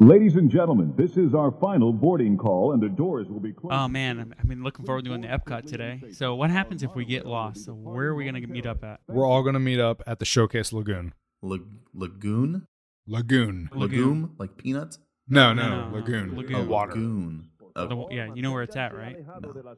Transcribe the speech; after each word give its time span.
Ladies 0.00 0.36
and 0.36 0.48
gentlemen, 0.48 0.94
this 0.96 1.16
is 1.16 1.34
our 1.34 1.50
final 1.50 1.92
boarding 1.92 2.36
call, 2.36 2.72
and 2.72 2.80
the 2.80 2.88
doors 2.88 3.28
will 3.28 3.40
be 3.40 3.52
closed. 3.52 3.74
Oh 3.74 3.88
man, 3.88 4.18
I'm- 4.18 4.34
I've 4.38 4.46
been 4.46 4.62
looking 4.62 4.86
forward 4.86 5.04
to 5.04 5.10
doing 5.10 5.22
the 5.22 5.28
Epcot 5.28 5.66
today. 5.66 6.00
So 6.12 6.36
what 6.36 6.50
happens 6.50 6.84
if 6.84 6.94
we 6.94 7.04
get 7.04 7.26
lost? 7.26 7.64
So 7.64 7.74
where 7.74 8.06
are 8.08 8.14
we 8.14 8.24
gonna 8.24 8.40
meet 8.46 8.64
up 8.64 8.84
at? 8.84 9.00
We're 9.08 9.26
all 9.26 9.42
going 9.42 9.54
to 9.54 9.58
meet 9.60 9.80
up 9.80 10.02
at 10.06 10.20
the 10.20 10.24
Showcase 10.24 10.72
Lagoon. 10.72 11.14
La- 11.42 11.56
lagoon? 11.94 12.66
Lagoon. 13.08 13.68
Lagoon. 13.72 13.80
Lagoon? 13.80 14.30
Like 14.38 14.56
peanuts? 14.56 15.00
No, 15.28 15.52
No, 15.52 15.62
no, 15.68 15.68
no, 15.68 15.88
no. 15.90 15.96
lagoon. 15.96 16.36
Lagoon. 16.36 16.54
A 16.54 16.64
water. 16.64 16.92
Lagoon. 16.92 17.50
The- 17.74 18.06
yeah, 18.12 18.32
you 18.34 18.42
know 18.42 18.52
where 18.52 18.62
it's 18.62 18.76
at, 18.76 18.94
right? 18.94 19.16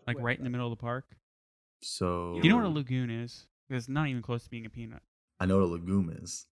Like 0.07 0.19
right 0.21 0.37
in 0.37 0.45
the 0.45 0.51
middle 0.51 0.71
of 0.71 0.77
the 0.79 0.81
park. 0.83 1.07
So 1.83 2.39
you 2.43 2.51
know 2.51 2.57
what 2.57 2.67
a 2.67 2.69
lagoon 2.69 3.09
is? 3.11 3.47
It's 3.71 3.89
not 3.89 4.09
even 4.09 4.21
close 4.21 4.45
to 4.45 4.51
being 4.51 4.67
a 4.67 4.71
peanut. 4.71 5.01
I 5.39 5.47
know 5.47 5.57
what 5.59 5.65
a 5.65 5.73
lagoon 5.73 6.11
is. 6.23 6.47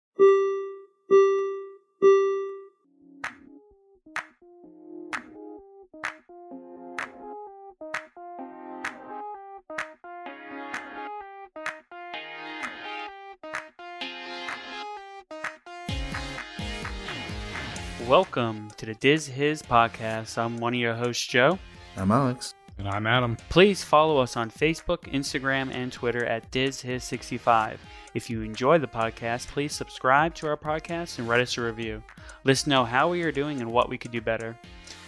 Welcome 18.15 18.69
to 18.77 18.85
the 18.85 18.93
Diz 18.93 19.27
Hiz 19.27 19.61
podcast. 19.61 20.37
I'm 20.37 20.55
one 20.55 20.73
of 20.73 20.79
your 20.79 20.93
hosts, 20.93 21.27
Joe. 21.27 21.59
I'm 21.97 22.11
Alex. 22.11 22.53
And 22.77 22.87
I'm 22.87 23.05
Adam. 23.05 23.35
Please 23.49 23.83
follow 23.83 24.19
us 24.19 24.37
on 24.37 24.49
Facebook, 24.49 24.99
Instagram, 25.11 25.69
and 25.75 25.91
Twitter 25.91 26.23
at 26.23 26.49
DizHiz65. 26.49 27.75
If 28.13 28.29
you 28.29 28.41
enjoy 28.41 28.77
the 28.77 28.87
podcast, 28.87 29.47
please 29.47 29.73
subscribe 29.73 30.33
to 30.35 30.47
our 30.47 30.55
podcast 30.55 31.19
and 31.19 31.27
write 31.27 31.41
us 31.41 31.57
a 31.57 31.61
review. 31.61 32.01
Let 32.45 32.53
us 32.53 32.65
know 32.65 32.85
how 32.85 33.09
we 33.09 33.21
are 33.23 33.33
doing 33.33 33.59
and 33.59 33.69
what 33.69 33.89
we 33.89 33.97
could 33.97 34.11
do 34.11 34.21
better. 34.21 34.57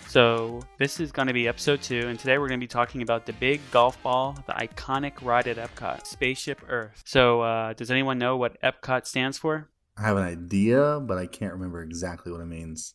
So, 0.10 0.60
this 0.78 1.00
is 1.00 1.14
going 1.14 1.30
to 1.30 1.34
be 1.34 1.48
episode 1.48 1.82
two, 1.82 2.10
and 2.10 2.20
today 2.20 2.38
we're 2.38 2.50
going 2.50 2.60
to 2.60 2.64
be 2.64 2.68
talking 2.68 3.04
about 3.04 3.26
the 3.26 3.34
big 3.34 3.62
golf 3.72 4.04
ball, 4.04 4.38
the 4.48 4.54
iconic 4.54 5.22
ride 5.22 5.48
at 5.48 5.56
Epcot, 5.56 6.06
Spaceship 6.06 6.60
Earth. 6.68 7.04
So, 7.06 7.40
uh, 7.40 7.72
does 7.72 7.90
anyone 7.90 8.18
know 8.18 8.36
what 8.36 8.62
Epcot 8.62 9.06
stands 9.06 9.38
for? 9.38 9.70
I 9.98 10.04
have 10.04 10.18
an 10.18 10.24
idea, 10.24 11.00
but 11.02 11.18
I 11.18 11.26
can't 11.26 11.54
remember 11.54 11.82
exactly 11.82 12.32
what 12.32 12.42
it 12.42 12.46
means. 12.46 12.94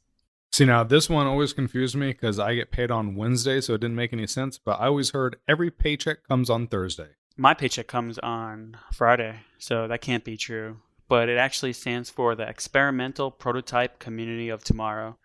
See, 0.53 0.65
now 0.67 0.85
this 0.85 1.09
one 1.09 1.27
always 1.27 1.53
confused 1.53 1.97
me 1.97 2.09
because 2.09 2.39
I 2.39 2.55
get 2.55 2.71
paid 2.71 2.91
on 2.91 3.17
Wednesday, 3.17 3.61
so 3.61 3.75
it 3.75 3.81
didn't 3.81 3.97
make 3.97 4.13
any 4.13 4.27
sense. 4.27 4.59
But 4.59 4.81
I 4.81 4.87
always 4.87 5.11
heard 5.11 5.37
every 5.49 5.71
paycheck 5.71 6.29
comes 6.29 6.51
on 6.51 6.67
Thursday. 6.67 7.09
My 7.37 7.55
paycheck 7.55 7.89
comes 7.89 8.19
on 8.19 8.77
Friday, 8.93 9.41
so 9.59 9.89
that 9.89 10.03
can't 10.03 10.25
be 10.25 10.37
true. 10.37 10.81
But 11.09 11.29
it 11.29 11.39
actually 11.39 11.73
stands 11.73 12.11
for 12.11 12.35
the 12.35 12.49
Experimental 12.49 13.31
Prototype 13.31 13.99
Community 13.99 14.51
of 14.51 14.63
Tomorrow. 14.63 15.19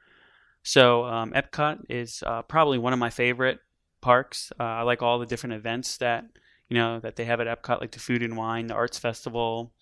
So 0.64 1.04
um, 1.06 1.32
Epcot 1.32 1.86
is 1.90 2.24
uh, 2.26 2.42
probably 2.42 2.78
one 2.78 2.94
of 2.94 3.00
my 3.00 3.10
favorite 3.10 3.60
parks. 4.02 4.52
Uh, 4.60 4.64
I 4.64 4.82
like 4.84 5.02
all 5.02 5.20
the 5.20 5.26
different 5.26 5.54
events 5.56 5.98
that 5.98 6.26
you 6.70 6.76
know 6.76 7.00
that 7.02 7.18
they 7.18 7.26
have 7.26 7.40
at 7.42 7.48
Epcot, 7.48 7.82
like 7.82 7.92
the 7.92 8.00
Food 8.00 8.24
and 8.24 8.36
Wine, 8.38 8.68
the 8.68 8.74
Arts 8.74 8.98
Festival, 8.98 9.74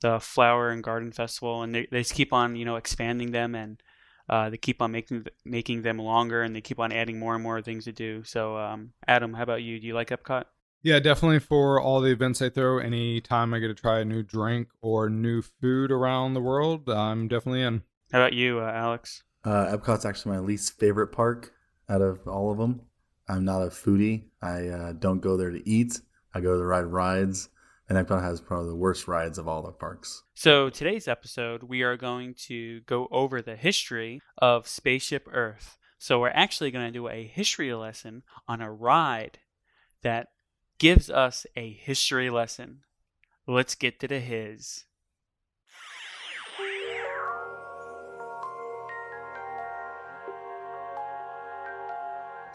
the 0.00 0.20
Flower 0.20 0.70
and 0.70 0.82
Garden 0.82 1.12
Festival, 1.12 1.62
and 1.62 1.74
they, 1.74 1.86
they 1.90 2.00
just 2.00 2.14
keep 2.14 2.32
on 2.32 2.56
you 2.56 2.64
know 2.64 2.76
expanding 2.76 3.32
them 3.32 3.54
and 3.54 3.82
uh, 4.28 4.50
they 4.50 4.56
keep 4.56 4.82
on 4.82 4.92
making 4.92 5.26
making 5.44 5.82
them 5.82 5.98
longer, 5.98 6.42
and 6.42 6.54
they 6.54 6.60
keep 6.60 6.78
on 6.78 6.92
adding 6.92 7.18
more 7.18 7.34
and 7.34 7.42
more 7.42 7.62
things 7.62 7.84
to 7.84 7.92
do. 7.92 8.22
So 8.24 8.56
um, 8.56 8.92
Adam, 9.06 9.32
how 9.34 9.42
about 9.42 9.62
you? 9.62 9.80
Do 9.80 9.86
you 9.86 9.94
like 9.94 10.10
Epcot? 10.10 10.44
Yeah, 10.82 11.00
definitely 11.00 11.40
for 11.40 11.80
all 11.80 12.00
the 12.00 12.10
events 12.10 12.38
they 12.38 12.50
throw. 12.50 12.78
Anytime 12.78 13.52
I 13.52 13.58
get 13.58 13.68
to 13.68 13.74
try 13.74 14.00
a 14.00 14.04
new 14.04 14.22
drink 14.22 14.68
or 14.80 15.08
new 15.08 15.42
food 15.42 15.90
around 15.90 16.34
the 16.34 16.40
world, 16.40 16.88
I'm 16.88 17.26
definitely 17.26 17.62
in. 17.62 17.82
How 18.12 18.20
about 18.20 18.32
you, 18.32 18.60
uh, 18.60 18.70
Alex? 18.72 19.24
Uh, 19.44 19.76
Epcot's 19.76 20.04
actually 20.04 20.36
my 20.36 20.40
least 20.40 20.78
favorite 20.78 21.08
park 21.08 21.52
out 21.88 22.00
of 22.00 22.26
all 22.28 22.50
of 22.52 22.58
them. 22.58 22.82
I'm 23.28 23.44
not 23.44 23.62
a 23.62 23.66
foodie. 23.66 24.24
I 24.40 24.68
uh, 24.68 24.92
don't 24.92 25.20
go 25.20 25.36
there 25.36 25.50
to 25.50 25.68
eat. 25.68 26.00
I 26.34 26.40
go 26.40 26.56
to 26.56 26.64
ride 26.64 26.86
rides, 26.86 27.48
and 27.88 27.96
Epcot 27.96 28.22
has 28.22 28.40
probably 28.40 28.68
the 28.68 28.76
worst 28.76 29.08
rides 29.08 29.38
of 29.38 29.48
all 29.48 29.62
the 29.62 29.72
parks. 29.72 30.22
So, 30.34 30.68
today's 30.68 31.08
episode, 31.08 31.62
we 31.62 31.82
are 31.82 31.96
going 31.96 32.34
to 32.46 32.80
go 32.82 33.08
over 33.10 33.40
the 33.40 33.56
history 33.56 34.20
of 34.36 34.68
Spaceship 34.68 35.26
Earth. 35.32 35.78
So, 35.98 36.20
we're 36.20 36.28
actually 36.28 36.70
going 36.70 36.86
to 36.86 36.92
do 36.92 37.08
a 37.08 37.26
history 37.26 37.72
lesson 37.74 38.22
on 38.46 38.60
a 38.60 38.72
ride 38.72 39.38
that 40.02 40.28
gives 40.78 41.10
us 41.10 41.46
a 41.56 41.72
history 41.72 42.30
lesson. 42.30 42.80
Let's 43.46 43.74
get 43.74 43.98
to 44.00 44.08
the 44.08 44.20
Hiz. 44.20 44.84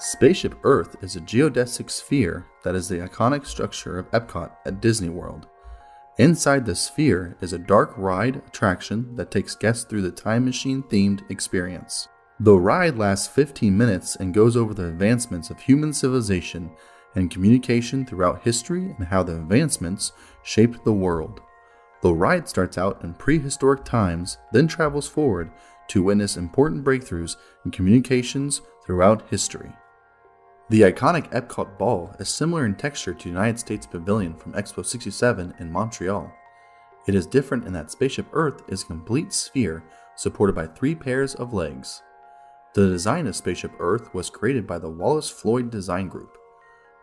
Spaceship 0.04 0.56
Earth 0.66 1.02
is 1.02 1.16
a 1.16 1.22
geodesic 1.22 1.90
sphere 1.90 2.46
that 2.66 2.76
is 2.76 2.90
the 2.90 2.98
iconic 2.98 3.46
structure 3.46 3.98
of 3.98 4.12
Epcot 4.12 4.52
at 4.66 4.82
Disney 4.82 5.08
World. 5.08 5.48
Inside 6.18 6.66
the 6.66 6.76
sphere 6.76 7.38
is 7.40 7.54
a 7.54 7.58
dark 7.58 7.94
ride 7.96 8.36
attraction 8.36 9.16
that 9.16 9.32
takes 9.32 9.56
guests 9.56 9.86
through 9.86 10.02
the 10.02 10.12
time 10.12 10.44
machine 10.44 10.84
themed 10.84 11.22
experience. 11.32 12.10
The 12.42 12.54
ride 12.54 12.98
lasts 12.98 13.28
15 13.28 13.78
minutes 13.78 14.18
and 14.18 14.34
goes 14.34 14.58
over 14.58 14.74
the 14.74 14.90
advancements 14.90 15.50
of 15.50 15.62
human 15.62 15.94
civilization 15.94 16.72
and 17.16 17.32
communication 17.32 18.06
throughout 18.06 18.44
history 18.44 18.94
and 18.98 19.08
how 19.08 19.24
the 19.24 19.38
advancements 19.38 20.12
shaped 20.44 20.84
the 20.84 20.92
world. 20.92 21.40
The 22.02 22.14
ride 22.14 22.50
starts 22.50 22.78
out 22.78 23.02
in 23.06 23.14
prehistoric 23.14 23.86
times, 23.86 24.38
then 24.52 24.68
travels 24.68 25.08
forward 25.08 25.50
to 25.88 26.04
witness 26.04 26.36
important 26.36 26.84
breakthroughs 26.84 27.38
in 27.64 27.72
communications 27.72 28.60
throughout 28.86 29.30
history. 29.30 29.72
The 30.74 30.82
iconic 30.92 31.30
Epcot 31.30 31.78
ball 31.78 32.16
is 32.18 32.30
similar 32.30 32.66
in 32.66 32.74
texture 32.74 33.14
to 33.14 33.30
United 33.30 33.60
States 33.60 33.86
Pavilion 33.86 34.34
from 34.34 34.54
Expo 34.54 34.84
67 34.84 35.54
in 35.60 35.72
Montreal. 35.72 36.34
It 37.06 37.14
is 37.14 37.28
different 37.28 37.68
in 37.68 37.74
that 37.74 37.92
Spaceship 37.92 38.26
Earth 38.34 38.64
is 38.68 38.82
a 38.82 38.88
complete 38.88 39.34
sphere 39.34 39.84
supported 40.16 40.56
by 40.56 40.66
three 40.66 40.96
pairs 40.96 41.36
of 41.36 41.54
legs. 41.54 42.02
The 42.74 42.88
design 42.88 43.28
of 43.28 43.36
Spaceship 43.36 43.74
Earth 43.78 44.12
was 44.16 44.32
created 44.32 44.66
by 44.66 44.80
the 44.80 44.90
Wallace 44.90 45.30
Floyd 45.30 45.70
Design 45.70 46.08
Group. 46.08 46.40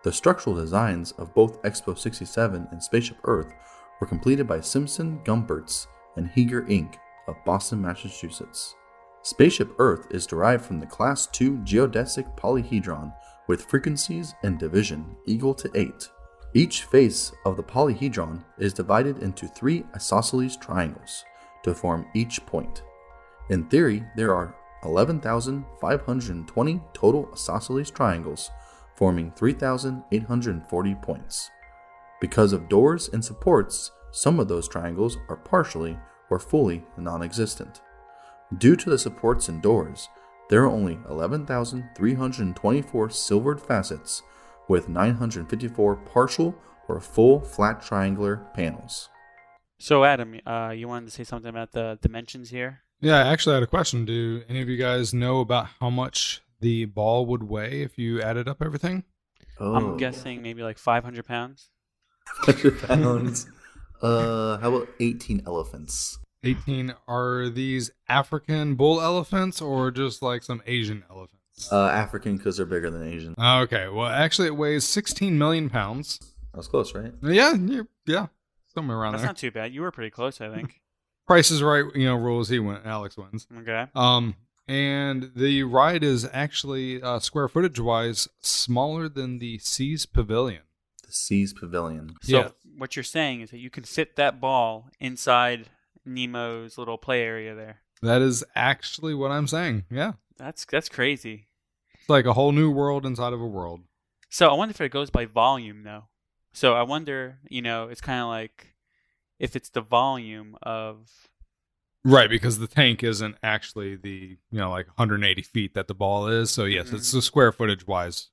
The 0.03 0.12
structural 0.12 0.56
designs 0.56 1.12
of 1.12 1.32
both 1.32 1.62
Expo 1.62 1.97
67 1.97 2.66
and 2.72 2.82
Spaceship 2.82 3.19
Earth 3.22 3.54
were 4.00 4.09
completed 4.09 4.48
by 4.48 4.62
Simpson 4.62 5.20
Gumpertz 5.22 5.86
and 6.16 6.26
Heger 6.26 6.62
Inc. 6.62 6.97
of 7.28 7.36
Boston, 7.44 7.82
Massachusetts. 7.82 8.75
Spaceship 9.22 9.70
Earth 9.78 10.09
is 10.10 10.26
derived 10.26 10.64
from 10.64 10.80
the 10.80 10.86
Class 10.86 11.28
II 11.41 11.50
geodesic 11.59 12.36
polyhedron 12.36 13.12
with 13.50 13.66
frequencies 13.66 14.33
and 14.44 14.61
division 14.61 15.16
equal 15.27 15.53
to 15.53 15.69
8. 15.75 16.09
Each 16.55 16.84
face 16.84 17.33
of 17.44 17.56
the 17.56 17.65
polyhedron 17.65 18.44
is 18.59 18.72
divided 18.72 19.25
into 19.25 19.49
three 19.49 19.83
isosceles 19.93 20.56
triangles 20.56 21.25
to 21.65 21.75
form 21.75 22.06
each 22.15 22.47
point. 22.47 22.84
In 23.49 23.65
theory, 23.65 24.05
there 24.15 24.33
are 24.37 24.55
11,520 24.84 26.81
total 26.94 27.28
isosceles 27.33 27.91
triangles, 27.91 28.53
forming 28.94 29.33
3,840 29.33 30.94
points. 31.03 31.50
Because 32.21 32.53
of 32.53 32.69
doors 32.69 33.10
and 33.12 33.25
supports, 33.25 33.91
some 34.12 34.39
of 34.39 34.47
those 34.47 34.69
triangles 34.69 35.19
are 35.28 35.37
partially 35.37 35.99
or 36.31 36.39
fully 36.39 36.84
non 36.97 37.21
existent. 37.25 37.81
Due 38.59 38.77
to 38.77 38.91
the 38.91 38.99
supports 38.99 39.49
and 39.49 39.60
doors, 39.60 40.09
there 40.50 40.65
are 40.65 40.69
only 40.69 40.99
11,324 41.09 43.11
silvered 43.11 43.61
facets 43.61 44.22
with 44.69 44.88
954 44.88 45.97
partial 45.97 46.55
or 46.88 47.00
full 47.00 47.41
flat 47.41 47.81
triangular 47.81 48.37
panels. 48.53 49.09
So, 49.78 50.05
Adam, 50.05 50.39
uh, 50.44 50.75
you 50.77 50.89
wanted 50.89 51.06
to 51.06 51.12
say 51.12 51.25
something 51.25 51.49
about 51.49 51.72
the 51.72 51.99
dimensions 52.03 52.50
here? 52.50 52.81
Yeah, 53.00 53.25
I 53.25 53.33
actually 53.33 53.55
had 53.55 53.63
a 53.63 53.66
question. 53.69 54.04
Do 54.04 54.42
any 54.48 54.60
of 54.60 54.69
you 54.69 54.77
guys 54.77 55.15
know 55.15 55.41
about 55.41 55.69
how 55.80 55.89
much 55.89 56.42
the 56.60 56.84
ball 56.84 57.24
would 57.27 57.45
weigh 57.45 57.80
if 57.83 57.97
you 57.97 58.21
added 58.21 58.48
up 58.48 58.60
everything? 58.60 59.04
Oh, 59.59 59.74
I'm 59.74 59.97
guessing 59.97 60.42
maybe 60.42 60.63
like 60.63 60.77
500 60.78 61.24
pounds. 61.24 61.71
100 62.45 62.83
pounds. 62.83 63.47
uh, 64.03 64.59
how 64.59 64.74
about 64.74 64.89
18 64.98 65.45
elephants? 65.47 66.19
18 66.42 66.95
are 67.07 67.48
these 67.48 67.91
African 68.09 68.75
bull 68.75 69.01
elephants 69.01 69.60
or 69.60 69.91
just 69.91 70.22
like 70.22 70.42
some 70.42 70.63
Asian 70.66 71.04
elephants? 71.10 71.71
Uh, 71.71 71.87
African 71.89 72.37
because 72.37 72.57
they're 72.57 72.66
bigger 72.66 72.91
than 72.91 73.07
Asian. 73.07 73.34
okay, 73.39 73.89
well, 73.89 74.07
actually, 74.07 74.48
it 74.48 74.57
weighs 74.57 74.84
16 74.84 75.37
million 75.37 75.69
pounds. 75.69 76.19
That 76.53 76.59
was 76.59 76.69
close, 76.69 76.95
right? 76.95 77.13
Yeah, 77.22 77.54
yeah, 77.54 77.83
yeah 78.07 78.27
somewhere 78.75 78.97
around 78.98 79.13
that. 79.13 79.19
That's 79.19 79.22
there. 79.22 79.28
not 79.28 79.37
too 79.39 79.51
bad. 79.51 79.75
You 79.75 79.83
were 79.83 79.91
pretty 79.91 80.10
close, 80.10 80.41
I 80.41 80.54
think. 80.54 80.81
Price 81.27 81.51
is 81.51 81.63
right, 81.63 81.84
you 81.95 82.07
know, 82.07 82.16
rules. 82.16 82.48
He 82.48 82.59
went, 82.59 82.84
Alex 82.86 83.16
wins. 83.16 83.47
Okay. 83.59 83.86
Um, 83.95 84.34
and 84.66 85.33
the 85.34 85.63
ride 85.65 86.03
is 86.03 86.28
actually 86.33 87.03
uh, 87.03 87.19
square 87.21 87.48
footage 87.48 87.78
wise 87.78 88.28
smaller 88.41 89.09
than 89.09 89.39
the 89.39 89.59
Seas 89.59 90.07
Pavilion. 90.07 90.63
The 91.07 91.13
Seas 91.13 91.53
Pavilion. 91.53 92.15
So, 92.22 92.36
Yeah. 92.39 92.48
what 92.77 92.97
you're 92.97 93.03
saying 93.04 93.43
is 93.43 93.51
that 93.51 93.59
you 93.59 93.71
can 93.71 93.84
fit 93.84 94.16
that 94.16 94.41
ball 94.41 94.89
inside 94.98 95.69
Nemo's 96.06 96.78
little 96.78 96.98
play 96.98 97.22
area 97.22 97.54
there. 97.54 97.80
That 98.02 98.22
is 98.22 98.44
actually 98.54 99.14
what 99.14 99.30
I'm 99.30 99.47
saying. 99.47 99.84
Yeah. 99.91 100.12
That's 100.36 100.64
that's 100.64 100.88
crazy. 100.88 101.48
It's 101.94 102.08
like 102.08 102.24
a 102.24 102.32
whole 102.32 102.52
new 102.52 102.70
world 102.70 103.04
inside 103.04 103.32
of 103.32 103.41
a 103.41 103.47
world. 103.47 103.80
So 104.30 104.48
I 104.48 104.54
wonder 104.54 104.70
if 104.70 104.80
it 104.80 104.91
goes 104.91 105.10
by 105.10 105.26
volume 105.26 105.82
though. 105.82 106.04
So 106.52 106.74
I 106.74 106.82
wonder, 106.82 107.38
you 107.48 107.62
know, 107.62 107.88
it's 107.88 108.00
kind 108.00 108.20
of 108.20 108.28
like 108.28 108.74
if 109.38 109.54
it's 109.54 109.70
the 109.70 109.82
volume 109.82 110.56
of 110.62 111.10
Right, 112.02 112.30
because 112.30 112.58
the 112.58 112.66
tank 112.66 113.02
isn't 113.04 113.36
actually 113.42 113.97
the 113.97 114.38
you 114.50 114.58
know 114.58 114.70
like 114.70 114.86
180 114.86 115.42
feet 115.42 115.74
that 115.74 115.86
the 115.86 115.94
ball 115.94 116.28
is. 116.28 116.50
So 116.50 116.64
yes, 116.64 116.86
mm-hmm. 116.86 116.97
it's 116.97 117.12
the 117.12 117.20
square 117.20 117.52
footage 117.52 117.86
wise. 117.86 118.28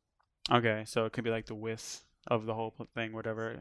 okay, 0.49 0.83
so 0.85 1.05
it 1.05 1.11
could 1.11 1.25
be 1.25 1.29
like 1.29 1.47
the 1.47 1.55
width 1.55 2.05
of 2.27 2.45
the 2.45 2.53
whole 2.53 2.73
thing, 2.95 3.11
whatever. 3.11 3.57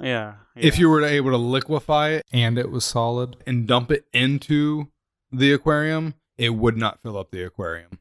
Yeah. 0.00 0.34
If 0.54 0.78
you 0.78 0.88
were 0.88 1.02
able 1.04 1.30
to 1.30 1.36
liquefy 1.36 2.10
it 2.10 2.26
and 2.32 2.58
it 2.58 2.70
was 2.70 2.84
solid 2.84 3.36
and 3.46 3.66
dump 3.66 3.90
it 3.90 4.06
into 4.12 4.88
the 5.32 5.52
aquarium, 5.52 6.14
it 6.36 6.50
would 6.50 6.76
not 6.76 7.02
fill 7.02 7.16
up 7.16 7.30
the 7.30 7.42
aquarium. 7.42 7.98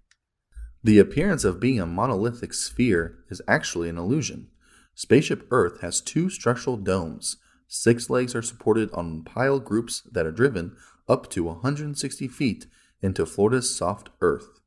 The 0.84 1.00
appearance 1.00 1.44
of 1.44 1.60
being 1.60 1.80
a 1.80 1.86
monolithic 1.86 2.54
sphere 2.54 3.20
is 3.30 3.42
actually 3.48 3.90
an 3.90 3.98
illusion. 3.98 4.50
Spaceship 4.94 5.48
Earth 5.52 5.82
has 5.82 6.00
two 6.00 6.30
structural 6.30 6.78
domes. 6.78 7.38
Six 7.68 8.10
legs 8.10 8.36
are 8.36 8.42
supported 8.42 8.92
on 8.92 9.24
pile 9.24 9.60
groups 9.60 10.04
that 10.12 10.26
are 10.26 10.32
driven 10.32 10.76
up 11.08 11.30
to 11.32 11.44
160 11.44 12.28
feet 12.28 12.68
into 13.02 13.26
Florida's 13.26 13.76
soft 13.76 14.10
earth. 14.22 14.60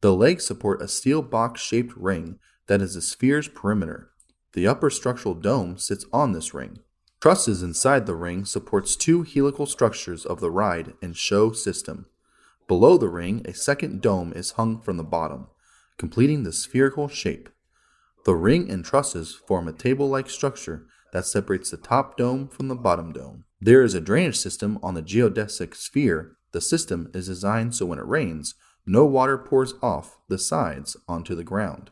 The 0.00 0.14
legs 0.14 0.44
support 0.46 0.82
a 0.82 0.88
steel 0.88 1.22
box 1.22 1.60
shaped 1.60 1.96
ring 1.96 2.38
that 2.66 2.82
is 2.82 2.94
the 2.94 3.02
sphere's 3.02 3.48
perimeter. 3.48 4.10
The 4.56 4.66
upper 4.66 4.88
structural 4.88 5.34
dome 5.34 5.76
sits 5.76 6.06
on 6.14 6.32
this 6.32 6.54
ring. 6.54 6.78
Trusses 7.20 7.62
inside 7.62 8.06
the 8.06 8.14
ring 8.14 8.46
supports 8.46 8.96
two 8.96 9.22
helical 9.22 9.66
structures 9.66 10.24
of 10.24 10.40
the 10.40 10.50
ride 10.50 10.94
and 11.02 11.14
show 11.14 11.52
system. 11.52 12.06
Below 12.66 12.96
the 12.96 13.10
ring, 13.10 13.42
a 13.44 13.52
second 13.52 14.00
dome 14.00 14.32
is 14.32 14.52
hung 14.52 14.80
from 14.80 14.96
the 14.96 15.04
bottom, 15.04 15.48
completing 15.98 16.44
the 16.44 16.54
spherical 16.54 17.06
shape. 17.06 17.50
The 18.24 18.34
ring 18.34 18.70
and 18.70 18.82
trusses 18.82 19.34
form 19.34 19.68
a 19.68 19.74
table 19.74 20.08
like 20.08 20.30
structure 20.30 20.86
that 21.12 21.26
separates 21.26 21.70
the 21.70 21.76
top 21.76 22.16
dome 22.16 22.48
from 22.48 22.68
the 22.68 22.74
bottom 22.74 23.12
dome. 23.12 23.44
There 23.60 23.82
is 23.82 23.92
a 23.92 24.00
drainage 24.00 24.38
system 24.38 24.78
on 24.82 24.94
the 24.94 25.02
geodesic 25.02 25.74
sphere. 25.74 26.38
The 26.52 26.62
system 26.62 27.10
is 27.12 27.26
designed 27.26 27.74
so 27.74 27.84
when 27.84 27.98
it 27.98 28.06
rains, 28.06 28.54
no 28.86 29.04
water 29.04 29.36
pours 29.36 29.74
off 29.82 30.16
the 30.28 30.38
sides 30.38 30.96
onto 31.06 31.34
the 31.34 31.44
ground, 31.44 31.90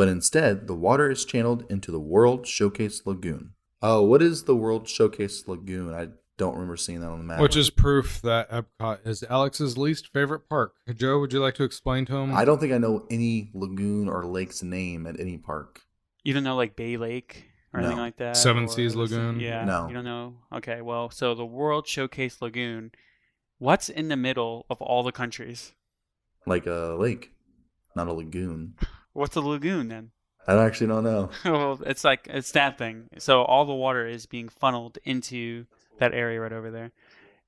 but 0.00 0.08
instead 0.08 0.66
the 0.66 0.74
water 0.74 1.10
is 1.10 1.26
channeled 1.26 1.70
into 1.70 1.92
the 1.92 2.00
World 2.00 2.46
Showcase 2.46 3.02
Lagoon. 3.04 3.50
Oh, 3.82 4.00
what 4.02 4.22
is 4.22 4.44
the 4.44 4.56
World 4.56 4.88
Showcase 4.88 5.46
Lagoon? 5.46 5.92
I 5.92 6.08
don't 6.38 6.54
remember 6.54 6.78
seeing 6.78 7.00
that 7.00 7.10
on 7.10 7.18
the 7.18 7.24
map. 7.24 7.38
Which 7.38 7.54
is 7.54 7.68
proof 7.68 8.22
that 8.22 8.50
Epcot 8.50 9.06
is 9.06 9.22
Alex's 9.24 9.76
least 9.76 10.08
favorite 10.10 10.48
park. 10.48 10.72
Joe, 10.96 11.20
would 11.20 11.34
you 11.34 11.40
like 11.40 11.56
to 11.56 11.64
explain 11.64 12.06
to 12.06 12.16
him? 12.16 12.34
I 12.34 12.46
don't 12.46 12.58
think 12.58 12.72
I 12.72 12.78
know 12.78 13.06
any 13.10 13.50
lagoon 13.52 14.08
or 14.08 14.24
lake's 14.24 14.62
name 14.62 15.06
at 15.06 15.20
any 15.20 15.36
park. 15.36 15.82
you 16.24 16.32
don't 16.32 16.44
know 16.44 16.56
like 16.56 16.76
Bay 16.76 16.96
Lake 16.96 17.50
or 17.74 17.80
anything 17.80 17.98
like 17.98 18.16
that. 18.16 18.38
Seven 18.38 18.64
or 18.64 18.68
Seas 18.68 18.96
Lagoon? 18.96 19.38
Yeah. 19.38 19.66
No. 19.66 19.86
You 19.86 19.92
don't 19.92 20.04
know. 20.04 20.36
Okay. 20.50 20.80
Well, 20.80 21.10
so 21.10 21.34
the 21.34 21.44
World 21.44 21.86
Showcase 21.86 22.40
Lagoon. 22.40 22.92
What's 23.58 23.90
in 23.90 24.08
the 24.08 24.16
middle 24.16 24.64
of 24.70 24.80
all 24.80 25.02
the 25.02 25.12
countries? 25.12 25.74
Like 26.46 26.64
a 26.64 26.96
lake, 26.98 27.32
not 27.94 28.08
a 28.08 28.14
lagoon. 28.14 28.76
What's 29.12 29.36
a 29.36 29.40
lagoon 29.40 29.88
then? 29.88 30.10
I 30.46 30.54
actually 30.64 30.88
don't 30.88 31.04
know. 31.04 31.30
well, 31.44 31.80
it's 31.84 32.04
like 32.04 32.26
it's 32.28 32.52
that 32.52 32.78
thing. 32.78 33.08
So 33.18 33.42
all 33.42 33.64
the 33.64 33.74
water 33.74 34.06
is 34.06 34.26
being 34.26 34.48
funneled 34.48 34.98
into 35.04 35.66
that 35.98 36.14
area 36.14 36.40
right 36.40 36.52
over 36.52 36.70
there. 36.70 36.92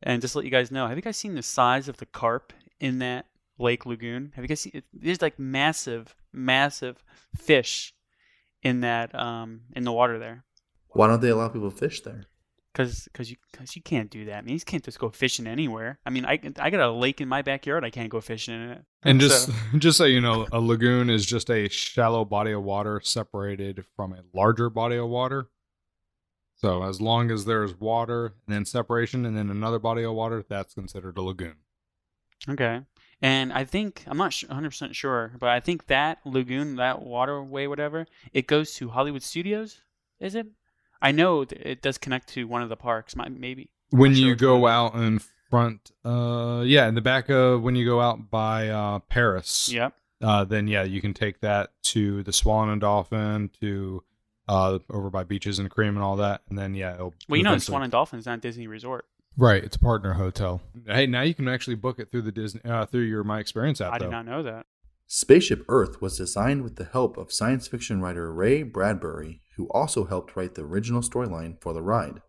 And 0.02 0.20
just 0.20 0.32
to 0.32 0.38
let 0.38 0.44
you 0.44 0.50
guys 0.50 0.70
know, 0.70 0.86
have 0.86 0.96
you 0.96 1.02
guys 1.02 1.16
seen 1.16 1.34
the 1.34 1.42
size 1.42 1.88
of 1.88 1.98
the 1.98 2.06
carp 2.06 2.52
in 2.80 2.98
that 2.98 3.26
lake 3.58 3.86
lagoon? 3.86 4.32
Have 4.34 4.44
you 4.44 4.48
guys 4.48 4.60
seen? 4.60 4.72
It, 4.74 4.84
there's 4.92 5.22
like 5.22 5.38
massive, 5.38 6.14
massive 6.32 7.02
fish 7.36 7.94
in 8.62 8.80
that 8.80 9.14
um 9.14 9.62
in 9.74 9.84
the 9.84 9.92
water 9.92 10.18
there. 10.18 10.44
Why 10.88 11.06
don't 11.06 11.20
they 11.20 11.30
allow 11.30 11.48
people 11.48 11.70
to 11.70 11.76
fish 11.76 12.02
there? 12.02 12.26
Cause, 12.74 13.06
cause 13.12 13.28
you, 13.30 13.36
cause 13.52 13.76
you 13.76 13.82
can't 13.82 14.10
do 14.10 14.24
that. 14.24 14.38
I 14.38 14.40
mean, 14.40 14.54
you 14.54 14.60
can't 14.60 14.82
just 14.82 14.98
go 14.98 15.10
fishing 15.10 15.46
anywhere. 15.46 15.98
I 16.06 16.10
mean, 16.10 16.24
I, 16.24 16.38
I 16.58 16.70
got 16.70 16.80
a 16.80 16.90
lake 16.90 17.20
in 17.20 17.28
my 17.28 17.42
backyard. 17.42 17.84
I 17.84 17.90
can't 17.90 18.08
go 18.08 18.20
fishing 18.22 18.54
in 18.54 18.70
it. 18.70 18.84
And 19.04 19.20
just 19.20 19.46
So- 19.46 19.52
just 19.78 19.98
so 19.98 20.04
you 20.04 20.20
know, 20.22 20.46
a 20.52 20.58
lagoon 20.60 21.10
is 21.10 21.26
just 21.26 21.50
a 21.50 21.68
shallow 21.68 22.24
body 22.24 22.52
of 22.52 22.62
water 22.62 23.00
separated 23.04 23.84
from 23.94 24.12
a 24.14 24.22
larger 24.32 24.70
body 24.70 24.96
of 24.96 25.08
water. 25.08 25.48
So 26.54 26.82
as 26.84 27.00
long 27.00 27.30
as 27.30 27.44
there's 27.44 27.74
water 27.78 28.26
and 28.46 28.54
then 28.54 28.64
separation 28.64 29.26
and 29.26 29.36
then 29.36 29.50
another 29.50 29.78
body 29.80 30.04
of 30.04 30.14
water, 30.14 30.44
that's 30.48 30.74
considered 30.74 31.18
a 31.18 31.22
lagoon. 31.22 31.56
Okay. 32.48 32.82
And 33.20 33.52
I 33.52 33.64
think 33.64 34.02
I'm 34.06 34.16
not 34.16 34.34
100 34.46 34.70
percent 34.70 34.96
sure, 34.96 35.32
but 35.38 35.48
I 35.48 35.60
think 35.60 35.86
that 35.88 36.18
lagoon, 36.24 36.76
that 36.76 37.02
waterway, 37.02 37.66
whatever, 37.66 38.06
it 38.32 38.46
goes 38.46 38.74
to 38.76 38.88
Hollywood 38.90 39.22
Studios. 39.22 39.82
Is 40.20 40.34
it? 40.36 40.46
I 41.02 41.12
know 41.12 41.42
it 41.50 41.82
does 41.82 41.98
connect 41.98 42.28
to 42.30 42.44
one 42.46 42.62
of 42.62 42.68
the 42.68 42.76
parks. 42.76 43.14
Maybe. 43.16 43.70
When 43.90 44.14
sure 44.14 44.28
you 44.28 44.34
go 44.36 44.58
one. 44.58 44.72
out 44.72 44.94
in 44.94 45.20
front, 45.50 45.90
uh, 46.04 46.62
yeah, 46.64 46.86
in 46.88 46.94
the 46.94 47.00
back 47.02 47.28
of 47.28 47.60
when 47.62 47.74
you 47.76 47.84
go 47.84 48.00
out 48.00 48.30
by 48.30 48.68
uh, 48.70 49.00
Paris, 49.00 49.68
Yep. 49.70 49.94
uh, 50.22 50.44
then 50.44 50.66
yeah, 50.68 50.82
you 50.84 51.00
can 51.02 51.12
take 51.12 51.40
that 51.40 51.70
to 51.86 52.22
the 52.22 52.32
Swan 52.32 52.70
and 52.70 52.80
Dolphin, 52.80 53.50
to 53.60 54.02
uh, 54.48 54.78
over 54.90 55.10
by 55.10 55.24
Beaches 55.24 55.58
and 55.58 55.70
Cream 55.70 55.94
and 55.96 56.02
all 56.02 56.16
that, 56.16 56.40
and 56.48 56.58
then 56.58 56.74
yeah, 56.74 56.94
it'll 56.94 57.14
Well, 57.28 57.36
you 57.36 57.42
know, 57.44 57.50
eventually- 57.50 57.72
Swan 57.72 57.82
and 57.82 57.92
Dolphin 57.92 58.18
is 58.18 58.26
not 58.26 58.40
Disney 58.40 58.66
Resort. 58.66 59.04
Right, 59.36 59.62
it's 59.64 59.76
a 59.76 59.78
partner 59.78 60.14
hotel. 60.14 60.60
Hey, 60.86 61.06
now 61.06 61.22
you 61.22 61.34
can 61.34 61.48
actually 61.48 61.76
book 61.76 61.98
it 61.98 62.10
through 62.10 62.22
the 62.22 62.32
Disney 62.32 62.60
uh, 62.64 62.86
through 62.86 63.02
your 63.02 63.24
My 63.24 63.38
Experience 63.40 63.80
app. 63.80 63.92
I 63.94 63.98
though. 63.98 64.04
did 64.06 64.10
not 64.10 64.26
know 64.26 64.42
that. 64.42 64.66
Spaceship 65.06 65.64
Earth 65.68 66.00
was 66.00 66.16
designed 66.16 66.62
with 66.62 66.76
the 66.76 66.84
help 66.86 67.18
of 67.18 67.30
science 67.32 67.68
fiction 67.68 68.00
writer 68.00 68.32
Ray 68.32 68.62
Bradbury, 68.62 69.41
who 69.56 69.68
also 69.70 70.04
helped 70.04 70.36
write 70.36 70.54
the 70.54 70.62
original 70.62 71.02
storyline 71.02 71.60
for 71.60 71.72
the 71.72 71.82
ride. 71.82 72.22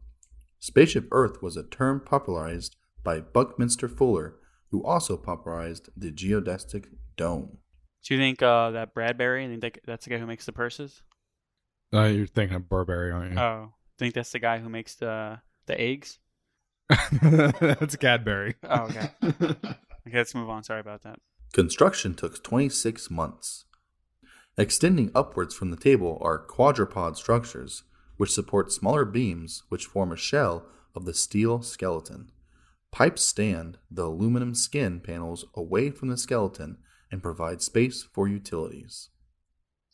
Spaceship 0.59 1.07
Earth 1.11 1.41
was 1.41 1.57
a 1.57 1.63
term 1.63 2.01
popularized 2.03 2.75
by 3.03 3.19
Buckminster 3.19 3.89
Fuller, 3.89 4.35
who 4.71 4.83
also 4.83 5.17
popularized 5.17 5.89
the 5.95 6.11
geodesic 6.11 6.85
dome. 7.17 7.57
Do 8.05 8.15
you 8.15 8.19
think 8.19 8.41
uh, 8.41 8.71
that 8.71 8.93
Bradbury? 8.93 9.45
I 9.45 9.59
think 9.59 9.79
that's 9.85 10.05
the 10.05 10.09
guy 10.09 10.17
who 10.17 10.25
makes 10.25 10.45
the 10.45 10.51
purses. 10.51 11.01
Uh, 11.93 12.05
you're 12.05 12.27
thinking 12.27 12.55
of 12.55 12.67
Burberry, 12.67 13.11
aren't 13.11 13.33
you? 13.33 13.39
Oh, 13.39 13.73
think 14.03 14.13
that's 14.13 14.31
the 14.31 14.39
guy 14.39 14.59
who 14.59 14.69
makes 14.69 14.95
the 14.95 15.39
the 15.65 15.79
eggs. 15.79 16.19
That's 17.21 17.95
Cadbury. 17.95 18.55
Oh, 18.63 18.81
okay. 18.83 19.09
Okay, 20.05 20.17
let's 20.17 20.35
move 20.35 20.49
on. 20.49 20.63
Sorry 20.63 20.81
about 20.81 21.03
that. 21.03 21.19
Construction 21.53 22.13
took 22.13 22.43
26 22.43 23.09
months. 23.09 23.65
Extending 24.57 25.11
upwards 25.15 25.55
from 25.55 25.71
the 25.71 25.77
table 25.77 26.19
are 26.21 26.45
quadrupod 26.45 27.15
structures, 27.15 27.83
which 28.17 28.31
support 28.31 28.71
smaller 28.71 29.05
beams 29.05 29.63
which 29.69 29.85
form 29.87 30.11
a 30.11 30.17
shell 30.17 30.65
of 30.95 31.05
the 31.05 31.13
steel 31.13 31.61
skeleton. 31.61 32.31
Pipes 32.91 33.23
stand 33.23 33.79
the 33.89 34.05
aluminum 34.05 34.53
skin 34.53 34.99
panels 34.99 35.45
away 35.55 35.89
from 35.89 36.09
the 36.09 36.17
skeleton 36.17 36.77
and 37.11 37.23
provide 37.23 37.61
space 37.63 38.03
for 38.03 38.27
utilities. 38.27 39.09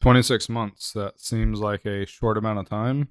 26 0.01 0.49
months. 0.49 0.91
That 0.91 1.19
seems 1.19 1.59
like 1.59 1.85
a 1.85 2.05
short 2.05 2.37
amount 2.37 2.59
of 2.59 2.69
time. 2.69 3.09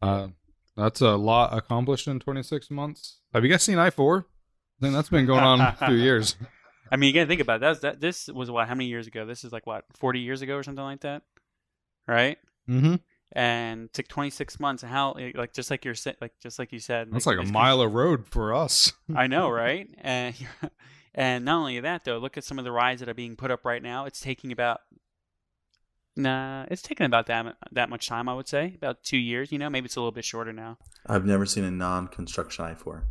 Uh, 0.00 0.28
that's 0.76 1.02
a 1.02 1.16
lot 1.16 1.56
accomplished 1.56 2.08
in 2.08 2.20
26 2.20 2.70
months. 2.70 3.20
Have 3.34 3.44
you 3.44 3.50
guys 3.50 3.62
seen 3.62 3.78
I 3.78 3.90
4? 3.90 4.26
I 4.78 4.80
think 4.80 4.94
that's 4.94 5.08
been 5.08 5.26
going 5.26 5.44
on 5.44 5.60
a 5.60 5.76
few 5.86 5.94
years. 5.96 6.36
I 6.90 6.96
mean, 6.96 7.08
you 7.08 7.14
gotta 7.14 7.26
think 7.26 7.40
about 7.40 7.56
it. 7.56 7.60
That. 7.60 7.68
Was, 7.68 7.80
that 7.80 8.00
this 8.00 8.28
was 8.28 8.50
what? 8.50 8.68
How 8.68 8.74
many 8.74 8.86
years 8.86 9.06
ago? 9.06 9.26
This 9.26 9.44
is 9.44 9.52
like 9.52 9.66
what? 9.66 9.84
Forty 9.94 10.20
years 10.20 10.42
ago 10.42 10.56
or 10.56 10.62
something 10.62 10.84
like 10.84 11.00
that, 11.00 11.22
right? 12.06 12.38
Mm-hmm. 12.68 12.96
And 13.32 13.92
took 13.92 14.08
twenty 14.08 14.30
six 14.30 14.60
months. 14.60 14.82
And 14.82 14.92
how? 14.92 15.16
Like 15.34 15.52
just 15.52 15.70
like 15.70 15.84
you're 15.84 15.94
sa- 15.94 16.12
like 16.20 16.32
just 16.42 16.58
like 16.58 16.72
you 16.72 16.78
said. 16.78 17.08
That's 17.10 17.26
like 17.26 17.38
a 17.38 17.44
mile 17.44 17.80
of 17.80 17.92
road 17.92 18.26
for 18.26 18.54
us. 18.54 18.92
I 19.14 19.26
know, 19.26 19.48
right? 19.50 19.88
And 19.98 20.34
and 21.14 21.44
not 21.44 21.58
only 21.58 21.80
that 21.80 22.04
though, 22.04 22.18
look 22.18 22.36
at 22.36 22.44
some 22.44 22.58
of 22.58 22.64
the 22.64 22.72
rides 22.72 23.00
that 23.00 23.08
are 23.08 23.14
being 23.14 23.36
put 23.36 23.50
up 23.50 23.64
right 23.64 23.82
now. 23.82 24.04
It's 24.04 24.20
taking 24.20 24.52
about 24.52 24.80
nah, 26.16 26.64
it's 26.70 26.82
taking 26.82 27.06
about 27.06 27.26
that 27.26 27.56
that 27.72 27.90
much 27.90 28.08
time. 28.08 28.28
I 28.28 28.34
would 28.34 28.48
say 28.48 28.74
about 28.76 29.02
two 29.02 29.18
years. 29.18 29.52
You 29.52 29.58
know, 29.58 29.70
maybe 29.70 29.86
it's 29.86 29.96
a 29.96 30.00
little 30.00 30.12
bit 30.12 30.24
shorter 30.24 30.52
now. 30.52 30.78
I've 31.06 31.26
never 31.26 31.46
seen 31.46 31.64
a 31.64 31.70
non 31.70 32.08
construction 32.08 32.64
I 32.64 32.74
4. 32.74 33.04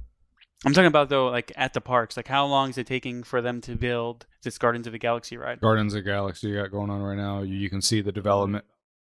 I'm 0.65 0.74
talking 0.74 0.88
about 0.88 1.10
though, 1.10 1.27
like 1.27 1.51
at 1.55 1.74
the 1.74 1.81
parks. 1.81 2.17
Like 2.17 2.27
how 2.27 2.45
long 2.45 2.69
is 2.69 2.77
it 2.77 2.88
taking 2.88 3.24
for 3.24 3.41
them 3.41 3.62
to 3.62 3.75
build 3.75 4.25
this 4.43 4.57
Gardens 4.57 4.88
of 4.88 4.93
the 4.93 5.00
Galaxy 5.00 5.38
ride? 5.38 5.62
Guardians 5.62 5.93
of 5.93 6.03
the 6.03 6.10
Galaxy 6.10 6.48
you 6.48 6.55
got 6.55 6.72
going 6.72 6.89
on 6.89 7.01
right 7.01 7.17
now. 7.17 7.41
You, 7.41 7.55
you 7.55 7.69
can 7.69 7.81
see 7.81 8.01
the 8.01 8.12
development. 8.12 8.65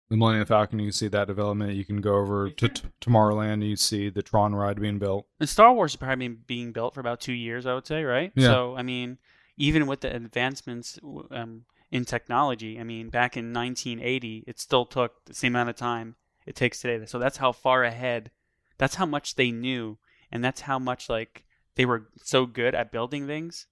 The 0.09 0.15
Millennium 0.15 0.45
Falcon, 0.45 0.79
you 0.79 0.85
can 0.85 0.93
see 0.93 1.09
that 1.09 1.27
development. 1.27 1.73
You 1.73 1.83
can 1.83 1.99
go 1.99 2.15
over 2.15 2.49
to 2.49 2.69
t- 2.69 2.83
Tomorrowland, 3.01 3.67
you 3.67 3.75
see 3.75 4.09
the 4.09 4.21
Tron 4.21 4.55
ride 4.55 4.79
being 4.79 4.99
built. 4.99 5.25
And 5.41 5.49
Star 5.49 5.73
Wars 5.73 5.91
has 5.91 5.97
probably 5.97 6.29
been 6.29 6.43
being 6.47 6.71
built 6.71 6.93
for 6.93 7.01
about 7.01 7.19
two 7.19 7.33
years, 7.33 7.65
I 7.65 7.73
would 7.73 7.85
say, 7.85 8.05
right? 8.05 8.31
Yeah. 8.33 8.47
So, 8.47 8.75
I 8.77 8.83
mean, 8.83 9.17
even 9.57 9.85
with 9.85 10.01
the 10.01 10.15
advancements 10.15 10.97
um, 11.31 11.65
in 11.91 12.05
technology, 12.05 12.79
I 12.79 12.83
mean, 12.83 13.09
back 13.09 13.35
in 13.35 13.51
1980, 13.51 14.45
it 14.47 14.61
still 14.61 14.85
took 14.85 15.25
the 15.25 15.33
same 15.33 15.53
amount 15.53 15.69
of 15.69 15.75
time 15.75 16.15
it 16.45 16.55
takes 16.55 16.79
today. 16.79 17.05
So 17.05 17.19
that's 17.19 17.37
how 17.37 17.51
far 17.51 17.83
ahead, 17.83 18.31
that's 18.77 18.95
how 18.95 19.05
much 19.05 19.35
they 19.35 19.51
knew, 19.51 19.97
and 20.31 20.43
that's 20.43 20.61
how 20.61 20.79
much 20.79 21.09
like 21.09 21.43
they 21.75 21.85
were 21.85 22.09
so 22.23 22.45
good 22.45 22.75
at 22.75 22.91
building 22.91 23.27
things 23.27 23.67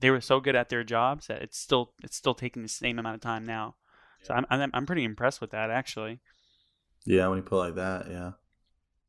they 0.00 0.10
were 0.10 0.20
so 0.20 0.40
good 0.40 0.56
at 0.56 0.68
their 0.68 0.84
jobs 0.84 1.26
that 1.26 1.42
it's 1.42 1.58
still 1.58 1.92
it's 2.02 2.16
still 2.16 2.34
taking 2.34 2.62
the 2.62 2.68
same 2.68 2.98
amount 2.98 3.16
of 3.16 3.20
time 3.20 3.44
now. 3.44 3.76
So 4.22 4.34
I'm 4.34 4.46
I'm, 4.50 4.70
I'm 4.72 4.86
pretty 4.86 5.04
impressed 5.04 5.40
with 5.40 5.50
that 5.50 5.70
actually. 5.70 6.20
Yeah, 7.04 7.28
when 7.28 7.38
you 7.38 7.42
put 7.42 7.56
it 7.56 7.58
like 7.58 7.74
that, 7.76 8.06
yeah. 8.10 8.32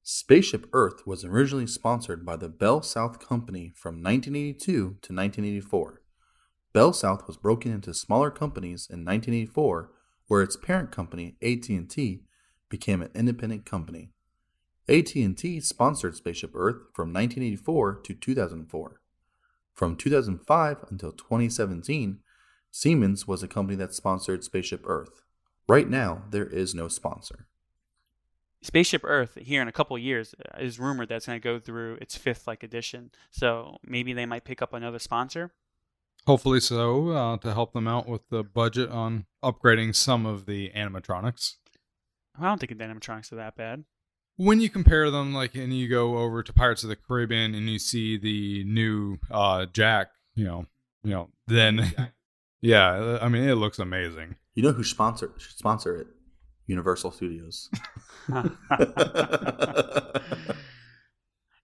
Spaceship 0.03 0.67
Earth 0.71 1.05
was 1.05 1.25
originally 1.25 1.67
sponsored 1.67 2.25
by 2.25 2.37
the 2.37 2.47
Bell 2.47 2.81
South 2.81 3.19
Company 3.19 3.73
from 3.75 3.95
1982 3.95 4.63
to 4.65 4.83
1984. 4.85 6.01
Bell 6.71 6.93
South 6.93 7.27
was 7.27 7.35
broken 7.35 7.73
into 7.73 7.93
smaller 7.93 8.31
companies 8.31 8.87
in 8.89 9.03
1984, 9.03 9.91
where 10.27 10.43
its 10.43 10.55
parent 10.55 10.91
company, 10.91 11.35
AT&T, 11.41 12.21
became 12.69 13.01
an 13.01 13.09
independent 13.15 13.65
company. 13.65 14.11
AT&T 14.89 15.59
sponsored 15.59 16.15
Spaceship 16.15 16.51
Earth 16.55 16.77
from 16.93 17.11
1984 17.13 17.95
to 18.03 18.13
2004. 18.13 19.01
From 19.73 19.95
2005 19.95 20.85
until 20.89 21.11
2017, 21.11 22.19
Siemens 22.71 23.27
was 23.27 23.43
a 23.43 23.47
company 23.47 23.75
that 23.75 23.93
sponsored 23.93 24.43
Spaceship 24.43 24.83
Earth. 24.85 25.23
Right 25.67 25.89
now, 25.89 26.23
there 26.29 26.45
is 26.45 26.73
no 26.73 26.87
sponsor. 26.87 27.47
Spaceship 28.61 29.01
Earth 29.03 29.37
here 29.41 29.61
in 29.61 29.67
a 29.67 29.73
couple 29.73 29.97
years 29.97 30.33
uh, 30.33 30.57
is 30.59 30.79
rumored 30.79 31.09
that's 31.09 31.27
going 31.27 31.39
to 31.39 31.43
go 31.43 31.59
through 31.59 31.95
its 32.01 32.15
fifth 32.15 32.47
like 32.47 32.63
edition. 32.63 33.11
So 33.29 33.77
maybe 33.83 34.13
they 34.13 34.25
might 34.25 34.45
pick 34.45 34.61
up 34.61 34.73
another 34.73 34.99
sponsor. 34.99 35.51
Hopefully 36.25 36.59
so, 36.59 37.09
uh, 37.09 37.37
to 37.37 37.53
help 37.53 37.73
them 37.73 37.87
out 37.87 38.07
with 38.07 38.27
the 38.29 38.43
budget 38.43 38.89
on 38.89 39.25
upgrading 39.43 39.95
some 39.95 40.25
of 40.25 40.45
the 40.45 40.71
animatronics. 40.75 41.55
I 42.39 42.43
don't 42.43 42.59
think 42.59 42.77
the 42.77 42.83
animatronics 42.83 43.31
are 43.31 43.37
that 43.37 43.55
bad. 43.55 43.83
When 44.37 44.61
you 44.61 44.69
compare 44.69 45.09
them, 45.09 45.33
like, 45.33 45.55
and 45.55 45.73
you 45.75 45.89
go 45.89 46.19
over 46.19 46.43
to 46.43 46.53
Pirates 46.53 46.83
of 46.83 46.89
the 46.89 46.95
Caribbean 46.95 47.55
and 47.55 47.69
you 47.69 47.79
see 47.79 48.17
the 48.17 48.63
new 48.63 49.17
uh, 49.31 49.65
Jack, 49.65 50.09
you 50.35 50.45
know, 50.45 50.67
you 51.03 51.11
know, 51.11 51.29
then 51.47 52.11
yeah, 52.61 53.19
I 53.21 53.29
mean, 53.29 53.43
it 53.43 53.55
looks 53.55 53.79
amazing. 53.79 54.35
You 54.53 54.63
know 54.63 54.71
who 54.71 54.83
sponsor 54.83 55.31
should 55.37 55.57
sponsor 55.57 55.95
it? 55.95 56.07
Universal 56.67 57.11
Studios. 57.11 57.69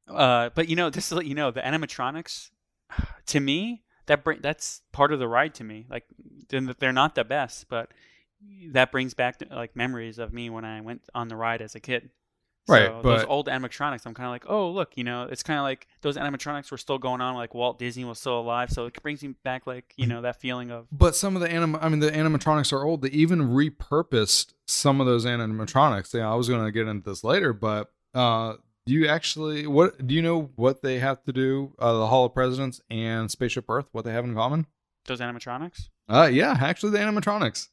uh, 0.08 0.50
but 0.56 0.70
you 0.70 0.76
know, 0.76 0.90
just 0.90 1.10
to 1.10 1.16
let 1.16 1.26
you 1.26 1.36
know, 1.36 1.52
the 1.52 1.62
animatronics, 1.62 2.52
to 3.28 3.40
me, 3.40 3.84
that 4.06 4.24
bring 4.24 4.40
that's 4.42 4.82
part 4.92 5.12
of 5.12 5.20
the 5.20 5.28
ride 5.28 5.54
to 5.56 5.64
me. 5.64 5.86
Like, 5.90 6.06
they're 6.50 6.62
they're 6.80 6.94
not 6.94 7.16
the 7.16 7.24
best, 7.24 7.68
but 7.70 7.92
that 8.72 8.92
brings 8.92 9.14
back 9.14 9.42
like 9.52 9.76
memories 9.76 10.20
of 10.20 10.34
me 10.34 10.50
when 10.50 10.66
I 10.66 10.82
went 10.82 11.02
on 11.14 11.28
the 11.28 11.36
ride 11.36 11.62
as 11.62 11.76
a 11.76 11.80
kid. 11.80 12.10
Right, 12.68 12.88
So 12.88 13.02
those 13.02 13.26
old 13.26 13.48
animatronics, 13.48 14.06
I'm 14.06 14.14
kind 14.14 14.26
of 14.26 14.32
like, 14.32 14.46
oh 14.48 14.70
look, 14.70 14.96
you 14.96 15.04
know, 15.04 15.24
it's 15.24 15.44
kind 15.44 15.60
of 15.60 15.64
like 15.64 15.88
those 16.02 16.16
animatronics 16.16 16.72
were 16.72 16.78
still 16.78 16.98
going 16.98 17.20
on, 17.20 17.36
like 17.36 17.54
Walt 17.54 17.78
Disney 17.78 18.06
was 18.06 18.20
still 18.20 18.40
alive, 18.40 18.72
so 18.72 18.86
it 18.86 19.04
brings 19.04 19.22
me 19.22 19.36
back, 19.44 19.68
like 19.68 19.94
you 19.98 20.08
know, 20.08 20.22
that 20.22 20.40
feeling 20.40 20.72
of 20.72 20.88
But 20.92 21.16
some 21.16 21.36
of 21.36 21.42
the 21.42 21.52
anim, 21.52 21.76
I 21.76 21.90
mean, 21.90 22.00
the 22.00 22.12
animatronics 22.12 22.72
are 22.72 22.86
old. 22.86 23.02
They 23.02 23.10
even 23.10 23.50
repurposed 23.50 24.54
some 24.66 25.02
of 25.02 25.08
those 25.08 25.26
animatronics. 25.26 26.14
Yeah, 26.14 26.32
I 26.32 26.36
was 26.36 26.48
going 26.48 26.64
to 26.64 26.72
get 26.72 26.88
into 26.88 27.10
this 27.10 27.24
later, 27.24 27.52
but 27.52 27.92
uh, 28.14 28.56
do 28.86 28.94
you 28.94 29.08
actually 29.08 29.68
what 29.68 30.06
do 30.06 30.16
you 30.16 30.22
know 30.22 30.52
what 30.56 30.82
they 30.82 31.00
have 31.00 31.24
to 31.26 31.34
do? 31.34 31.74
Uh, 31.80 31.98
the 32.00 32.08
Hall 32.08 32.26
of 32.26 32.34
Presidents 32.34 32.80
and 32.90 33.30
Spaceship 33.30 33.66
Earth, 33.70 33.88
what 33.92 34.06
they 34.06 34.14
have 34.14 34.26
in 34.26 34.36
common? 34.36 34.68
those 35.06 35.20
animatronics. 35.20 35.90
Uh, 36.08 36.30
yeah, 36.32 36.58
actually, 36.62 36.92
the 36.92 36.98
animatronics. 36.98 37.70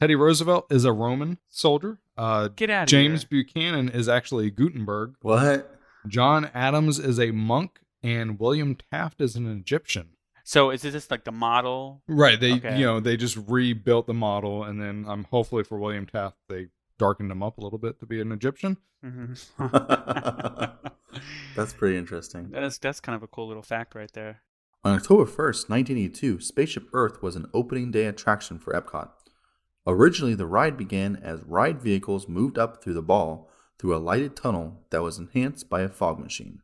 Teddy 0.00 0.14
Roosevelt 0.14 0.66
is 0.70 0.84
a 0.84 0.92
Roman 0.92 1.38
soldier. 1.50 1.98
Uh, 2.20 2.48
Get 2.48 2.68
out 2.70 2.82
of 2.82 2.88
James 2.88 3.22
here. 3.22 3.28
Buchanan 3.30 3.88
is 3.88 4.08
actually 4.08 4.50
Gutenberg. 4.50 5.14
what? 5.22 5.76
John 6.06 6.50
Adams 6.54 6.98
is 6.98 7.18
a 7.18 7.30
monk, 7.30 7.80
and 8.02 8.38
William 8.38 8.76
Taft 8.92 9.20
is 9.20 9.36
an 9.36 9.46
Egyptian. 9.50 10.10
So 10.44 10.70
is 10.70 10.82
this 10.82 11.10
like 11.10 11.24
the 11.24 11.32
model? 11.32 12.02
Right. 12.08 12.38
They 12.40 12.54
Okay. 12.54 12.78
you 12.78 12.84
know 12.84 13.00
they 13.00 13.16
just 13.16 13.36
rebuilt 13.46 14.06
the 14.06 14.14
model, 14.14 14.64
and 14.64 14.80
then 14.80 15.04
um, 15.08 15.26
hopefully 15.30 15.62
for 15.64 15.78
William 15.78 16.06
Taft 16.06 16.36
they 16.48 16.68
darkened 16.98 17.30
him 17.30 17.42
up 17.42 17.56
a 17.58 17.60
little 17.62 17.78
bit 17.78 17.98
to 18.00 18.06
be 18.06 18.20
an 18.20 18.32
Egyptian. 18.32 18.76
Mhm. 19.04 19.38
That's 21.56 21.72
pretty 21.72 21.96
interesting. 21.96 22.50
that's 22.50 22.78
that's 22.78 23.00
kind 23.00 23.16
of 23.16 23.22
a 23.22 23.26
cool 23.26 23.48
little 23.48 23.62
fact 23.62 23.94
right 23.94 24.12
there. 24.12 24.42
On 24.84 24.94
October 24.96 25.24
1st, 25.26 25.68
1982, 25.68 26.40
Spaceship 26.40 26.88
Earth 26.92 27.22
was 27.22 27.36
an 27.36 27.46
opening 27.52 27.90
day 27.90 28.06
attraction 28.06 28.58
for 28.58 28.72
Epcot. 28.72 29.10
Originally, 29.86 30.34
the 30.34 30.46
ride 30.46 30.76
began 30.76 31.16
as 31.16 31.42
ride 31.42 31.80
vehicles 31.80 32.28
moved 32.28 32.58
up 32.58 32.82
through 32.82 32.94
the 32.94 33.02
ball 33.02 33.50
through 33.78 33.96
a 33.96 33.98
lighted 33.98 34.36
tunnel 34.36 34.84
that 34.90 35.02
was 35.02 35.18
enhanced 35.18 35.70
by 35.70 35.80
a 35.80 35.88
fog 35.88 36.18
machine. 36.18 36.60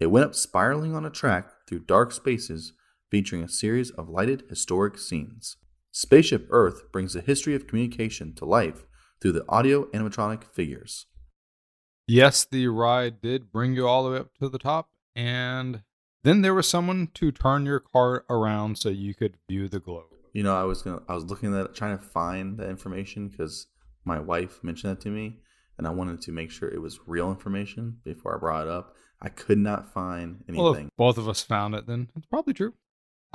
It 0.00 0.06
went 0.06 0.24
up 0.24 0.34
spiraling 0.34 0.94
on 0.94 1.04
a 1.04 1.10
track 1.10 1.50
through 1.66 1.80
dark 1.80 2.12
spaces 2.12 2.72
featuring 3.10 3.42
a 3.42 3.48
series 3.48 3.90
of 3.90 4.08
lighted 4.08 4.44
historic 4.48 4.98
scenes. 4.98 5.56
Spaceship 5.92 6.46
Earth 6.50 6.90
brings 6.92 7.14
the 7.14 7.20
history 7.20 7.54
of 7.54 7.66
communication 7.66 8.34
to 8.36 8.44
life 8.44 8.84
through 9.20 9.32
the 9.32 9.44
audio 9.48 9.84
animatronic 9.86 10.44
figures. 10.44 11.06
Yes, 12.06 12.44
the 12.44 12.68
ride 12.68 13.20
did 13.20 13.52
bring 13.52 13.74
you 13.74 13.86
all 13.86 14.04
the 14.04 14.10
way 14.10 14.18
up 14.18 14.34
to 14.38 14.48
the 14.48 14.58
top, 14.58 14.88
and 15.14 15.82
then 16.24 16.42
there 16.42 16.54
was 16.54 16.68
someone 16.68 17.08
to 17.14 17.30
turn 17.30 17.66
your 17.66 17.80
car 17.80 18.24
around 18.30 18.78
so 18.78 18.88
you 18.88 19.14
could 19.14 19.36
view 19.48 19.68
the 19.68 19.80
globe. 19.80 20.17
You 20.38 20.44
know, 20.44 20.54
I 20.54 20.62
was 20.62 20.82
gonna, 20.82 21.02
I 21.08 21.14
was 21.14 21.24
looking 21.24 21.52
at 21.58 21.74
trying 21.74 21.98
to 21.98 22.04
find 22.04 22.58
that 22.58 22.70
information 22.70 23.26
because 23.26 23.66
my 24.04 24.20
wife 24.20 24.62
mentioned 24.62 24.92
that 24.92 25.00
to 25.00 25.08
me, 25.08 25.40
and 25.76 25.84
I 25.84 25.90
wanted 25.90 26.22
to 26.22 26.30
make 26.30 26.52
sure 26.52 26.68
it 26.68 26.80
was 26.80 27.00
real 27.08 27.28
information 27.28 27.96
before 28.04 28.36
I 28.36 28.38
brought 28.38 28.68
it 28.68 28.70
up. 28.70 28.94
I 29.20 29.30
could 29.30 29.58
not 29.58 29.92
find 29.92 30.44
anything. 30.48 30.62
Well, 30.62 30.74
if 30.74 30.90
both 30.96 31.18
of 31.18 31.28
us 31.28 31.42
found 31.42 31.74
it, 31.74 31.88
then 31.88 32.10
it's 32.14 32.26
probably 32.26 32.54
true. 32.54 32.74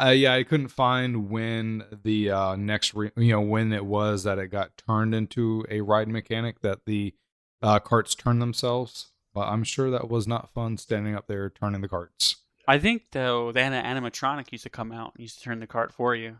Uh, 0.01 0.12
yeah, 0.12 0.33
I 0.33 0.43
couldn't 0.43 0.69
find 0.69 1.29
when 1.29 1.83
the 2.05 2.31
uh, 2.31 2.55
next, 2.55 2.93
re- 2.93 3.12
you 3.17 3.33
know, 3.33 3.41
when 3.41 3.74
it 3.74 3.86
was 3.86 4.24
that 4.24 4.39
it 4.39 4.48
got 4.48 4.77
turned 4.77 5.13
into 5.13 5.65
a 5.69 5.81
ride 5.81 6.07
mechanic 6.07 6.62
that 6.62 6.86
the 6.86 7.13
uh, 7.62 7.79
carts 7.79 8.15
turn 8.15 8.39
themselves. 8.39 9.12
But 9.33 9.50
I'm 9.50 9.65
sure 9.65 9.91
that 9.91 10.10
was 10.10 10.25
not 10.25 10.53
fun 10.53 10.77
standing 10.77 11.15
up 11.15 11.27
there 11.27 11.50
turning 11.50 11.81
the 11.81 11.89
carts. 11.89 12.38
I 12.65 12.79
think 12.79 13.07
though 13.12 13.51
they 13.51 13.62
had 13.62 13.74
an 13.74 13.83
animatronic 13.83 14.53
used 14.53 14.63
to 14.63 14.69
come 14.69 14.93
out 14.93 15.15
and 15.15 15.22
used 15.22 15.39
to 15.39 15.43
turn 15.43 15.60
the 15.60 15.67
cart 15.67 15.91
for 15.91 16.15
you. 16.15 16.38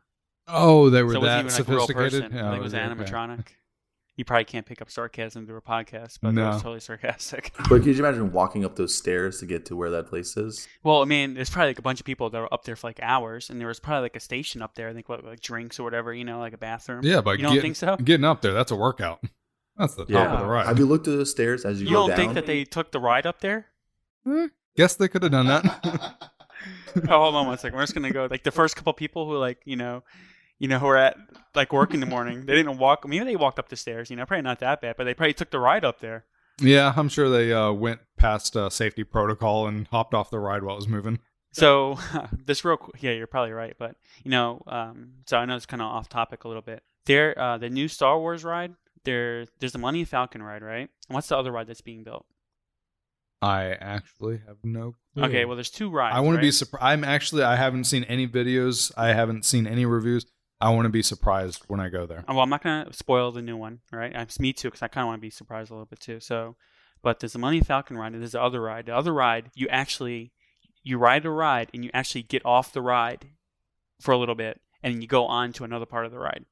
Oh, 0.48 0.90
they 0.90 1.04
were 1.04 1.14
so 1.14 1.22
that 1.22 1.46
wasn't 1.46 1.62
even 1.62 1.72
like 1.80 1.86
sophisticated. 1.88 2.22
person. 2.32 2.38
I 2.38 2.50
think 2.50 2.60
it 2.60 2.64
was 2.64 2.74
okay, 2.74 2.84
okay. 2.86 3.04
animatronic. 3.04 3.48
You 4.16 4.26
probably 4.26 4.46
can't 4.46 4.66
pick 4.66 4.80
up 4.80 4.92
sarcasm 4.92 5.48
through 5.48 5.58
a 5.58 5.62
podcast, 5.62 6.20
but 6.22 6.36
that 6.36 6.42
No. 6.42 6.50
was 6.50 6.62
totally 6.62 6.80
sarcastic. 6.82 7.52
but 7.58 7.82
could 7.82 7.88
you 7.88 7.96
imagine 8.06 8.32
walking 8.32 8.64
up 8.64 8.76
those 8.76 8.94
stairs 8.94 9.40
to 9.40 9.48
get 9.48 9.66
to 9.68 9.76
where 9.76 9.90
that 9.90 10.08
place 10.08 10.38
is? 10.38 10.68
well, 10.84 11.02
I 11.02 11.06
mean, 11.06 11.34
there's 11.34 11.50
probably 11.50 11.70
like 11.70 11.80
a 11.80 11.82
bunch 11.82 12.00
of 12.00 12.06
people 12.06 12.30
that 12.30 12.40
were 12.40 12.54
up 12.54 12.64
there 12.64 12.76
for 12.76 12.88
like 12.88 13.00
hours, 13.02 13.50
and 13.50 13.60
there 13.60 13.68
was 13.68 13.80
probably 13.80 14.04
like 14.04 14.16
a 14.16 14.20
station 14.20 14.62
up 14.62 14.76
there. 14.76 14.88
I 14.90 14.94
think 14.94 15.10
what 15.10 15.24
like 15.26 15.40
drinks 15.40 15.80
or 15.80 15.84
whatever, 15.84 16.14
you 16.14 16.26
know, 16.26 16.40
like 16.40 16.54
a 16.54 16.58
bathroom. 16.60 17.02
Yeah, 17.04 17.22
but 17.22 17.40
you 17.40 17.44
don't 17.44 17.54
get- 17.56 17.62
think 17.62 17.76
so? 17.76 17.96
getting 17.98 18.26
up 18.26 18.42
there, 18.42 18.54
that's 18.54 18.72
a 18.72 18.76
workout. 18.76 19.20
That's 19.76 19.96
the 19.96 20.04
top 20.04 20.10
Yeah. 20.12 20.32
of 20.34 20.40
the 20.42 20.46
ride. 20.46 20.68
Have 20.68 20.78
you 20.78 20.86
looked 20.86 21.08
at 21.08 21.16
those 21.18 21.32
stairs 21.32 21.66
as 21.66 21.82
you, 21.82 21.88
You 21.88 21.94
go 21.96 22.02
down? 22.02 22.04
You 22.04 22.08
don't 22.10 22.18
think 22.18 22.34
that 22.36 22.46
they 22.46 22.64
took 22.64 22.92
the 22.92 23.00
ride 23.00 23.26
up 23.26 23.40
there? 23.42 23.66
Eh, 24.30 24.50
guess 24.78 24.94
they 24.94 25.08
could 25.08 25.24
have 25.24 25.32
done 25.32 25.48
that. 25.48 25.66
oh, 26.96 27.08
hold 27.08 27.34
on 27.34 27.48
one 27.48 27.58
second. 27.58 27.76
We're 27.76 27.82
just 27.82 27.96
gonna 27.96 28.12
go 28.12 28.28
like 28.30 28.44
the 28.44 28.52
first 28.52 28.76
couple 28.76 28.94
people 28.94 29.26
who 29.28 29.36
like 29.40 29.58
you 29.66 29.76
know, 29.76 30.04
you 30.63 30.70
know, 30.70 30.79
who 30.79 30.88
are 30.88 30.96
at 30.96 31.17
like 31.55 31.74
work 31.74 31.93
in 31.93 32.00
the 32.00 32.05
morning. 32.15 32.46
They 32.46 32.55
didn't 32.55 32.77
walk. 32.77 33.05
Maybe 33.05 33.25
they 33.25 33.36
walked 33.36 33.60
up 33.60 33.67
the 33.67 33.75
stairs. 33.75 34.10
You 34.10 34.15
know, 34.15 34.25
probably 34.25 34.43
not 34.43 34.62
that 34.62 34.79
bad, 34.79 34.96
but 34.98 35.03
they 35.03 35.13
probably 35.13 35.34
took 35.34 35.51
the 35.51 35.60
ride 35.60 35.84
up 35.84 36.00
there. 36.00 36.24
yeah, 36.62 36.93
I'm 36.96 37.10
sure 37.10 37.29
they 37.29 37.51
uh, 37.51 37.74
went 37.74 38.00
past 38.15 38.55
uh, 38.55 38.70
safety 38.70 39.03
protocol 39.03 39.67
and 39.67 39.86
hopped 39.89 40.13
off 40.13 40.29
the 40.29 40.39
ride 40.39 40.63
while 40.63 40.75
it 40.75 40.77
was 40.77 40.88
moving. 40.88 41.20
So 41.51 42.00
this 42.46 42.63
real 42.63 42.77
quick, 42.77 43.03
yeah, 43.03 43.12
you're 43.12 43.27
probably 43.27 43.51
right, 43.51 43.75
but 43.77 43.98
you 44.24 44.32
know, 44.32 44.63
um, 44.67 45.15
so 45.27 45.38
I 45.38 45.43
know 45.43 45.58
it's 45.58 45.65
kind 45.65 45.82
of 45.82 45.88
off 45.88 46.08
topic 46.08 46.46
a 46.46 46.48
little 46.48 46.63
bit. 46.63 46.82
There, 47.08 47.38
uh, 47.38 47.58
the 47.58 47.70
new 47.70 47.89
Star 47.89 48.17
Wars 48.17 48.46
ride. 48.46 48.74
There, 49.03 49.46
there's 49.60 49.74
the 49.74 49.79
Millennium 49.79 50.05
Falcon 50.05 50.41
ride, 50.41 50.62
right? 50.62 50.89
And 51.10 51.13
what's 51.13 51.27
the 51.27 51.36
other 51.36 51.51
ride 51.51 51.67
that's 51.67 51.82
being 51.82 52.05
built? 52.05 52.25
I 53.41 53.72
actually 53.74 54.39
have 54.48 54.55
no. 54.63 54.96
clue. 55.13 55.25
Okay, 55.25 55.43
well, 55.43 55.58
there's 55.58 55.70
two 55.70 55.89
rides. 55.89 56.15
I 56.15 56.22
want 56.22 56.38
to 56.38 56.41
be 56.41 56.51
surprised. 56.51 56.86
I'm 56.86 57.03
actually. 57.03 57.43
I 57.43 57.58
haven't 57.58 57.84
seen 57.84 58.05
any 58.05 58.25
videos. 58.25 58.93
I 58.96 59.10
haven't 59.10 59.43
seen 59.43 59.67
any 59.67 59.86
reviews. 59.86 60.25
I 60.63 60.70
want 60.70 60.86
to 60.86 60.89
be 60.89 61.03
surprised 61.03 61.63
when 61.67 61.79
I 61.79 61.89
go 61.89 62.05
there. 62.05 62.20
Uh, 62.20 62.34
Well, 62.34 62.39
I'm 62.41 62.50
not 62.50 62.63
gonna 62.63 62.91
spoil 62.93 63.32
the 63.32 63.41
new 63.41 63.58
one, 63.58 63.79
right? 63.91 64.12
It's 64.15 64.39
me 64.39 64.53
too, 64.53 64.70
because 64.70 64.82
I 64.82 64.88
kind 64.88 65.03
of 65.03 65.08
want 65.10 65.17
to 65.20 65.22
be 65.22 65.29
surprised 65.29 65.70
a 65.72 65.74
little 65.74 65.86
bit 65.86 66.00
too. 66.00 66.20
So, 66.20 66.55
but 67.01 67.20
there's 67.20 67.34
the 67.34 67.39
Money 67.39 67.60
Falcon 67.62 67.98
ride, 67.98 68.13
and 68.13 68.22
there's 68.22 68.32
the 68.32 68.41
other 68.41 68.62
ride. 68.62 68.86
The 68.86 68.96
other 68.96 69.13
ride, 69.13 69.51
you 69.55 69.67
actually 69.70 70.32
you 70.82 70.98
ride 70.98 71.25
a 71.25 71.29
ride, 71.29 71.70
and 71.74 71.84
you 71.84 71.91
actually 71.93 72.24
get 72.24 72.46
off 72.46 72.72
the 72.74 72.82
ride 72.82 73.25
for 74.01 74.12
a 74.13 74.17
little 74.17 74.36
bit, 74.36 74.62
and 74.82 75.01
you 75.01 75.08
go 75.08 75.25
on 75.25 75.51
to 75.53 75.63
another 75.65 75.86
part 75.86 76.05
of 76.05 76.12
the 76.12 76.20
ride. 76.20 76.46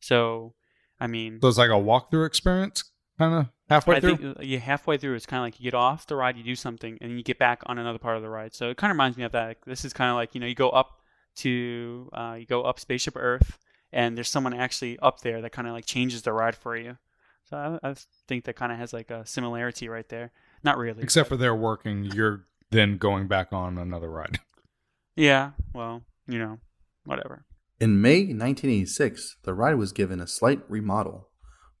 So, 0.00 0.54
I 1.00 1.06
mean, 1.06 1.40
So 1.40 1.48
it's 1.48 1.58
like 1.58 1.70
a 1.70 1.74
walkthrough 1.74 2.26
experience, 2.26 2.84
kind 3.18 3.34
of 3.34 3.46
halfway 3.68 3.96
I 3.96 4.00
through. 4.00 4.16
think 4.16 4.38
uh, 4.38 4.42
yeah, 4.42 4.58
halfway 4.58 4.96
through, 4.96 5.14
it's 5.14 5.26
kind 5.26 5.40
of 5.40 5.44
like 5.46 5.60
you 5.60 5.64
get 5.64 5.74
off 5.76 6.06
the 6.06 6.16
ride, 6.16 6.36
you 6.36 6.44
do 6.44 6.54
something, 6.56 6.98
and 7.00 7.10
then 7.10 7.16
you 7.18 7.24
get 7.24 7.38
back 7.38 7.62
on 7.66 7.78
another 7.78 7.98
part 7.98 8.16
of 8.16 8.22
the 8.22 8.28
ride. 8.30 8.54
So 8.54 8.70
it 8.70 8.76
kind 8.76 8.90
of 8.90 8.94
reminds 8.94 9.16
me 9.16 9.24
of 9.24 9.32
that. 9.32 9.58
This 9.66 9.84
is 9.84 9.92
kind 9.92 10.10
of 10.10 10.14
like 10.16 10.34
you 10.34 10.40
know 10.40 10.46
you 10.46 10.54
go 10.54 10.70
up 10.70 10.99
to 11.36 12.10
uh, 12.12 12.36
you 12.38 12.46
go 12.46 12.62
up 12.62 12.78
Spaceship 12.78 13.16
Earth, 13.16 13.58
and 13.92 14.16
there's 14.16 14.28
someone 14.28 14.54
actually 14.54 14.98
up 14.98 15.20
there 15.20 15.42
that 15.42 15.52
kind 15.52 15.68
of 15.68 15.74
like 15.74 15.86
changes 15.86 16.22
the 16.22 16.32
ride 16.32 16.56
for 16.56 16.76
you. 16.76 16.96
So 17.44 17.78
I, 17.82 17.90
I 17.90 17.94
think 18.28 18.44
that 18.44 18.56
kind 18.56 18.72
of 18.72 18.78
has 18.78 18.92
like 18.92 19.10
a 19.10 19.26
similarity 19.26 19.88
right 19.88 20.08
there. 20.08 20.32
Not 20.62 20.78
really, 20.78 21.02
Except 21.02 21.28
for 21.28 21.36
they're 21.36 21.54
working, 21.54 22.04
you're 22.04 22.46
then 22.70 22.96
going 22.98 23.26
back 23.26 23.52
on 23.52 23.78
another 23.78 24.10
ride. 24.10 24.38
yeah. 25.16 25.52
Well, 25.74 26.02
you 26.26 26.38
know, 26.38 26.58
whatever. 27.04 27.44
In 27.80 28.00
May 28.00 28.20
1986, 28.20 29.38
the 29.42 29.54
ride 29.54 29.76
was 29.76 29.92
given 29.92 30.20
a 30.20 30.26
slight 30.26 30.60
remodel. 30.68 31.28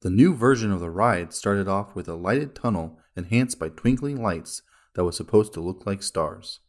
The 0.00 0.10
new 0.10 0.34
version 0.34 0.72
of 0.72 0.80
the 0.80 0.90
ride 0.90 1.34
started 1.34 1.68
off 1.68 1.94
with 1.94 2.08
a 2.08 2.14
lighted 2.14 2.54
tunnel 2.54 2.98
enhanced 3.14 3.58
by 3.58 3.68
twinkling 3.68 4.22
lights 4.22 4.62
that 4.94 5.04
was 5.04 5.16
supposed 5.16 5.52
to 5.52 5.60
look 5.60 5.84
like 5.86 6.02
stars. 6.02 6.60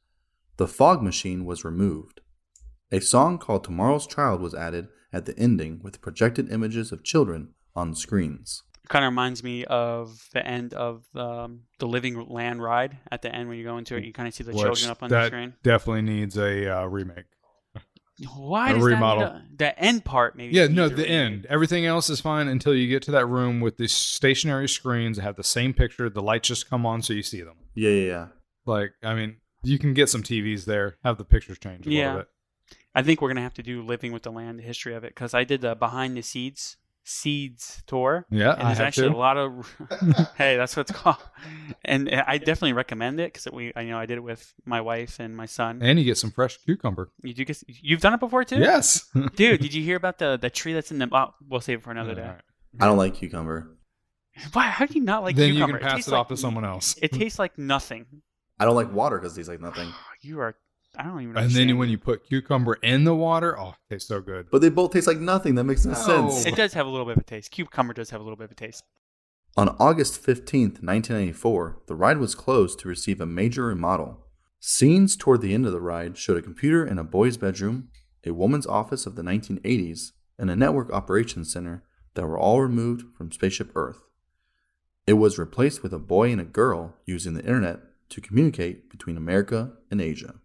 The 0.58 0.68
fog 0.68 1.02
machine 1.02 1.46
was 1.46 1.64
removed. 1.64 2.21
A 2.92 3.00
song 3.00 3.38
called 3.38 3.64
Tomorrow's 3.64 4.06
Child 4.08 4.42
was 4.42 4.54
added 4.54 4.88
at 5.14 5.26
the 5.26 5.38
ending 5.38 5.80
with 5.84 6.02
projected 6.02 6.52
images 6.52 6.92
of 6.92 7.04
children 7.04 7.50
on 7.76 7.96
screens. 7.96 8.64
Kind 8.90 9.06
of 9.06 9.12
reminds 9.12 9.44
me 9.44 9.64
of 9.66 10.28
the 10.34 10.46
end 10.46 10.74
of 10.74 11.06
um, 11.16 11.62
the 11.80 11.88
Living 11.88 12.28
Land 12.28 12.62
ride. 12.62 12.98
At 13.10 13.22
the 13.22 13.34
end, 13.34 13.48
when 13.48 13.58
you 13.58 13.64
go 13.64 13.78
into 13.78 13.96
it, 13.96 14.04
you 14.04 14.12
kind 14.12 14.28
of 14.28 14.34
see 14.34 14.44
the 14.44 14.52
Which 14.52 14.62
children 14.64 14.90
up 14.92 15.02
on 15.04 15.10
that 15.10 15.22
the 15.22 15.28
screen. 15.28 15.54
definitely 15.64 16.02
needs 16.02 16.38
a 16.38 16.80
uh, 16.82 16.86
remake. 16.86 17.26
Why 18.36 18.72
a 18.72 18.74
does 18.76 18.84
remodel. 18.84 19.24
that 19.24 19.34
need 19.36 19.54
a, 19.54 19.58
the 19.58 19.80
end 19.80 20.06
part? 20.06 20.36
Maybe 20.36 20.54
Yeah, 20.54 20.68
no, 20.68 20.90
the 20.90 20.96
remake. 21.04 21.10
end. 21.10 21.46
Everything 21.50 21.86
else 21.86 22.10
is 22.10 22.20
fine 22.20 22.48
until 22.50 22.76
you 22.76 22.88
get 22.90 23.02
to 23.04 23.12
that 23.12 23.26
room 23.26 23.62
with 23.62 23.78
the 23.78 23.88
stationary 23.88 24.68
screens 24.68 25.18
that 25.18 25.24
have 25.24 25.38
the 25.38 25.44
same 25.44 25.74
picture. 25.74 26.10
The 26.10 26.22
lights 26.22 26.50
just 26.50 26.70
come 26.70 26.86
on 26.86 27.02
so 27.02 27.14
you 27.14 27.24
see 27.24 27.42
them. 27.42 27.56
Yeah, 27.74 27.90
yeah, 27.92 28.06
yeah. 28.08 28.28
Like, 28.66 28.92
I 29.02 29.16
mean, 29.16 29.38
you 29.64 29.80
can 29.80 29.94
get 29.94 30.10
some 30.10 30.22
TVs 30.22 30.66
there, 30.66 30.98
have 31.04 31.18
the 31.18 31.24
pictures 31.26 31.58
change 31.58 31.88
a 31.88 31.92
Yeah. 31.92 32.06
little 32.08 32.20
bit. 32.20 32.28
I 32.94 33.04
think 33.04 33.22
we're 33.22 33.30
gonna 33.30 33.42
have 33.42 33.54
to 33.56 33.64
do 33.64 33.82
living 33.84 34.12
with 34.12 34.24
the 34.24 34.32
land, 34.32 34.60
the 34.60 34.64
history 34.64 34.94
of 34.96 35.04
it, 35.04 35.16
because 35.16 35.34
I 35.34 35.44
did 35.44 35.62
the 35.62 35.76
behind 35.76 36.16
the 36.18 36.22
seeds 36.22 36.78
seeds 37.04 37.82
tour. 37.88 38.26
Yeah, 38.30 38.52
and 38.54 38.62
there's 38.68 38.78
have 38.78 38.88
actually 38.88 39.10
to. 39.10 39.16
a 39.16 39.18
lot 39.18 39.36
of 39.38 39.76
hey 40.38 40.56
that's 40.56 40.76
what 40.78 40.88
it's 40.88 40.98
called 40.98 41.18
and 41.84 42.08
i 42.28 42.38
definitely 42.38 42.74
recommend 42.74 43.20
it 43.20 43.34
because 43.34 43.52
we 43.52 43.74
i 43.76 43.84
know 43.86 43.98
i 43.98 44.06
did 44.06 44.18
it 44.20 44.24
with 44.24 44.54
my 44.66 44.80
wife 44.82 45.20
and 45.20 45.36
my 45.36 45.48
son 45.48 45.82
And 45.82 45.98
you 45.98 46.06
get 46.06 46.18
some 46.20 46.30
fresh 46.30 46.58
cucumber. 46.58 47.10
you 47.24 47.34
do 47.34 47.44
get 47.44 47.58
you've 47.68 48.02
done 48.02 48.14
it 48.14 48.20
before 48.20 48.44
too 48.44 48.60
Yes. 48.60 49.10
dude 49.36 49.62
did 49.62 49.74
you 49.74 49.82
hear 49.84 49.96
about 49.98 50.20
the 50.20 50.38
the 50.40 50.52
tree 50.52 50.74
that's 50.74 50.92
in 50.92 51.00
the 51.00 51.10
oh, 51.12 51.34
we'll 51.50 51.60
save 51.60 51.80
it 51.80 51.84
for 51.84 51.90
another 51.90 52.14
day 52.14 52.22
All 52.22 52.28
right. 52.28 52.42
I 52.80 52.86
don't 52.86 52.98
like 52.98 53.16
cucumber. 53.16 53.76
why 54.54 54.66
how 54.68 54.86
do 54.86 54.94
you 54.94 55.02
not 55.04 55.24
like 55.24 55.36
then 55.36 55.52
cucumber 55.54 55.78
you 55.78 55.80
can 55.80 55.88
pass 55.88 55.96
tastes 55.98 56.08
it 56.10 56.14
off 56.14 56.30
like- 56.30 56.38
to 56.38 56.42
someone 56.42 56.66
else. 56.66 56.96
it 57.02 57.12
tastes 57.12 57.40
like 57.40 57.58
nothing 57.58 58.06
I 58.60 58.66
don't 58.66 58.76
like 58.76 58.94
water 58.94 59.18
because 59.18 59.34
it 59.34 59.38
tastes 59.38 59.50
like 59.50 59.60
nothing. 59.60 59.92
you 60.22 60.40
are 60.40 60.56
i 60.98 61.04
don't 61.04 61.22
even 61.22 61.38
And 61.38 61.52
then 61.52 61.78
when 61.78 61.90
you 61.90 61.98
put 61.98 62.26
cucumber 62.26 62.74
in 62.82 63.04
the 63.06 63.16
water, 63.16 63.58
oh, 63.60 63.70
it 63.90 63.94
tastes 63.96 64.08
so 64.10 64.20
good. 64.22 64.48
But 64.52 64.62
they 64.62 64.70
both 64.70 64.92
taste 64.92 65.08
like 65.08 65.20
nothing. 65.20 65.56
That 65.56 65.64
makes 65.64 65.86
no, 65.86 65.94
No. 65.94 66.30
sense. 66.30 66.46
it 66.46 66.56
does 66.56 66.74
have 66.74 66.86
a 66.86 66.90
little 66.90 67.06
bit 67.06 67.18
of 67.18 67.22
a 67.22 67.26
taste 67.26 67.52
cucumber 67.52 67.94
does 67.94 68.10
have 68.10 68.20
a 68.20 68.24
little 68.24 68.38
bit 68.38 68.46
of 68.46 68.52
a 68.52 68.56
taste 68.56 68.84
On 69.58 69.70
August 69.80 70.22
15th, 70.26 70.82
1994, 70.84 71.82
the 71.88 71.96
ride 71.96 72.18
was 72.18 72.36
closed 72.36 72.80
to 72.80 72.88
receive 72.88 73.20
a 73.22 73.26
major 73.26 73.66
remodel. 73.66 74.26
Scenes 74.60 75.16
toward 75.16 75.42
the 75.42 75.54
end 75.54 75.66
of 75.66 75.72
the 75.72 75.82
ride 75.82 76.18
showed 76.18 76.38
a 76.38 76.42
computer 76.42 76.86
in 76.86 76.98
a 77.00 77.04
boy's 77.04 77.38
bedroom, 77.38 77.90
a 78.26 78.32
woman's 78.32 78.68
office 78.68 79.06
of 79.06 79.16
the 79.16 79.24
1980s, 79.24 80.12
and 80.38 80.52
a 80.52 80.56
network 80.56 80.92
operations 80.92 81.52
center 81.52 81.84
that 82.14 82.28
were 82.28 82.38
all 82.38 82.62
removed 82.62 83.06
from 83.18 83.32
Spaceship 83.32 83.72
Earth. 83.76 84.04
It 85.08 85.14
was 85.14 85.40
replaced 85.40 85.82
with 85.84 85.94
a 85.94 86.00
boy 86.00 86.32
and 86.32 86.40
a 86.40 86.46
girl 86.46 86.96
using 87.06 87.34
the 87.34 87.42
internet 87.44 87.80
to 88.10 88.22
communicate 88.22 88.90
between 88.90 89.18
America 89.18 89.74
and 89.90 90.00
Asia. 90.00 90.36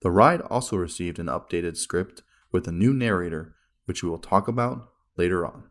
The 0.00 0.10
ride 0.10 0.40
also 0.42 0.76
received 0.76 1.18
an 1.18 1.26
updated 1.26 1.76
script 1.76 2.22
with 2.52 2.68
a 2.68 2.72
new 2.72 2.92
narrator, 2.92 3.54
which 3.84 4.02
we 4.02 4.08
will 4.08 4.18
talk 4.18 4.48
about 4.48 4.88
later 5.16 5.44
on. 5.44 5.64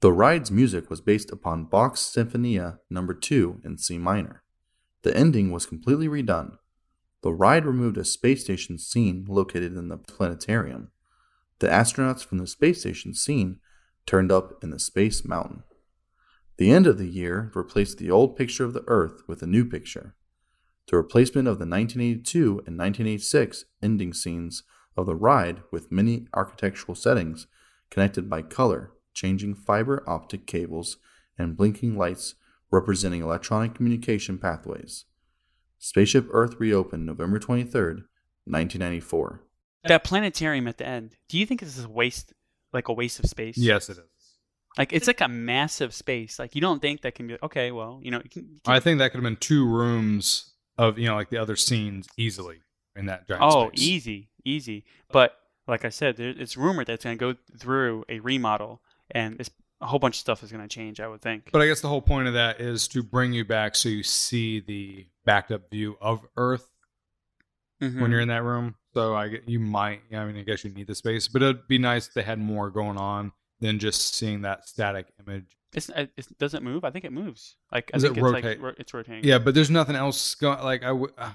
The 0.00 0.12
ride's 0.12 0.50
music 0.50 0.90
was 0.90 1.00
based 1.00 1.30
upon 1.32 1.64
Bach's 1.64 2.00
Sinfonia 2.00 2.78
No. 2.88 3.06
2 3.06 3.62
in 3.64 3.78
C 3.78 3.98
minor. 3.98 4.42
The 5.02 5.16
ending 5.16 5.50
was 5.50 5.66
completely 5.66 6.08
redone. 6.08 6.58
The 7.22 7.32
ride 7.32 7.64
removed 7.64 7.98
a 7.98 8.04
space 8.04 8.44
station 8.44 8.78
scene 8.78 9.26
located 9.28 9.76
in 9.76 9.88
the 9.88 9.96
planetarium. 9.96 10.90
The 11.58 11.66
astronauts 11.66 12.24
from 12.24 12.38
the 12.38 12.46
space 12.46 12.80
station 12.80 13.14
scene 13.14 13.58
turned 14.06 14.30
up 14.30 14.62
in 14.62 14.70
the 14.70 14.78
Space 14.78 15.24
Mountain. 15.24 15.64
The 16.56 16.70
end 16.70 16.86
of 16.86 16.98
the 16.98 17.08
year 17.08 17.50
replaced 17.54 17.98
the 17.98 18.10
old 18.10 18.36
picture 18.36 18.64
of 18.64 18.72
the 18.72 18.84
Earth 18.86 19.22
with 19.26 19.42
a 19.42 19.46
new 19.46 19.64
picture. 19.64 20.14
The 20.90 20.96
replacement 20.96 21.46
of 21.48 21.58
the 21.58 21.66
1982 21.66 22.40
and 22.66 22.78
1986 22.78 23.64
ending 23.82 24.12
scenes 24.14 24.62
of 24.96 25.06
the 25.06 25.14
ride 25.14 25.62
with 25.70 25.92
many 25.92 26.26
architectural 26.34 26.94
settings 26.94 27.46
connected 27.90 28.28
by 28.30 28.42
color, 28.42 28.92
changing 29.12 29.54
fiber 29.54 30.02
optic 30.06 30.46
cables, 30.46 30.96
and 31.38 31.56
blinking 31.56 31.96
lights 31.96 32.34
representing 32.70 33.22
electronic 33.22 33.74
communication 33.74 34.38
pathways. 34.38 35.04
Spaceship 35.78 36.26
Earth 36.32 36.56
reopened 36.58 37.06
November 37.06 37.38
23rd, 37.38 38.04
1994. 38.44 39.44
that 39.84 40.04
planetarium 40.04 40.66
at 40.66 40.76
the 40.78 40.86
end 40.86 41.12
do 41.28 41.38
you 41.38 41.46
think 41.46 41.60
this 41.60 41.78
is 41.78 41.84
a 41.84 41.88
waste 41.88 42.32
like 42.72 42.88
a 42.88 42.92
waste 42.92 43.18
of 43.20 43.26
space 43.26 43.56
Yes, 43.56 43.88
it 43.88 43.92
is. 43.98 44.04
like 44.76 44.92
it's 44.92 45.06
like 45.06 45.20
a 45.20 45.28
massive 45.28 45.94
space 45.94 46.38
like 46.38 46.54
you 46.54 46.60
don't 46.60 46.80
think 46.82 47.02
that 47.02 47.14
can 47.14 47.26
be 47.28 47.36
okay 47.42 47.70
well 47.70 48.00
you 48.02 48.10
know 48.10 48.20
you 48.24 48.28
can, 48.30 48.42
you 48.50 48.58
can- 48.64 48.72
I 48.74 48.80
think 48.80 48.98
that 48.98 49.12
could 49.12 49.18
have 49.18 49.22
been 49.24 49.36
two 49.36 49.66
rooms 49.66 50.52
of, 50.78 50.98
you 50.98 51.06
know, 51.06 51.14
like 51.16 51.28
the 51.30 51.36
other 51.38 51.56
scenes 51.56 52.08
easily 52.16 52.60
in 52.96 53.06
that 53.06 53.26
giant 53.28 53.42
Oh, 53.44 53.68
space. 53.68 53.80
easy, 53.82 54.28
easy. 54.44 54.84
But 55.10 55.36
like 55.66 55.84
I 55.84 55.88
said, 55.90 56.16
there, 56.16 56.30
it's 56.30 56.56
rumored 56.56 56.86
that 56.86 56.94
it's 56.94 57.04
going 57.04 57.18
to 57.18 57.34
go 57.34 57.38
through 57.58 58.04
a 58.08 58.20
remodel, 58.20 58.80
and 59.10 59.38
it's, 59.40 59.50
a 59.80 59.86
whole 59.86 60.00
bunch 60.00 60.16
of 60.16 60.20
stuff 60.20 60.42
is 60.42 60.50
going 60.50 60.62
to 60.62 60.68
change. 60.68 60.98
I 61.00 61.06
would 61.06 61.20
think. 61.22 61.50
But 61.52 61.62
I 61.62 61.66
guess 61.66 61.80
the 61.80 61.88
whole 61.88 62.02
point 62.02 62.26
of 62.26 62.34
that 62.34 62.60
is 62.60 62.88
to 62.88 63.02
bring 63.02 63.32
you 63.32 63.44
back 63.44 63.76
so 63.76 63.88
you 63.88 64.02
see 64.02 64.58
the 64.58 65.06
backed 65.24 65.52
up 65.52 65.70
view 65.70 65.96
of 66.00 66.26
Earth 66.36 66.68
Mhm. 67.80 68.00
when 68.00 68.10
you're 68.10 68.18
in 68.20 68.26
that 68.28 68.42
room. 68.42 68.74
So 68.94 69.14
I 69.14 69.38
you 69.46 69.60
might, 69.60 70.00
I 70.12 70.24
mean, 70.24 70.36
I 70.36 70.42
guess 70.42 70.64
you 70.64 70.70
need 70.72 70.88
the 70.88 70.96
space, 70.96 71.28
but 71.28 71.42
it'd 71.42 71.68
be 71.68 71.78
nice 71.78 72.08
if 72.08 72.14
they 72.14 72.22
had 72.22 72.40
more 72.40 72.70
going 72.70 72.96
on 72.96 73.30
than 73.60 73.78
just 73.78 74.14
seeing 74.14 74.42
that 74.42 74.68
static 74.68 75.06
image. 75.26 75.56
it's, 75.74 75.88
it 75.90 76.10
does 76.38 76.54
it 76.54 76.62
move? 76.62 76.84
I 76.84 76.90
think 76.90 77.04
it 77.04 77.12
moves. 77.12 77.56
Like 77.72 77.90
I 77.92 77.96
Does 77.96 78.04
it 78.04 78.08
think 78.08 78.18
it's 78.18 78.24
rotate? 78.24 78.44
like 78.44 78.62
ro- 78.62 78.74
it's 78.78 78.94
rotating. 78.94 79.24
Yeah, 79.24 79.38
but 79.38 79.54
there's 79.54 79.70
nothing 79.70 79.96
else 79.96 80.34
going. 80.36 80.60
Like 80.62 80.82
I, 80.82 80.88
w- 80.88 81.12
uh, 81.18 81.32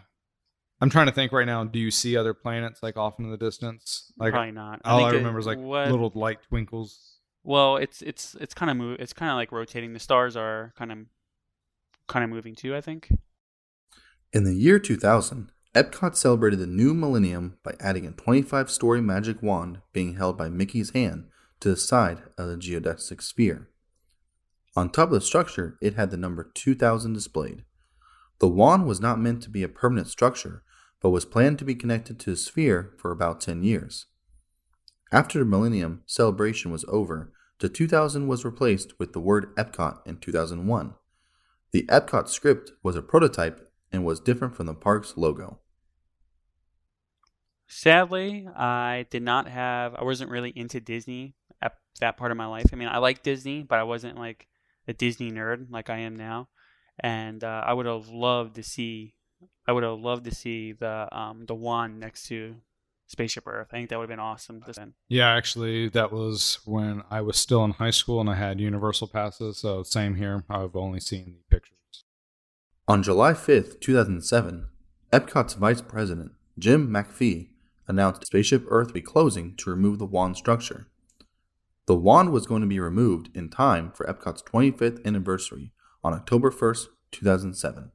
I'm 0.82 0.90
trying 0.90 1.06
to 1.08 1.12
think 1.12 1.32
right 1.32 1.46
now. 1.46 1.64
Do 1.64 1.80
you 1.80 1.92
see 1.92 2.18
other 2.18 2.34
planets 2.34 2.82
like 2.82 2.98
off 2.98 3.20
in 3.20 3.30
the 3.30 3.38
distance? 3.38 4.12
Like 4.18 4.32
probably 4.34 4.52
not. 4.52 4.82
all 4.86 5.00
think 5.00 5.10
I 5.10 5.14
it- 5.14 5.18
remember 5.18 5.40
is 5.40 5.46
like 5.46 5.60
what- 5.60 5.90
little 5.92 6.12
light 6.16 6.40
twinkles. 6.50 7.18
Well, 7.44 7.76
it's 7.78 8.02
it's 8.02 8.36
it's 8.40 8.54
kind 8.54 8.72
of 8.72 8.78
move. 8.78 8.98
It's 9.02 9.14
kind 9.14 9.30
of 9.30 9.36
like 9.36 9.52
rotating. 9.52 9.94
The 9.94 10.00
stars 10.00 10.36
are 10.38 10.74
kind 10.78 10.92
of 10.92 10.98
kind 12.08 12.24
of 12.24 12.30
moving 12.30 12.56
too. 12.56 12.76
I 12.76 12.82
think. 12.82 13.10
In 14.32 14.46
the 14.46 14.56
year 14.56 14.80
2000, 14.80 15.52
Epcot 15.76 16.16
celebrated 16.16 16.58
the 16.60 16.66
new 16.68 16.94
millennium 16.94 17.58
by 17.64 17.76
adding 17.80 18.08
a 18.08 18.12
25 18.12 18.72
story 18.72 19.00
magic 19.02 19.44
wand 19.44 19.80
being 19.92 20.16
held 20.16 20.38
by 20.38 20.50
Mickey's 20.50 20.90
hand 20.92 21.26
to 21.64 21.70
the 21.70 21.78
side 21.78 22.22
of 22.38 22.50
the 22.50 22.58
geodesic 22.58 23.22
sphere. 23.22 23.70
On 24.76 24.90
top 24.90 25.08
of 25.08 25.14
the 25.14 25.22
structure, 25.22 25.78
it 25.82 25.96
had 25.96 26.12
the 26.12 26.18
number 26.18 26.52
2000 26.54 27.14
displayed. 27.14 27.64
The 28.40 28.50
wand 28.50 28.86
was 28.86 29.00
not 29.00 29.18
meant 29.18 29.42
to 29.44 29.50
be 29.50 29.64
a 29.64 29.70
permanent 29.70 30.10
structure, 30.10 30.64
but 31.00 31.12
was 31.12 31.24
planned 31.24 31.60
to 31.60 31.66
be 31.66 31.74
connected 31.74 32.20
to 32.20 32.32
the 32.32 32.36
sphere 32.36 32.94
for 32.98 33.12
about 33.12 33.40
10 33.40 33.64
years. 33.64 34.08
After 35.10 35.40
the 35.40 35.46
millennium 35.46 36.02
celebration 36.06 36.70
was 36.70 36.84
over, 36.90 37.32
the 37.60 37.70
2000 37.70 38.28
was 38.28 38.44
replaced 38.44 39.00
with 39.00 39.14
the 39.14 39.22
word 39.22 39.56
Epcot 39.56 40.06
in 40.06 40.18
2001. 40.18 40.96
The 41.72 41.84
Epcot 41.84 42.28
script 42.28 42.74
was 42.84 42.98
a 42.98 43.02
prototype 43.02 43.72
and 43.90 44.04
was 44.04 44.20
different 44.20 44.58
from 44.58 44.66
the 44.66 44.74
park's 44.74 45.16
logo. 45.16 45.60
Sadly, 47.68 48.48
I 48.56 49.08
did 49.10 49.24
not 49.24 49.48
have. 49.48 49.96
I 49.96 50.04
wasn't 50.04 50.30
really 50.30 50.52
into 50.52 50.80
Disney 50.80 51.34
that 52.00 52.18
part 52.18 52.32
of 52.32 52.38
my 52.38 52.46
life. 52.46 52.68
I 52.72 52.76
mean, 52.76 52.88
I 52.88 52.98
like 52.98 53.24
Disney, 53.24 53.64
but 53.64 53.80
I 53.80 53.84
wasn't 53.84 54.18
like 54.18 54.48
a 54.88 54.94
Disney 54.94 55.32
nerd 55.32 55.68
like 55.72 55.90
I 55.90 56.00
am 56.00 56.16
now. 56.16 56.50
And 57.00 57.44
uh, 57.44 57.64
I 57.66 57.74
would 57.74 57.86
have 57.86 58.10
loved 58.10 58.56
to 58.56 58.64
see. 58.64 59.16
I 59.68 59.72
would 59.72 59.84
have 59.84 60.00
loved 60.00 60.26
to 60.26 60.36
see 60.36 60.74
the 60.74 61.08
um, 61.12 61.46
the 61.46 61.56
wand 61.56 62.00
next 62.00 62.28
to 62.28 62.56
Spaceship 63.08 63.48
Earth. 63.48 63.68
I 63.72 63.78
think 63.78 63.90
that 63.90 63.98
would 63.98 64.04
have 64.04 64.10
been 64.10 64.20
awesome. 64.20 64.62
to 64.64 64.74
send. 64.74 64.94
Yeah, 65.08 65.30
actually, 65.30 65.90
that 65.90 66.12
was 66.12 66.60
when 66.66 67.04
I 67.10 67.22
was 67.22 67.38
still 67.38 67.64
in 67.64 67.72
high 67.72 67.92
school 67.92 68.20
and 68.20 68.30
I 68.30 68.36
had 68.36 68.60
Universal 68.60 69.08
passes. 69.08 69.60
So 69.60 69.84
same 69.84 70.16
here. 70.16 70.44
I've 70.50 70.76
only 70.76 71.00
seen 71.00 71.38
the 71.38 71.56
pictures. 71.56 71.78
On 72.88 73.02
July 73.02 73.32
5th, 73.32 73.80
2007, 73.80 74.68
Epcot's 75.12 75.54
vice 75.54 75.82
president, 75.82 76.34
Jim 76.60 76.90
MacPhee, 76.90 77.50
announced 77.88 78.26
Spaceship 78.26 78.66
Earth 78.68 78.88
would 78.88 78.94
be 78.94 79.02
closing 79.02 79.56
to 79.58 79.70
remove 79.70 80.00
the 80.00 80.06
wand 80.06 80.38
structure. 80.38 80.88
The 81.86 81.96
wand 81.96 82.32
was 82.32 82.48
going 82.48 82.62
to 82.62 82.68
be 82.68 82.80
removed 82.80 83.30
in 83.36 83.50
time 83.50 83.92
for 83.92 84.06
Epcot's 84.06 84.42
25th 84.44 85.06
anniversary 85.06 85.74
on 86.04 86.14
October 86.14 86.50
1st, 86.50 86.88
2007. 87.12 87.92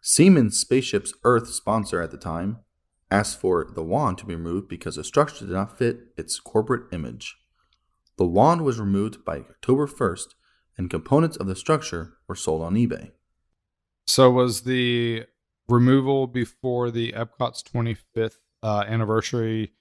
Siemens 0.00 0.58
Spaceship's 0.58 1.14
Earth 1.22 1.48
sponsor 1.48 2.02
at 2.02 2.10
the 2.10 2.16
time 2.16 2.58
asked 3.12 3.40
for 3.40 3.70
the 3.72 3.84
wand 3.84 4.18
to 4.18 4.26
be 4.26 4.34
removed 4.34 4.68
because 4.68 4.96
the 4.96 5.04
structure 5.04 5.46
did 5.46 5.54
not 5.54 5.78
fit 5.78 6.00
its 6.16 6.40
corporate 6.40 6.92
image. 6.92 7.36
The 8.16 8.26
wand 8.26 8.62
was 8.62 8.80
removed 8.80 9.24
by 9.24 9.38
October 9.38 9.86
1st, 9.86 10.34
and 10.76 10.90
components 10.90 11.36
of 11.36 11.46
the 11.46 11.54
structure 11.54 12.14
were 12.26 12.34
sold 12.34 12.62
on 12.62 12.74
eBay. 12.74 13.12
So 14.06 14.30
was 14.30 14.62
the 14.62 15.26
removal 15.68 16.26
before 16.26 16.90
the 16.90 17.12
Epcot's 17.12 17.62
25th 17.62 18.38
uh, 18.62 18.84
anniversary 18.88 19.72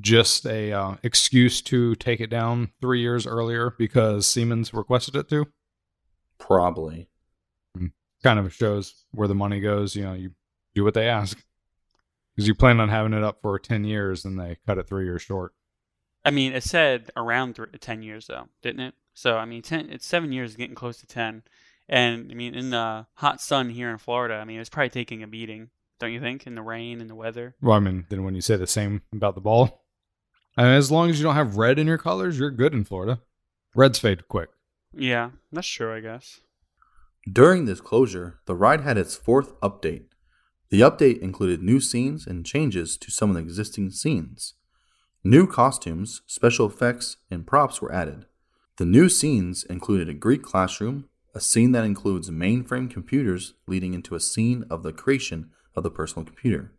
just 0.00 0.46
a 0.46 0.72
uh, 0.72 0.94
excuse 1.02 1.60
to 1.62 1.94
take 1.96 2.20
it 2.20 2.30
down 2.30 2.72
three 2.80 3.00
years 3.00 3.26
earlier 3.26 3.74
because 3.78 4.26
Siemens 4.26 4.72
requested 4.72 5.16
it 5.16 5.28
to? 5.30 5.46
Probably. 6.38 7.08
Kind 8.22 8.38
of 8.38 8.52
shows 8.54 9.04
where 9.10 9.28
the 9.28 9.34
money 9.34 9.60
goes. 9.60 9.96
You 9.96 10.04
know, 10.04 10.12
you 10.12 10.30
do 10.74 10.84
what 10.84 10.94
they 10.94 11.08
ask 11.08 11.42
because 12.34 12.46
you 12.46 12.54
plan 12.54 12.80
on 12.80 12.88
having 12.88 13.12
it 13.12 13.24
up 13.24 13.40
for 13.42 13.58
10 13.58 13.84
years 13.84 14.24
and 14.24 14.38
they 14.38 14.56
cut 14.66 14.78
it 14.78 14.88
three 14.88 15.04
years 15.04 15.22
short. 15.22 15.52
I 16.24 16.30
mean, 16.30 16.52
it 16.52 16.62
said 16.62 17.10
around 17.16 17.56
th- 17.56 17.68
ten 17.80 18.02
years 18.02 18.26
though, 18.26 18.48
didn't 18.62 18.80
it? 18.80 18.94
So 19.14 19.36
I 19.36 19.44
mean, 19.44 19.62
ten. 19.62 19.90
It's 19.90 20.06
seven 20.06 20.32
years, 20.32 20.56
getting 20.56 20.74
close 20.74 20.98
to 20.98 21.06
ten. 21.06 21.42
And 21.88 22.30
I 22.30 22.34
mean, 22.34 22.54
in 22.54 22.70
the 22.70 23.06
hot 23.14 23.40
sun 23.40 23.70
here 23.70 23.90
in 23.90 23.98
Florida, 23.98 24.34
I 24.34 24.44
mean, 24.44 24.60
it's 24.60 24.70
probably 24.70 24.90
taking 24.90 25.22
a 25.22 25.26
beating, 25.26 25.70
don't 25.98 26.12
you 26.12 26.20
think? 26.20 26.46
In 26.46 26.54
the 26.54 26.62
rain 26.62 27.00
and 27.00 27.10
the 27.10 27.14
weather. 27.14 27.56
Well, 27.60 27.76
I 27.76 27.80
mean, 27.80 28.06
then 28.08 28.24
when 28.24 28.34
you 28.34 28.40
say 28.40 28.56
the 28.56 28.66
same 28.66 29.02
about 29.12 29.34
the 29.34 29.40
ball, 29.40 29.81
I 30.56 30.64
mean, 30.64 30.72
as 30.72 30.90
long 30.90 31.08
as 31.08 31.18
you 31.18 31.24
don't 31.24 31.34
have 31.34 31.56
red 31.56 31.78
in 31.78 31.86
your 31.86 31.98
colors, 31.98 32.38
you're 32.38 32.50
good 32.50 32.74
in 32.74 32.84
Florida. 32.84 33.20
Reds 33.74 33.98
fade 33.98 34.28
quick. 34.28 34.50
Yeah, 34.92 35.30
that's 35.50 35.66
true, 35.66 35.94
I 35.94 36.00
guess. 36.00 36.40
During 37.30 37.64
this 37.64 37.80
closure, 37.80 38.40
the 38.46 38.54
ride 38.54 38.82
had 38.82 38.98
its 38.98 39.14
fourth 39.14 39.58
update. 39.60 40.06
The 40.70 40.80
update 40.80 41.20
included 41.20 41.62
new 41.62 41.80
scenes 41.80 42.26
and 42.26 42.44
changes 42.44 42.96
to 42.98 43.10
some 43.10 43.30
of 43.30 43.36
the 43.36 43.42
existing 43.42 43.90
scenes. 43.90 44.54
New 45.24 45.46
costumes, 45.46 46.22
special 46.26 46.66
effects, 46.66 47.16
and 47.30 47.46
props 47.46 47.80
were 47.80 47.92
added. 47.92 48.26
The 48.76 48.84
new 48.84 49.08
scenes 49.08 49.64
included 49.64 50.08
a 50.08 50.14
Greek 50.14 50.42
classroom, 50.42 51.08
a 51.34 51.40
scene 51.40 51.72
that 51.72 51.84
includes 51.84 52.28
mainframe 52.28 52.90
computers 52.90 53.54
leading 53.66 53.94
into 53.94 54.14
a 54.14 54.20
scene 54.20 54.64
of 54.68 54.82
the 54.82 54.92
creation 54.92 55.50
of 55.76 55.82
the 55.82 55.90
personal 55.90 56.26
computer. 56.26 56.72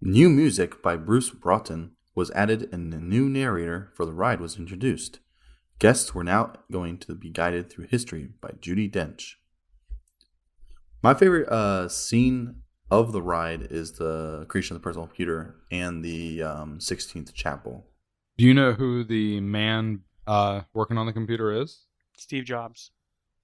New 0.00 0.28
music 0.28 0.82
by 0.82 0.96
Bruce 0.96 1.30
Broughton 1.30 1.92
was 2.14 2.30
added 2.32 2.68
and 2.72 2.92
a 2.92 2.98
new 2.98 3.28
narrator 3.28 3.90
for 3.94 4.04
the 4.04 4.12
ride 4.12 4.40
was 4.40 4.58
introduced. 4.58 5.20
Guests 5.78 6.14
were 6.14 6.24
now 6.24 6.52
going 6.70 6.98
to 6.98 7.14
be 7.14 7.30
guided 7.30 7.70
through 7.70 7.86
history 7.86 8.30
by 8.40 8.50
Judi 8.50 8.90
Dench. 8.90 9.34
My 11.02 11.14
favorite 11.14 11.48
uh, 11.48 11.88
scene 11.88 12.62
of 12.90 13.12
the 13.12 13.22
ride 13.22 13.66
is 13.70 13.92
the 13.92 14.46
creation 14.48 14.76
of 14.76 14.82
the 14.82 14.84
personal 14.84 15.06
computer 15.06 15.56
and 15.70 16.04
the 16.04 16.42
um, 16.42 16.78
Sistine 16.78 17.26
Chapel. 17.32 17.86
Do 18.36 18.44
you 18.44 18.54
know 18.54 18.72
who 18.72 19.02
the 19.02 19.40
man 19.40 20.02
uh, 20.26 20.62
working 20.74 20.98
on 20.98 21.06
the 21.06 21.12
computer 21.12 21.50
is? 21.50 21.86
Steve 22.16 22.44
Jobs. 22.44 22.90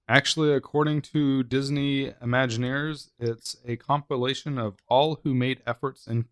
Actually, 0.07 0.53
according 0.53 1.01
to 1.01 1.43
Disney 1.43 2.11
Imagineers, 2.23 3.09
it's 3.19 3.57
a 3.65 3.75
compilation 3.75 4.57
of 4.57 4.77
all 4.87 5.19
who 5.23 5.35
made 5.35 5.61
efforts 5.67 6.07
in, 6.07 6.25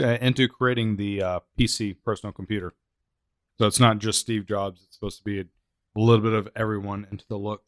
into 0.00 0.48
creating 0.48 0.96
the 0.96 1.22
uh, 1.22 1.40
PC 1.58 1.96
personal 2.04 2.32
computer. 2.32 2.74
So 3.58 3.66
it's 3.66 3.80
not 3.80 3.98
just 3.98 4.20
Steve 4.20 4.46
Jobs. 4.46 4.82
It's 4.86 4.96
supposed 4.96 5.18
to 5.18 5.24
be 5.24 5.40
a, 5.40 5.44
a 5.96 6.00
little 6.00 6.22
bit 6.22 6.32
of 6.32 6.48
everyone 6.56 7.06
into 7.10 7.24
the 7.28 7.36
look. 7.36 7.62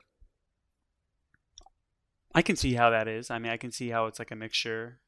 I 2.35 2.43
can 2.43 2.57
see 2.57 2.75
how 2.75 2.91
that 2.91 3.09
is. 3.09 3.31
I 3.31 3.39
mean, 3.39 3.53
I 3.53 3.59
can 3.59 3.73
see 3.73 3.91
how 3.91 4.07
it's 4.07 4.19
like 4.19 4.31
a 4.31 4.37
mixture 4.37 5.01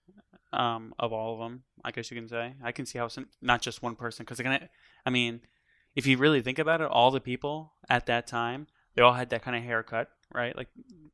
um, 0.52 0.94
of 0.98 1.12
all 1.12 1.34
of 1.34 1.40
them. 1.40 1.62
I 1.82 1.90
guess 1.90 2.10
you 2.10 2.16
can 2.16 2.28
say. 2.28 2.54
I 2.62 2.72
can 2.72 2.84
see 2.84 2.98
how 2.98 3.06
it's 3.06 3.18
not 3.40 3.62
just 3.62 3.82
one 3.82 3.96
person 3.96 4.24
because 4.24 4.40
I, 4.40 4.68
I 5.06 5.10
mean, 5.10 5.40
if 5.96 6.06
you 6.06 6.18
really 6.18 6.42
think 6.42 6.58
about 6.58 6.82
it, 6.82 6.88
all 6.88 7.10
the 7.10 7.20
people 7.20 7.72
at 7.88 8.06
that 8.06 8.26
time 8.26 8.66
they 8.94 9.02
all 9.02 9.12
had 9.12 9.30
that 9.30 9.42
kind 9.42 9.56
of 9.56 9.62
haircut, 9.62 10.08
right? 10.32 10.56
Like 10.56 10.68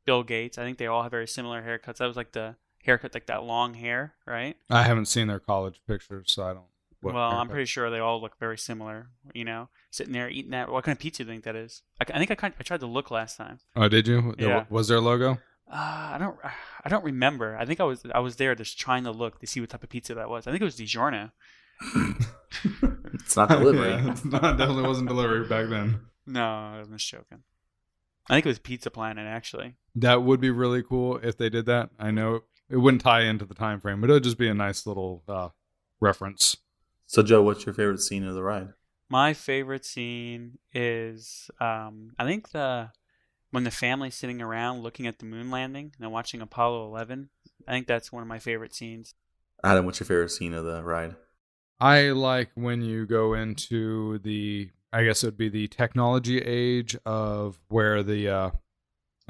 Bill 0.05 0.23
Gates, 0.23 0.59
I 0.59 0.65
think 0.65 0.79
they 0.79 0.87
all 0.87 1.03
have 1.03 1.11
very 1.11 1.27
similar 1.27 1.63
haircuts. 1.63 1.97
That 1.99 2.07
was 2.07 2.17
like 2.17 2.33
the 2.33 2.57
haircut, 2.85 3.15
like 3.15 3.27
that 3.27 3.45
long 3.45 3.75
hair, 3.75 4.15
right? 4.27 4.57
I 4.69 4.83
haven't 4.83 5.07
seen 5.07 5.29
their 5.29 5.41
college 5.41 5.81
pictures, 5.87 6.33
so 6.33 6.45
I 6.45 6.53
don't. 6.55 6.65
what 7.01 7.15
well, 7.15 7.31
I'm 7.31 7.49
pretty 7.49 7.67
sure 7.67 7.91
they 7.91 7.99
all 7.99 8.21
look 8.21 8.39
very 8.39 8.59
similar. 8.59 9.09
You 9.35 9.45
know, 9.45 9.69
sitting 9.91 10.13
there 10.13 10.29
eating 10.29 10.51
that. 10.53 10.71
What 10.71 10.85
kind 10.85 10.95
of 10.97 11.01
pizza 11.01 11.23
do 11.25 11.29
you 11.29 11.35
think 11.35 11.45
that 11.45 11.57
is? 11.57 11.83
I, 12.01 12.05
I 12.15 12.19
think 12.19 12.31
I, 12.31 12.35
kind 12.35 12.55
I 12.59 12.63
tried 12.63 12.81
to 12.81 12.87
look 12.87 13.11
last 13.11 13.37
time. 13.37 13.59
Oh, 13.77 13.89
did 13.89 14.07
you? 14.09 14.35
There- 14.39 14.49
Yeah. 14.49 14.65
Was 14.71 14.89
there 14.89 14.99
a 14.99 15.01
logo? 15.01 15.39
Uh, 15.73 16.15
I 16.15 16.17
don't. 16.19 16.37
I 16.85 16.89
don't 16.89 17.05
remember. 17.05 17.57
I 17.57 17.65
think 17.65 17.79
I 17.81 17.85
was. 17.85 18.03
I 18.13 18.19
was 18.21 18.37
there 18.37 18.55
just 18.55 18.79
trying 18.79 19.05
to 19.05 19.13
look 19.13 19.39
to 19.41 19.47
see 19.47 19.61
what 19.61 19.71
type 19.71 19.85
of 19.85 19.89
pizza 19.89 20.15
that 20.15 20.29
was. 20.29 20.47
I 20.47 20.51
think 20.51 20.63
it 20.63 20.65
was 20.65 20.77
DiGiorno. 20.77 21.31
It's 23.15 23.37
not 23.37 23.49
delivery. 23.49 23.91
Yeah, 23.91 24.11
it's 24.11 24.25
not, 24.25 24.57
definitely 24.59 24.83
wasn't 24.85 25.09
delivery 25.09 25.47
back 25.47 25.69
then. 25.69 26.01
No, 26.27 26.43
I'm 26.43 26.91
just 26.93 27.09
joking. 27.09 27.43
I 28.29 28.35
think 28.35 28.47
it 28.47 28.49
was 28.49 28.59
Pizza 28.59 28.91
Planet 28.91 29.27
actually. 29.27 29.75
That 29.95 30.23
would 30.23 30.41
be 30.41 30.51
really 30.51 30.83
cool 30.83 31.19
if 31.23 31.37
they 31.37 31.49
did 31.49 31.67
that. 31.67 31.91
I 31.99 32.11
know 32.11 32.43
it 32.71 32.77
wouldn't 32.77 33.03
tie 33.03 33.23
into 33.23 33.45
the 33.45 33.55
time 33.55 33.81
frame, 33.81 34.01
but 34.01 34.11
it 34.11 34.13
would 34.15 34.25
just 34.25 34.39
be 34.39 34.49
a 34.49 34.55
nice 34.55 34.87
little 34.87 35.23
uh, 35.29 35.49
reference. 36.01 36.57
So, 37.07 37.23
Joe, 37.23 37.43
what's 37.43 37.67
your 37.67 37.75
favorite 37.75 38.01
scene 38.01 38.25
of 38.25 38.35
the 38.35 38.43
ride? 38.43 38.69
My 39.09 39.35
favorite 39.35 39.85
scene 39.85 40.59
is, 40.73 41.51
um, 41.61 42.13
I 42.19 42.25
think 42.25 42.51
the 42.51 42.91
when 43.51 43.65
the 43.65 43.71
family's 43.71 44.15
sitting 44.15 44.41
around 44.41 44.83
looking 44.83 45.09
at 45.09 45.19
the 45.19 45.25
moon 45.25 45.51
landing 45.51 45.93
and 46.01 46.13
watching 46.13 46.41
Apollo 46.41 46.87
11. 46.87 47.31
I 47.67 47.73
think 47.73 47.89
that's 47.89 48.13
one 48.13 48.23
of 48.23 48.29
my 48.29 48.39
favorite 48.39 48.75
scenes. 48.75 49.15
Adam, 49.65 49.85
what's 49.85 50.01
your 50.01 50.07
favorite 50.07 50.31
scene 50.31 50.55
of 50.55 50.65
the 50.65 50.83
ride? 50.85 51.17
I 51.81 52.11
like 52.11 52.51
when 52.55 52.83
you 52.83 53.07
go 53.07 53.35
into 53.35 54.19
the, 54.19 54.71
I 54.93 55.05
guess 55.05 55.23
it 55.23 55.29
would 55.29 55.37
be 55.37 55.49
the 55.49 55.67
technology 55.67 56.39
age 56.39 56.97
of 57.05 57.59
where 57.69 58.03
the 58.03 58.29
uh, 58.29 58.51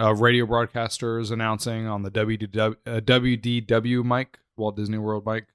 uh, 0.00 0.14
radio 0.14 0.46
broadcasters 0.46 1.30
announcing 1.30 1.86
on 1.86 2.02
the 2.02 2.10
WDW, 2.10 2.76
uh, 2.86 3.00
WDW 3.00 4.04
mic, 4.04 4.38
Walt 4.56 4.76
Disney 4.76 4.98
World 4.98 5.26
mic. 5.26 5.46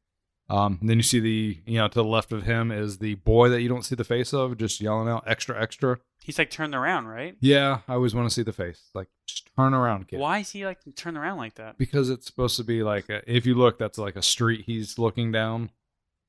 Um, 0.47 0.79
then 0.84 0.97
you 0.97 1.03
see 1.03 1.19
the, 1.19 1.60
you 1.65 1.79
know, 1.79 1.88
to 1.88 1.95
the 1.95 2.03
left 2.03 2.31
of 2.31 2.43
him 2.43 2.71
is 2.71 2.99
the 2.99 3.15
boy 3.15 3.49
that 3.49 3.62
you 3.62 3.69
don't 3.69 3.84
see 3.84 3.95
the 3.95 4.03
face 4.03 4.31
of, 4.31 4.58
just 4.58 4.79
yelling 4.79 5.10
out 5.10 5.23
extra, 5.25 5.60
extra. 5.60 5.97
He's 6.21 6.38
like 6.38 6.51
turned 6.51 6.75
around, 6.75 7.08
right? 7.08 7.36
Yeah, 7.39 7.79
I 7.88 7.93
always 7.93 8.13
want 8.13 8.29
to 8.29 8.34
see 8.34 8.43
the 8.43 8.53
face. 8.53 8.89
Like, 8.93 9.08
just 9.27 9.49
turn 9.55 9.73
around, 9.73 10.08
kid. 10.08 10.19
Why 10.19 10.39
is 10.39 10.51
he 10.51 10.65
like 10.65 10.79
turned 10.95 11.17
around 11.17 11.38
like 11.38 11.55
that? 11.55 11.77
Because 11.79 12.12
it's 12.12 12.27
supposed 12.27 12.58
to 12.58 12.63
be 12.63 12.84
like, 12.84 13.10
a, 13.10 13.21
if 13.31 13.47
you 13.47 13.55
look, 13.55 13.79
that's 13.79 13.97
like 13.97 14.15
a 14.15 14.21
street 14.21 14.65
he's 14.67 14.99
looking 14.99 15.31
down. 15.31 15.71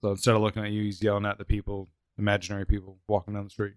So 0.00 0.11
instead 0.11 0.35
of 0.35 0.40
looking 0.40 0.64
at 0.64 0.70
you, 0.70 0.83
he's 0.83 1.02
yelling 1.02 1.26
at 1.26 1.37
the 1.37 1.44
people, 1.44 1.88
imaginary 2.18 2.64
people 2.64 2.98
walking 3.09 3.35
down 3.35 3.44
the 3.44 3.50
street. 3.50 3.74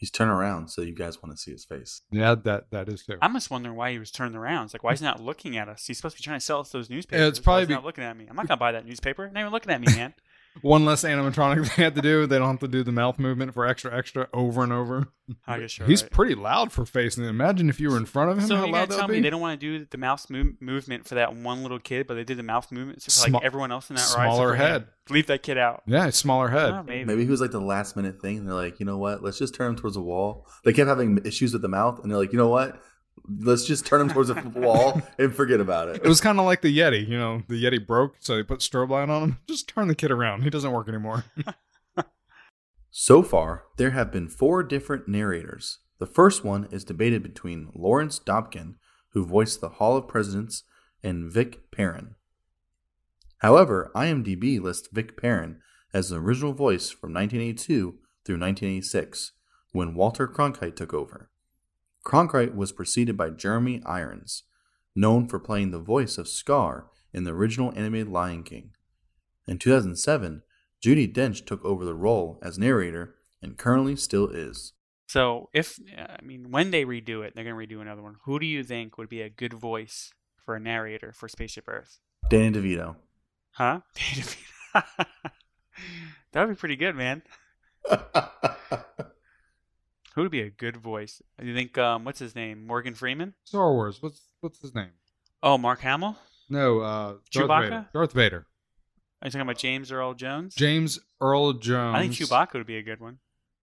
He's 0.00 0.10
turned 0.10 0.30
around, 0.30 0.68
so 0.68 0.80
you 0.80 0.94
guys 0.94 1.22
want 1.22 1.36
to 1.36 1.40
see 1.40 1.50
his 1.50 1.64
face. 1.66 2.00
Yeah, 2.10 2.34
that 2.34 2.70
that 2.70 2.88
is 2.88 3.02
fair. 3.02 3.18
I'm 3.20 3.34
just 3.34 3.50
wondering 3.50 3.76
why 3.76 3.92
he 3.92 3.98
was 3.98 4.10
turned 4.10 4.34
around. 4.34 4.64
It's 4.64 4.72
like, 4.74 4.82
why 4.82 4.92
is 4.92 5.00
he 5.00 5.04
not 5.04 5.20
looking 5.22 5.58
at 5.58 5.68
us? 5.68 5.86
He's 5.86 5.98
supposed 5.98 6.16
to 6.16 6.22
be 6.22 6.24
trying 6.24 6.38
to 6.38 6.44
sell 6.44 6.60
us 6.60 6.70
those 6.70 6.88
newspapers. 6.88 7.28
it's 7.28 7.38
Why 7.40 7.44
probably 7.44 7.62
is 7.64 7.68
he 7.68 7.72
be- 7.72 7.74
not 7.74 7.84
looking 7.84 8.04
at 8.04 8.16
me. 8.16 8.26
I'm 8.28 8.34
not 8.34 8.48
gonna 8.48 8.56
buy 8.56 8.72
that 8.72 8.86
newspaper. 8.86 9.30
Not 9.30 9.38
even 9.40 9.52
looking 9.52 9.70
at 9.70 9.80
me, 9.80 9.88
man. 9.94 10.14
One 10.62 10.84
less 10.84 11.04
animatronic 11.04 11.74
they 11.76 11.84
have 11.84 11.94
to 11.94 12.02
do. 12.02 12.26
They 12.26 12.38
don't 12.38 12.50
have 12.50 12.60
to 12.60 12.68
do 12.68 12.82
the 12.82 12.92
mouth 12.92 13.18
movement 13.18 13.54
for 13.54 13.66
extra, 13.66 13.96
extra 13.96 14.28
over 14.34 14.62
and 14.62 14.72
over. 14.72 15.08
I 15.46 15.60
guess 15.60 15.78
you're 15.78 15.86
he's 15.86 16.02
right. 16.02 16.10
pretty 16.10 16.34
loud 16.34 16.72
for 16.72 16.84
facing. 16.84 17.24
Imagine 17.24 17.68
if 17.68 17.78
you 17.78 17.90
were 17.90 17.96
in 17.96 18.04
front 18.04 18.30
of 18.32 18.38
him. 18.38 18.46
So 18.46 18.56
how 18.56 18.64
you're 18.64 18.72
loud 18.72 18.72
gonna 18.72 18.86
that 18.88 18.96
tell 18.96 19.06
would 19.06 19.12
me 19.12 19.18
be. 19.18 19.22
they 19.22 19.30
don't 19.30 19.40
want 19.40 19.60
to 19.60 19.78
do 19.78 19.86
the 19.88 19.96
mouth 19.96 20.28
move- 20.28 20.60
movement 20.60 21.06
for 21.06 21.14
that 21.14 21.36
one 21.36 21.62
little 21.62 21.78
kid, 21.78 22.06
but 22.08 22.14
they 22.14 22.24
did 22.24 22.36
the 22.36 22.42
mouth 22.42 22.70
movement 22.72 23.00
for 23.00 23.10
Sma- 23.10 23.34
like 23.38 23.44
everyone 23.44 23.70
else 23.70 23.90
in 23.90 23.96
that 23.96 24.12
ride. 24.16 24.24
smaller 24.24 24.54
except 24.54 24.58
for 24.58 24.66
him? 24.66 24.72
head. 24.72 24.86
Leave 25.08 25.26
that 25.28 25.42
kid 25.42 25.56
out. 25.56 25.82
Yeah, 25.86 26.10
smaller 26.10 26.48
oh, 26.48 26.50
head. 26.50 26.70
Oh, 26.72 26.82
maybe. 26.82 27.04
Maybe 27.04 27.24
he 27.24 27.30
was 27.30 27.40
like 27.40 27.52
the 27.52 27.60
last 27.60 27.96
minute 27.96 28.20
thing. 28.20 28.38
And 28.38 28.46
they're 28.48 28.54
like, 28.54 28.80
you 28.80 28.86
know 28.86 28.98
what? 28.98 29.22
Let's 29.22 29.38
just 29.38 29.54
turn 29.54 29.70
him 29.70 29.76
towards 29.76 29.94
the 29.94 30.02
wall. 30.02 30.46
They 30.64 30.72
kept 30.72 30.88
having 30.88 31.18
issues 31.24 31.52
with 31.52 31.62
the 31.62 31.68
mouth, 31.68 32.00
and 32.02 32.10
they're 32.10 32.18
like, 32.18 32.32
you 32.32 32.38
know 32.38 32.48
what? 32.48 32.80
Let's 33.38 33.64
just 33.64 33.86
turn 33.86 34.00
him 34.00 34.08
towards 34.08 34.28
the 34.28 34.40
wall 34.56 35.00
and 35.18 35.34
forget 35.34 35.60
about 35.60 35.88
it. 35.88 35.96
It 35.96 36.08
was 36.08 36.20
kind 36.20 36.40
of 36.40 36.46
like 36.46 36.62
the 36.62 36.76
Yeti. 36.76 37.06
You 37.06 37.18
know, 37.18 37.42
the 37.48 37.62
Yeti 37.62 37.86
broke, 37.86 38.16
so 38.18 38.34
they 38.34 38.42
put 38.42 38.60
strobe 38.60 38.90
light 38.90 39.08
on 39.08 39.22
him. 39.22 39.38
Just 39.48 39.68
turn 39.68 39.88
the 39.88 39.94
kid 39.94 40.10
around. 40.10 40.42
He 40.42 40.50
doesn't 40.50 40.72
work 40.72 40.88
anymore. 40.88 41.24
So 42.92 43.22
far, 43.22 43.66
there 43.76 43.92
have 43.92 44.10
been 44.10 44.28
four 44.28 44.64
different 44.64 45.06
narrators. 45.06 45.78
The 46.00 46.06
first 46.06 46.44
one 46.44 46.66
is 46.72 46.84
debated 46.84 47.22
between 47.22 47.70
Lawrence 47.72 48.18
Dobkin, 48.18 48.74
who 49.12 49.24
voiced 49.24 49.60
the 49.60 49.68
Hall 49.68 49.96
of 49.96 50.08
Presidents, 50.08 50.64
and 51.02 51.32
Vic 51.32 51.70
Perrin. 51.70 52.16
However, 53.38 53.92
IMDb 53.94 54.60
lists 54.60 54.88
Vic 54.92 55.16
Perrin 55.16 55.60
as 55.94 56.08
the 56.08 56.16
original 56.16 56.52
voice 56.52 56.90
from 56.90 57.14
1982 57.14 57.98
through 58.24 58.38
1986, 58.40 59.32
when 59.70 59.94
Walter 59.94 60.26
Cronkite 60.26 60.74
took 60.74 60.92
over. 60.92 61.30
Cronkite 62.04 62.54
was 62.54 62.72
preceded 62.72 63.16
by 63.16 63.30
Jeremy 63.30 63.82
Irons, 63.84 64.44
known 64.94 65.28
for 65.28 65.38
playing 65.38 65.70
the 65.70 65.78
voice 65.78 66.18
of 66.18 66.28
Scar 66.28 66.86
in 67.12 67.24
the 67.24 67.32
original 67.32 67.72
animated 67.76 68.08
Lion 68.08 68.42
King. 68.42 68.70
In 69.46 69.58
2007, 69.58 70.42
Judi 70.84 71.12
Dench 71.12 71.44
took 71.44 71.64
over 71.64 71.84
the 71.84 71.94
role 71.94 72.38
as 72.42 72.58
narrator 72.58 73.16
and 73.42 73.58
currently 73.58 73.96
still 73.96 74.28
is. 74.28 74.72
So 75.08 75.48
if 75.52 75.78
I 75.98 76.22
mean 76.22 76.50
when 76.50 76.70
they 76.70 76.84
redo 76.84 77.24
it, 77.24 77.34
they're 77.34 77.44
gonna 77.44 77.56
redo 77.56 77.80
another 77.80 78.02
one. 78.02 78.16
Who 78.24 78.38
do 78.38 78.46
you 78.46 78.62
think 78.62 78.96
would 78.96 79.08
be 79.08 79.22
a 79.22 79.28
good 79.28 79.52
voice 79.52 80.12
for 80.44 80.54
a 80.54 80.60
narrator 80.60 81.12
for 81.12 81.28
Spaceship 81.28 81.64
Earth? 81.66 81.98
Danny 82.28 82.56
DeVito. 82.56 82.96
Huh? 83.50 83.80
Danny 83.94 84.22
DeVito. 84.22 84.36
that 86.32 86.46
would 86.46 86.54
be 86.54 86.60
pretty 86.60 86.76
good, 86.76 86.94
man. 86.94 87.22
Who 90.20 90.24
would 90.24 90.32
be 90.32 90.42
a 90.42 90.50
good 90.50 90.76
voice? 90.76 91.22
You 91.42 91.54
think 91.54 91.78
um 91.78 92.04
what's 92.04 92.18
his 92.18 92.34
name? 92.34 92.66
Morgan 92.66 92.94
Freeman? 92.94 93.32
Star 93.44 93.72
Wars. 93.72 94.02
What's 94.02 94.20
what's 94.42 94.60
his 94.60 94.74
name? 94.74 94.90
Oh, 95.42 95.56
Mark 95.56 95.80
Hamill? 95.80 96.14
No, 96.50 96.80
uh, 96.80 97.14
Darth 97.32 97.48
Chewbacca? 97.48 97.62
Vader. 97.62 97.88
Darth 97.94 98.12
Vader. 98.12 98.46
Are 99.22 99.26
you 99.26 99.30
talking 99.30 99.40
about 99.40 99.56
James 99.56 99.90
Earl 99.90 100.12
Jones? 100.12 100.54
James 100.54 101.00
Earl 101.22 101.54
Jones. 101.54 101.96
I 101.96 102.00
think 102.02 102.12
Chewbacca 102.12 102.52
would 102.52 102.66
be 102.66 102.76
a 102.76 102.82
good 102.82 103.00
one. 103.00 103.20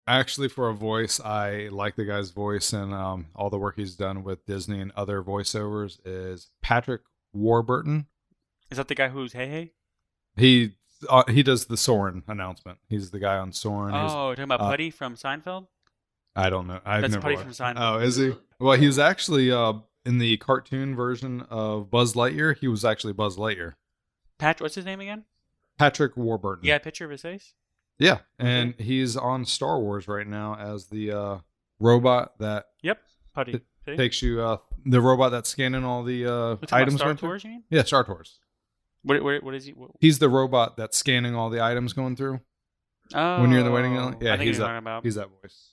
Actually, 0.05 0.47
for 0.47 0.69
a 0.69 0.75
voice, 0.75 1.19
I 1.19 1.69
like 1.71 1.95
the 1.95 2.05
guy's 2.05 2.29
voice 2.29 2.71
and 2.71 2.93
um, 2.93 3.29
all 3.35 3.49
the 3.49 3.57
work 3.57 3.75
he's 3.75 3.95
done 3.95 4.23
with 4.23 4.45
Disney 4.45 4.79
and 4.79 4.91
other 4.95 5.23
voiceovers. 5.23 5.97
Is 6.05 6.51
Patrick 6.61 7.01
Warburton? 7.33 8.05
Is 8.69 8.77
that 8.77 8.89
the 8.89 8.95
guy 8.95 9.07
who's 9.09 9.33
Hey 9.33 9.47
Hey? 9.47 9.71
He 10.37 10.75
uh, 11.09 11.23
he 11.29 11.41
does 11.41 11.65
the 11.65 11.77
Soarin' 11.77 12.21
announcement. 12.27 12.77
He's 12.89 13.09
the 13.09 13.17
guy 13.17 13.37
on 13.37 13.53
Soarin'. 13.53 13.95
Oh, 13.95 14.29
talking 14.29 14.43
about 14.43 14.61
uh, 14.61 14.69
Puddy 14.69 14.91
from 14.91 15.15
Seinfeld? 15.15 15.65
I 16.35 16.49
don't 16.49 16.67
know. 16.67 16.79
I've 16.85 17.01
That's 17.01 17.13
never 17.13 17.21
Puddy 17.21 17.35
watched- 17.35 17.55
from 17.57 17.75
Seinfeld. 17.75 17.95
Oh, 17.95 17.99
is 17.99 18.15
he? 18.17 18.33
Well, 18.59 18.77
he 18.77 18.87
was 18.87 18.97
actually 18.99 19.51
uh, 19.51 19.73
in 20.05 20.17
the 20.17 20.37
cartoon 20.37 20.95
version 20.95 21.41
of 21.49 21.89
Buzz 21.91 22.13
Lightyear. 22.13 22.57
He 22.57 22.67
was 22.67 22.83
actually 22.85 23.13
Buzz 23.13 23.37
Lightyear. 23.37 23.73
Pat, 24.39 24.59
what's 24.61 24.75
his 24.75 24.85
name 24.85 24.99
again? 24.99 25.25
Patrick 25.77 26.15
Warburton. 26.17 26.65
Yeah, 26.65 26.75
a 26.75 26.79
picture 26.79 27.05
of 27.05 27.11
his 27.11 27.21
face? 27.21 27.53
Yeah, 27.99 28.19
and 28.39 28.73
he's 28.79 29.15
on 29.15 29.45
Star 29.45 29.79
Wars 29.79 30.07
right 30.07 30.25
now 30.27 30.55
as 30.55 30.87
the 30.87 31.11
uh, 31.11 31.37
robot 31.79 32.37
that 32.39 32.65
Yep, 32.81 32.99
Puddy. 33.33 33.53
It 33.53 33.63
See? 33.85 33.95
takes 33.95 34.21
you 34.21 34.41
uh, 34.41 34.57
the 34.85 35.01
robot 35.01 35.31
that's 35.31 35.49
scanning 35.49 35.83
all 35.83 36.03
the 36.03 36.25
uh, 36.25 36.29
We're 36.29 36.55
talking 36.55 36.67
about 36.69 36.81
items. 36.81 36.95
Star 36.95 37.07
going 37.09 37.17
through. 37.17 37.29
Tours, 37.29 37.43
you 37.43 37.49
mean? 37.51 37.63
Yeah, 37.69 37.83
Star 37.83 38.03
Tours. 38.03 38.39
What, 39.03 39.21
what, 39.23 39.43
what 39.43 39.53
is 39.53 39.65
he? 39.65 39.73
What, 39.73 39.91
He's 39.99 40.19
the 40.19 40.29
robot 40.29 40.77
that's 40.77 40.97
scanning 40.97 41.35
all 41.35 41.49
the 41.49 41.61
items 41.63 41.93
going 41.93 42.15
through. 42.15 42.39
oh, 43.13 43.41
When 43.41 43.51
you're 43.51 43.59
in 43.59 43.65
the 43.65 43.71
waiting 43.71 43.93
line? 43.95 44.17
Yeah, 44.21 44.33
I 44.33 44.37
think 44.37 44.47
he's 44.47 44.57
you're 44.57 44.65
that- 44.65 44.71
talking 44.73 44.77
about. 44.79 45.03
He's 45.03 45.15
that 45.15 45.27
voice. 45.41 45.72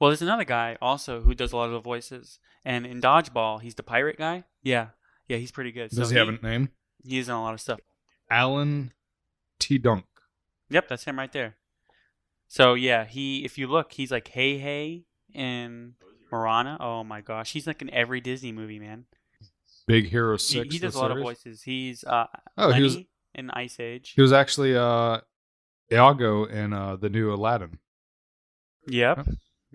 Well, 0.00 0.10
there's 0.10 0.22
another 0.22 0.44
guy 0.44 0.76
also 0.82 1.20
who 1.22 1.34
does 1.34 1.52
a 1.52 1.56
lot 1.56 1.66
of 1.66 1.72
the 1.72 1.80
voices, 1.80 2.38
and 2.64 2.84
in 2.86 3.00
Dodgeball, 3.00 3.60
he's 3.62 3.74
the 3.74 3.82
pirate 3.82 4.18
guy. 4.18 4.44
Yeah, 4.62 4.88
yeah, 5.28 5.36
he's 5.36 5.52
pretty 5.52 5.72
good. 5.72 5.90
Does 5.90 6.08
so 6.08 6.12
he 6.12 6.18
have 6.18 6.28
a 6.28 6.32
name? 6.32 6.70
He's 7.04 7.28
in 7.28 7.34
a 7.34 7.42
lot 7.42 7.54
of 7.54 7.60
stuff. 7.60 7.80
Alan 8.30 8.92
Tudyk. 9.60 10.04
Yep, 10.70 10.88
that's 10.88 11.04
him 11.04 11.18
right 11.18 11.32
there. 11.32 11.56
So 12.48 12.74
yeah, 12.74 13.04
he 13.04 13.44
if 13.44 13.58
you 13.58 13.66
look, 13.66 13.92
he's 13.92 14.10
like 14.10 14.28
Hey 14.28 14.58
Hey 14.58 15.04
in 15.32 15.94
Moana. 16.32 16.76
Oh 16.80 17.04
my 17.04 17.20
gosh, 17.20 17.52
he's 17.52 17.66
like 17.66 17.82
in 17.82 17.90
every 17.90 18.20
Disney 18.20 18.52
movie, 18.52 18.78
man. 18.78 19.04
Big 19.86 20.08
Hero 20.08 20.36
Six. 20.36 20.72
he 20.72 20.78
the 20.78 20.86
does 20.86 20.94
a 20.94 20.98
lot 20.98 21.10
of 21.10 21.18
voices. 21.18 21.62
He's 21.62 22.04
uh 22.04 22.26
Oh, 22.56 22.72
he 22.72 22.82
was 22.82 22.98
in 23.34 23.50
Ice 23.50 23.78
Age. 23.78 24.12
he 24.16 24.22
was 24.22 24.32
actually 24.32 24.76
uh, 24.76 25.20
Iago 25.92 26.44
in 26.44 26.72
uh, 26.72 26.96
the 26.96 27.10
new 27.10 27.32
Aladdin. 27.32 27.78
Yep, 28.86 29.26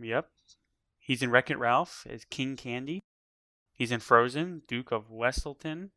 yep. 0.03 0.29
He's 0.99 1.21
in 1.21 1.31
Wreck 1.31 1.49
It 1.49 1.57
Ralph 1.57 2.05
as 2.09 2.25
King 2.25 2.55
Candy. 2.55 3.01
He's 3.73 3.91
in 3.91 3.99
Frozen, 3.99 4.63
Duke 4.67 4.91
of 4.91 5.09
Weselton, 5.09 5.89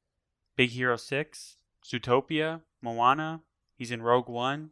Big 0.56 0.70
Hero 0.70 0.96
Six, 0.96 1.56
Zootopia, 1.84 2.62
Moana. 2.80 3.42
He's 3.76 3.90
in 3.90 4.02
Rogue 4.02 4.28
One. 4.28 4.70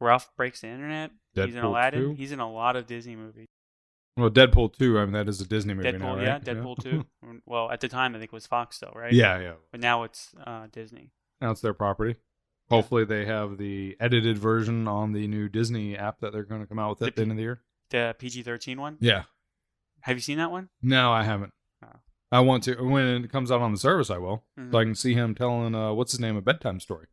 Ralph 0.00 0.30
Breaks 0.36 0.60
the 0.60 0.68
Internet. 0.68 1.12
he's 1.34 1.54
in 1.54 1.62
Aladdin. 1.64 2.00
2? 2.00 2.14
He's 2.14 2.32
in 2.32 2.40
a 2.40 2.50
lot 2.50 2.76
of 2.76 2.86
Disney 2.86 3.16
movies. 3.16 3.46
Well, 4.16 4.30
Deadpool 4.30 4.76
two. 4.76 4.98
I 4.98 5.04
mean, 5.04 5.12
that 5.14 5.28
is 5.28 5.40
a 5.40 5.46
Disney 5.46 5.74
movie 5.74 5.90
Deadpool, 5.90 5.98
now, 5.98 6.16
right? 6.16 6.22
yeah, 6.24 6.38
Deadpool 6.38 6.80
two. 6.82 7.04
well, 7.46 7.70
at 7.70 7.80
the 7.80 7.88
time 7.88 8.14
I 8.14 8.18
think 8.18 8.28
it 8.28 8.32
was 8.32 8.46
Fox 8.46 8.78
though, 8.78 8.92
right? 8.94 9.12
Yeah, 9.12 9.40
yeah. 9.40 9.54
But 9.72 9.80
now 9.80 10.04
it's 10.04 10.30
uh, 10.46 10.66
Disney. 10.70 11.10
Now 11.40 11.50
it's 11.50 11.60
their 11.60 11.74
property. 11.74 12.16
Hopefully, 12.70 13.04
they 13.04 13.24
have 13.26 13.58
the 13.58 13.96
edited 14.00 14.38
version 14.38 14.86
on 14.88 15.12
the 15.12 15.26
new 15.26 15.48
Disney 15.48 15.96
app 15.96 16.20
that 16.20 16.32
they're 16.32 16.44
going 16.44 16.60
to 16.60 16.66
come 16.66 16.78
out 16.78 16.90
with 16.90 17.02
at 17.08 17.14
The 17.16 17.20
the 17.20 17.22
end 17.22 17.30
of 17.32 17.36
the 17.36 17.42
year. 17.42 17.60
The 17.90 18.14
PG 18.18 18.42
thirteen 18.42 18.80
one. 18.80 18.96
Yeah. 19.00 19.24
Have 20.00 20.16
you 20.16 20.20
seen 20.20 20.38
that 20.38 20.50
one? 20.50 20.68
No, 20.82 21.12
I 21.12 21.22
haven't. 21.22 21.52
Oh. 21.84 21.88
I 22.32 22.40
want 22.40 22.64
to. 22.64 22.74
When 22.82 23.24
it 23.24 23.30
comes 23.30 23.50
out 23.50 23.60
on 23.62 23.72
the 23.72 23.78
service, 23.78 24.10
I 24.10 24.18
will. 24.18 24.44
Mhm. 24.58 24.72
So 24.72 24.78
I 24.78 24.84
can 24.84 24.94
see 24.94 25.14
him 25.14 25.34
telling, 25.34 25.74
uh, 25.74 25.92
what's 25.92 26.12
his 26.12 26.20
name, 26.20 26.36
a 26.36 26.42
bedtime 26.42 26.80
story. 26.80 27.06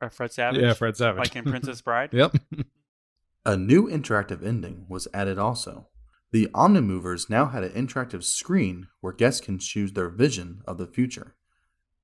Or 0.00 0.10
Fred 0.10 0.32
Savage. 0.32 0.60
Yeah, 0.60 0.72
Fred 0.72 0.96
Savage. 0.96 1.18
Like 1.18 1.36
in 1.36 1.44
Princess 1.44 1.80
Bride. 1.82 2.10
yep. 2.12 2.34
A 3.44 3.56
new 3.56 3.88
interactive 3.88 4.44
ending 4.46 4.86
was 4.88 5.08
added 5.12 5.38
also. 5.38 5.88
The 6.30 6.46
Omnimovers 6.54 7.28
now 7.28 7.46
had 7.46 7.62
an 7.64 7.72
interactive 7.72 8.22
screen 8.24 8.86
where 9.00 9.12
guests 9.12 9.40
can 9.40 9.58
choose 9.58 9.92
their 9.92 10.08
vision 10.08 10.62
of 10.66 10.78
the 10.78 10.86
future. 10.86 11.34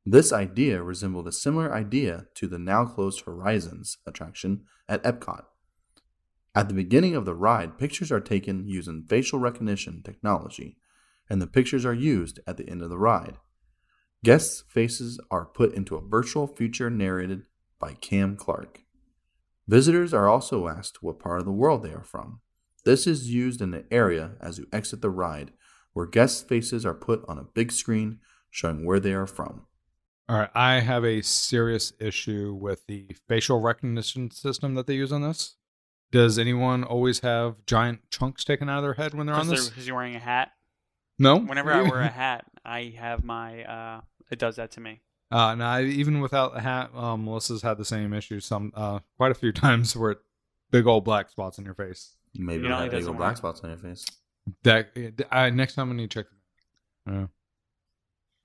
This 0.05 0.33
idea 0.33 0.83
resembled 0.83 1.29
a 1.29 1.33
similar 1.33 1.73
idea 1.73 2.27
to 2.35 2.47
the 2.49 2.59
now 2.59 2.85
closed 2.87 3.23
Horizons 3.25 3.99
attraction 4.07 4.65
at 4.89 5.03
Epcot. 5.05 5.45
At 6.59 6.67
the 6.67 6.75
beginning 6.75 7.15
of 7.15 7.25
the 7.25 7.37
ride, 7.37 7.79
pictures 7.79 8.11
are 8.11 8.19
taken 8.19 8.67
using 8.67 9.05
facial 9.09 9.39
recognition 9.39 10.03
technology, 10.03 10.77
and 11.31 11.41
the 11.41 11.47
pictures 11.47 11.87
are 11.87 11.95
used 11.95 12.41
at 12.49 12.57
the 12.57 12.69
end 12.69 12.83
of 12.83 12.91
the 12.91 12.99
ride. 12.99 13.37
Guests' 14.25 14.65
faces 14.69 15.21
are 15.31 15.45
put 15.45 15.73
into 15.73 15.95
a 15.95 16.01
virtual 16.05 16.49
future 16.49 16.91
narrated 16.91 17.43
by 17.79 17.93
Cam 17.93 18.35
Clarke. 18.35 18.81
Visitors 19.69 20.13
are 20.13 20.27
also 20.27 20.67
asked 20.67 21.01
what 21.01 21.21
part 21.21 21.39
of 21.39 21.45
the 21.45 21.53
world 21.53 21.85
they 21.85 21.93
are 21.93 22.03
from. 22.03 22.41
This 22.85 23.07
is 23.07 23.33
used 23.33 23.63
in 23.63 23.71
the 23.71 23.85
area 23.93 24.33
as 24.41 24.59
you 24.59 24.67
exit 24.73 25.01
the 25.01 25.11
ride, 25.11 25.53
where 25.93 26.07
guests' 26.07 26.43
faces 26.43 26.85
are 26.85 26.93
put 26.93 27.25
on 27.29 27.39
a 27.39 27.47
big 27.55 27.71
screen 27.71 28.19
showing 28.51 28.85
where 28.85 28.99
they 28.99 29.13
are 29.13 29.29
from. 29.29 29.67
All 30.29 30.41
right. 30.41 30.51
I 30.57 30.81
have 30.81 31.05
a 31.05 31.23
serious 31.23 31.93
issue 32.01 32.53
with 32.53 32.85
the 32.89 33.15
facial 33.29 33.61
recognition 33.61 34.33
system 34.33 34.75
that 34.75 34.89
they 34.89 34.95
use 34.95 35.13
on 35.13 35.23
this. 35.23 35.55
Does 36.11 36.39
anyone 36.39 36.85
always 36.85 37.21
have 37.21 37.57
giant 37.67 38.01
chunks 38.11 38.45
taken 38.45 38.69
out 38.69 38.79
of 38.79 38.85
their 38.85 38.95
head 38.95 39.15
when 39.15 39.27
they're 39.27 39.37
on 39.37 39.49
this? 39.49 39.65
Because 39.65 39.77
this? 39.77 39.87
you're 39.87 39.97
wearing 39.97 40.17
a 40.17 40.21
hat. 40.21 40.53
No. 41.19 41.37
Whenever 41.39 41.73
I 41.73 41.83
wear 41.83 42.01
a 42.01 42.09
hat, 42.09 42.47
I 42.65 42.95
have 42.99 43.25
my. 43.25 43.65
uh 43.65 44.01
It 44.31 44.39
does 44.39 44.57
that 44.57 44.71
to 44.73 44.81
me. 44.81 45.03
Uh, 45.31 45.55
no, 45.55 45.65
I, 45.65 45.83
even 45.83 46.21
without 46.21 46.57
a 46.57 46.61
hat, 46.61 46.91
um, 46.95 47.27
Melissa's 47.27 47.61
had 47.61 47.77
the 47.77 47.85
same 47.85 48.15
issue 48.15 48.41
some, 48.41 48.73
uh, 48.75 49.01
quite 49.19 49.31
a 49.31 49.35
few 49.35 49.53
times 49.67 49.95
where 49.95 50.13
it, 50.13 50.19
big 50.71 50.87
old 50.87 51.05
black 51.05 51.29
spots 51.29 51.59
on 51.59 51.67
your 51.67 51.75
face. 51.75 52.17
Maybe 52.35 52.59
You 52.59 52.63
you 52.65 52.69
know, 52.71 52.79
have 52.79 52.91
big 52.91 53.07
old 53.07 53.19
black 53.19 53.37
spots 53.37 53.61
on 53.63 53.71
your 53.71 53.79
face. 53.79 54.07
That 54.63 54.89
I 55.31 55.51
next 55.51 55.75
time 55.75 55.91
I 55.91 55.95
need 55.95 56.11
to 56.11 56.21
check. 56.21 56.27
Yeah. 57.07 57.27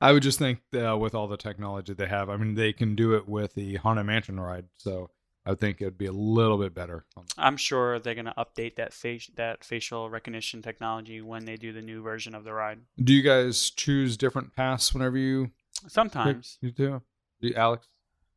I 0.01 0.11
would 0.11 0.23
just 0.23 0.37
think 0.39 0.59
uh, 0.75 0.97
with 0.97 1.15
all 1.15 1.29
the 1.29 1.37
technology 1.37 1.93
they 1.93 2.07
have, 2.07 2.29
I 2.29 2.35
mean, 2.35 2.55
they 2.55 2.73
can 2.73 2.93
do 2.93 3.13
it 3.13 3.25
with 3.25 3.53
the 3.53 3.75
Haunted 3.75 4.05
Mansion 4.05 4.37
ride, 4.37 4.65
so 4.75 5.09
I 5.45 5.55
think 5.55 5.81
it'd 5.81 5.97
be 5.97 6.05
a 6.05 6.11
little 6.13 6.57
bit 6.57 6.73
better. 6.73 7.05
I'm 7.37 7.57
sure 7.57 7.99
they're 7.99 8.15
gonna 8.15 8.33
update 8.37 8.75
that 8.77 8.93
face 8.93 9.29
that 9.35 9.63
facial 9.63 10.09
recognition 10.09 10.61
technology 10.61 11.21
when 11.21 11.45
they 11.45 11.57
do 11.57 11.73
the 11.73 11.81
new 11.81 12.01
version 12.01 12.33
of 12.33 12.43
the 12.45 12.53
ride. 12.53 12.79
Do 13.03 13.13
you 13.13 13.21
guys 13.21 13.69
choose 13.69 14.15
different 14.17 14.55
paths 14.55 14.93
whenever 14.93 15.17
you 15.17 15.51
Sometimes. 15.87 16.57
You 16.61 16.71
do, 16.71 17.01
do 17.41 17.47
you, 17.49 17.55
Alex? 17.55 17.87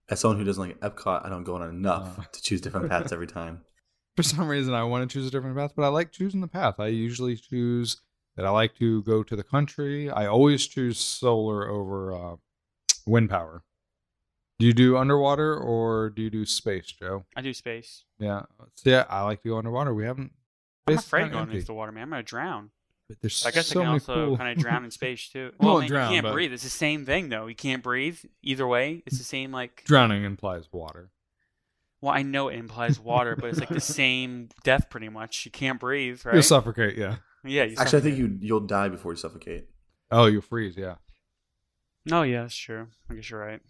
As 0.09 0.21
someone 0.21 0.39
who 0.39 0.45
doesn't 0.45 0.63
like 0.63 0.81
Epcot, 0.81 1.25
I 1.25 1.29
don't 1.29 1.45
go 1.45 1.55
on 1.57 1.69
enough 1.69 2.19
Uh. 2.19 2.23
to 2.33 2.43
choose 2.43 2.61
different 2.61 2.89
paths 2.91 3.13
every 3.13 3.27
time. 3.27 3.61
For 4.17 4.23
some 4.23 4.49
reason, 4.49 4.73
I 4.75 4.83
want 4.85 5.09
to 5.09 5.13
choose 5.13 5.27
a 5.27 5.31
different 5.31 5.57
path, 5.57 5.75
but 5.77 5.83
I 5.85 5.89
like 5.89 6.11
choosing 6.11 6.41
the 6.41 6.49
path. 6.49 6.77
I 6.81 6.87
usually 6.89 7.37
choose 7.37 8.01
that 8.37 8.47
I 8.47 8.51
like 8.51 8.75
to 8.79 9.03
go 9.03 9.23
to 9.23 9.37
the 9.37 9.43
country. 9.45 10.11
I 10.11 10.27
always 10.27 10.67
choose 10.67 10.99
solar 10.99 11.69
over 11.69 12.15
uh, 12.15 12.37
wind 13.07 13.31
power. 13.31 13.63
Do 14.59 14.67
you 14.67 14.73
do 14.73 14.97
underwater 14.97 15.57
or 15.57 16.11
do 16.11 16.23
you 16.23 16.31
do 16.31 16.47
space, 16.47 16.87
Joe? 16.87 17.25
I 17.37 17.43
do 17.43 17.53
space. 17.53 18.05
Yeah. 18.19 18.43
So, 18.75 18.91
yeah, 18.91 19.05
I 19.11 19.23
like 19.23 19.43
to 19.43 19.49
go 19.51 19.59
underwater. 19.59 19.93
We 19.95 20.05
haven't. 20.05 20.33
I'm 20.87 20.97
afraid 20.99 21.23
kinda 21.23 21.33
going 21.33 21.43
empty, 21.43 21.57
into 21.57 21.67
the 21.67 21.75
water, 21.75 21.93
man. 21.93 22.05
I'm 22.05 22.11
gonna 22.11 22.23
drown. 22.23 22.71
But 23.09 23.21
there's 23.21 23.45
I 23.47 23.51
guess 23.51 23.67
so 23.69 23.81
I 23.81 23.85
can 23.85 23.93
also 23.93 24.15
cool- 24.15 24.37
kind 24.39 24.57
of 24.57 24.63
drown 24.63 24.85
in 24.85 24.91
space 25.03 25.29
too. 25.29 25.39
You 25.39 25.53
Well, 25.61 25.75
won't 25.75 25.83
man, 25.83 25.89
drown, 25.91 26.11
you 26.11 26.15
can't 26.17 26.25
but- 26.25 26.33
breathe. 26.33 26.53
It's 26.53 26.63
the 26.63 26.71
same 26.71 27.05
thing 27.05 27.29
though. 27.29 27.47
You 27.49 27.55
can't 27.55 27.83
breathe 27.83 28.19
either 28.43 28.67
way. 28.67 29.03
It's 29.07 29.19
the 29.19 29.25
same 29.25 29.53
like. 29.53 29.83
Drowning 29.87 30.25
implies 30.25 30.69
water. 30.73 31.11
Well, 32.01 32.13
I 32.15 32.23
know 32.23 32.49
it 32.49 32.57
implies 32.59 32.99
water, 33.01 33.37
but 33.37 33.47
it's 33.51 33.59
like 33.61 33.69
the 33.69 33.81
same 34.01 34.49
death 34.65 34.89
pretty 34.91 35.09
much. 35.09 35.45
You 35.45 35.51
can't 35.51 35.79
breathe, 35.81 36.25
right? 36.25 36.35
You'll 36.35 36.43
suffocate, 36.43 36.97
yeah. 36.97 37.17
yeah. 37.45 37.65
You 37.65 37.77
Actually, 37.79 37.99
I 37.99 38.03
think 38.03 38.19
you 38.19 38.39
you'll 38.41 38.61
die 38.61 38.89
before 38.89 39.13
you 39.13 39.17
suffocate. 39.17 39.67
Oh, 40.11 40.27
you'll 40.27 40.43
freeze, 40.43 40.77
yeah. 40.77 40.97
No, 42.05 42.23
yeah, 42.23 42.43
that's 42.43 42.55
true. 42.57 42.87
I 43.11 43.15
guess 43.15 43.29
you're 43.29 43.41
right. 43.41 43.61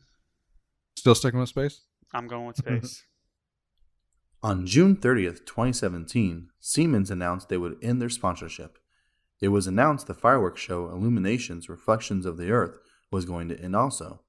Still 0.96 1.14
sticking 1.14 1.38
with 1.40 1.48
space? 1.48 1.82
I'm 2.12 2.26
going 2.26 2.46
with 2.46 2.56
space. 2.58 3.04
On 4.42 4.66
June 4.66 4.96
30th, 4.96 5.44
2017, 5.46 6.48
Siemens 6.60 7.10
announced 7.10 7.48
they 7.48 7.56
would 7.56 7.76
end 7.82 8.00
their 8.00 8.08
sponsorship. 8.08 8.78
It 9.40 9.48
was 9.48 9.66
announced 9.66 10.06
the 10.06 10.14
fireworks 10.14 10.60
show 10.60 10.88
Illuminations 10.88 11.68
Reflections 11.68 12.24
of 12.24 12.36
the 12.36 12.50
Earth 12.50 12.78
was 13.10 13.24
going 13.24 13.48
to 13.48 13.60
end 13.60 13.76
also. 13.76 14.22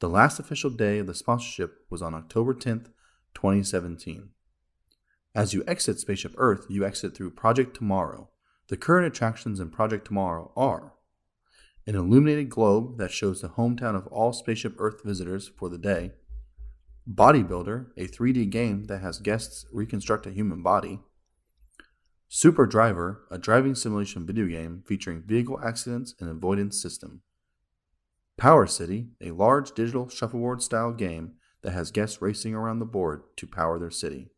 The 0.00 0.08
last 0.08 0.38
official 0.38 0.70
day 0.70 0.98
of 0.98 1.06
the 1.06 1.14
sponsorship 1.14 1.84
was 1.90 2.02
on 2.02 2.14
October 2.14 2.54
10th, 2.54 2.86
2017. 3.34 4.30
As 5.34 5.54
you 5.54 5.64
exit 5.66 5.98
Spaceship 5.98 6.34
Earth, 6.36 6.66
you 6.68 6.84
exit 6.84 7.16
through 7.16 7.30
Project 7.30 7.76
Tomorrow. 7.76 8.30
The 8.68 8.76
current 8.76 9.06
attractions 9.06 9.60
in 9.60 9.70
Project 9.70 10.06
Tomorrow 10.06 10.52
are 10.56 10.94
an 11.88 11.94
illuminated 11.94 12.50
globe 12.50 12.98
that 12.98 13.10
shows 13.10 13.40
the 13.40 13.48
hometown 13.48 13.96
of 13.96 14.06
all 14.08 14.30
Spaceship 14.30 14.74
Earth 14.76 15.02
visitors 15.02 15.50
for 15.56 15.70
the 15.70 15.78
day, 15.78 16.12
Bodybuilder, 17.10 17.86
a 17.96 18.06
3D 18.06 18.50
game 18.50 18.84
that 18.88 19.00
has 19.00 19.18
guests 19.18 19.64
reconstruct 19.72 20.26
a 20.26 20.30
human 20.30 20.62
body. 20.62 21.00
Super 22.28 22.66
Driver, 22.66 23.22
a 23.30 23.38
driving 23.38 23.74
simulation 23.74 24.26
video 24.26 24.46
game 24.46 24.82
featuring 24.86 25.22
vehicle 25.22 25.58
accidents 25.64 26.14
and 26.20 26.28
avoidance 26.28 26.78
system. 26.78 27.22
Power 28.36 28.66
City, 28.66 29.06
a 29.22 29.30
large 29.30 29.72
digital 29.72 30.10
shuffleboard 30.10 30.60
style 30.60 30.92
game 30.92 31.36
that 31.62 31.72
has 31.72 31.90
guests 31.90 32.20
racing 32.20 32.54
around 32.54 32.80
the 32.80 32.84
board 32.84 33.22
to 33.38 33.46
power 33.46 33.78
their 33.78 33.90
city. 33.90 34.28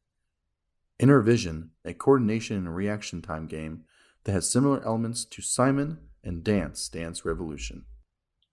Intervision, 1.00 1.70
a 1.84 1.94
coordination 1.94 2.58
and 2.58 2.76
reaction 2.76 3.20
time 3.20 3.48
game 3.48 3.82
that 4.22 4.32
has 4.32 4.48
similar 4.48 4.80
elements 4.84 5.24
to 5.24 5.42
Simon 5.42 5.98
and 6.24 6.44
Dance 6.44 6.88
Dance 6.88 7.24
Revolution. 7.24 7.84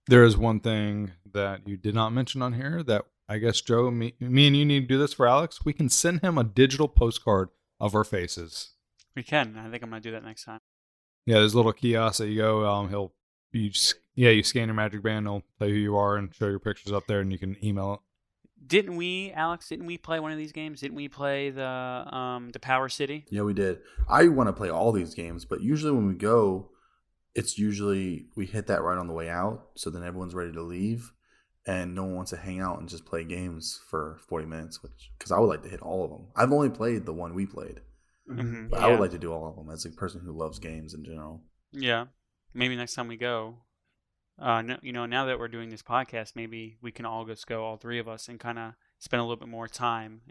There 0.06 0.24
is 0.24 0.36
one 0.36 0.60
thing 0.60 1.12
that 1.32 1.68
you 1.68 1.76
did 1.76 1.94
not 1.94 2.10
mention 2.10 2.40
on 2.40 2.54
here 2.54 2.82
that 2.84 3.04
I 3.28 3.38
guess 3.38 3.60
Joe, 3.60 3.90
me, 3.90 4.14
me 4.18 4.46
and 4.46 4.56
you 4.56 4.64
need 4.64 4.80
to 4.80 4.86
do 4.86 4.98
this 4.98 5.12
for 5.12 5.26
Alex. 5.26 5.64
We 5.64 5.74
can 5.74 5.90
send 5.90 6.22
him 6.22 6.38
a 6.38 6.44
digital 6.44 6.88
postcard 6.88 7.50
of 7.78 7.94
our 7.94 8.04
faces. 8.04 8.70
We 9.14 9.22
can. 9.22 9.56
I 9.58 9.70
think 9.70 9.82
I'm 9.82 9.90
gonna 9.90 10.00
do 10.00 10.12
that 10.12 10.24
next 10.24 10.44
time. 10.44 10.60
Yeah, 11.26 11.40
there's 11.40 11.52
a 11.52 11.56
little 11.56 11.72
kiosk 11.72 12.18
that 12.18 12.28
you 12.28 12.38
go. 12.38 12.64
Um, 12.66 12.88
he'll 12.88 13.12
you 13.52 13.70
just, 13.70 13.96
yeah, 14.14 14.30
you 14.30 14.42
scan 14.42 14.68
your 14.68 14.74
magic 14.74 15.02
band. 15.02 15.26
He'll 15.26 15.42
tell 15.58 15.68
you 15.68 15.74
who 15.74 15.80
you 15.80 15.96
are 15.96 16.16
and 16.16 16.34
show 16.34 16.48
your 16.48 16.58
pictures 16.58 16.92
up 16.92 17.06
there, 17.06 17.20
and 17.20 17.32
you 17.32 17.38
can 17.38 17.56
email 17.64 17.94
it. 17.94 18.00
Didn't 18.66 18.96
we, 18.96 19.32
Alex? 19.32 19.68
Didn't 19.68 19.86
we 19.86 19.98
play 19.98 20.20
one 20.20 20.32
of 20.32 20.38
these 20.38 20.52
games? 20.52 20.80
Didn't 20.80 20.96
we 20.96 21.08
play 21.08 21.50
the 21.50 21.64
um 21.64 22.50
the 22.50 22.58
Power 22.58 22.88
City? 22.88 23.24
Yeah, 23.30 23.42
we 23.42 23.54
did. 23.54 23.80
I 24.08 24.28
want 24.28 24.48
to 24.48 24.52
play 24.52 24.70
all 24.70 24.92
these 24.92 25.14
games, 25.14 25.44
but 25.44 25.60
usually 25.62 25.92
when 25.92 26.06
we 26.06 26.14
go, 26.14 26.70
it's 27.38 27.58
usually 27.58 28.26
we 28.36 28.46
hit 28.46 28.66
that 28.66 28.82
right 28.82 28.98
on 28.98 29.06
the 29.06 29.12
way 29.20 29.28
out, 29.28 29.68
so 29.76 29.90
then 29.90 30.02
everyone's 30.04 30.34
ready 30.34 30.52
to 30.52 30.62
leave, 30.62 31.12
and 31.66 31.94
no 31.94 32.04
one 32.04 32.16
wants 32.16 32.30
to 32.32 32.36
hang 32.36 32.60
out 32.60 32.78
and 32.80 32.88
just 32.88 33.06
play 33.06 33.24
games 33.24 33.80
for 33.88 34.18
forty 34.28 34.46
minutes. 34.46 34.82
Which 34.82 35.10
because 35.16 35.32
I 35.32 35.38
would 35.38 35.46
like 35.48 35.62
to 35.62 35.68
hit 35.68 35.82
all 35.82 36.04
of 36.04 36.10
them. 36.10 36.26
I've 36.36 36.52
only 36.52 36.70
played 36.70 37.06
the 37.06 37.14
one 37.14 37.34
we 37.34 37.46
played, 37.46 37.80
Mhm, 38.28 38.70
but 38.70 38.80
I 38.80 38.88
would 38.90 39.00
like 39.00 39.12
to 39.12 39.18
do 39.18 39.32
all 39.32 39.48
of 39.48 39.56
them 39.56 39.70
as 39.70 39.84
a 39.84 39.90
person 39.90 40.20
who 40.20 40.32
loves 40.32 40.58
games 40.58 40.94
in 40.94 41.04
general. 41.04 41.42
Yeah, 41.72 42.06
maybe 42.54 42.76
next 42.76 42.94
time 42.94 43.08
we 43.08 43.16
go. 43.16 43.64
Uh, 44.38 44.62
no, 44.62 44.78
you 44.82 44.92
know, 44.92 45.04
now 45.06 45.24
that 45.26 45.38
we're 45.38 45.48
doing 45.48 45.68
this 45.70 45.82
podcast, 45.82 46.36
maybe 46.36 46.78
we 46.80 46.92
can 46.92 47.04
all 47.04 47.24
just 47.24 47.46
go, 47.46 47.64
all 47.64 47.76
three 47.76 47.98
of 47.98 48.06
us, 48.08 48.28
and 48.28 48.38
kind 48.38 48.58
of 48.58 48.74
spend 48.98 49.20
a 49.20 49.24
little 49.24 49.36
bit 49.36 49.48
more 49.48 49.66
time, 49.66 50.22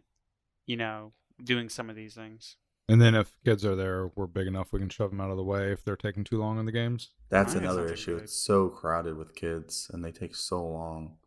you 0.66 0.78
know, 0.78 1.12
doing 1.44 1.68
some 1.70 1.90
of 1.90 1.96
these 1.96 2.16
things. 2.16 2.56
And 2.90 3.02
then 3.02 3.16
if 3.16 3.34
kids 3.44 3.66
are 3.66 3.76
there, 3.76 4.08
we're 4.16 4.28
big 4.28 4.48
enough 4.48 4.72
we 4.72 4.80
can 4.80 4.90
shove 4.90 5.10
them 5.12 5.20
out 5.20 5.30
of 5.30 5.36
the 5.38 5.44
way 5.44 5.72
if 5.74 5.84
they're 5.84 5.98
taking 5.98 6.24
too 6.24 6.38
long 6.40 6.58
in 6.58 6.66
the 6.66 6.72
games. 6.72 7.10
That's 7.30 7.54
I 7.56 7.60
another 7.60 7.88
sounds 7.88 8.00
issue. 8.00 8.14
good. 8.16 8.24
It's 8.24 8.34
so 8.34 8.70
crowded 8.70 9.18
with 9.18 9.36
kids, 9.36 9.90
and 9.94 10.04
they 10.06 10.12
take 10.12 10.36
so 10.36 10.66
long. 10.66 11.18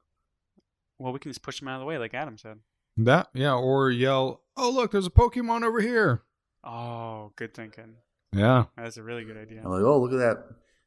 Well, 0.99 1.13
we 1.13 1.19
can 1.19 1.31
just 1.31 1.43
push 1.43 1.61
them 1.61 1.69
out 1.69 1.75
of 1.75 1.81
the 1.81 1.87
way, 1.87 1.99
like 1.99 2.15
Adam 2.15 2.39
said. 2.39 2.59
That 2.97 3.29
yeah, 3.35 3.55
or 3.55 3.91
yell, 3.91 4.43
"Oh 4.57 4.71
look, 4.71 4.91
there's 4.91 5.07
a 5.07 5.11
Pokemon 5.11 5.63
over 5.63 5.81
here!" 5.81 6.23
Oh, 6.65 7.33
good 7.37 7.55
thinking. 7.55 7.95
Yeah, 8.33 8.65
That's 8.77 8.97
a 8.97 9.03
really 9.03 9.25
good 9.25 9.37
idea. 9.37 9.61
I'm 9.65 9.71
like, 9.71 9.83
oh, 9.83 10.01
look 10.01 10.13
at 10.13 10.19
that 10.19 10.45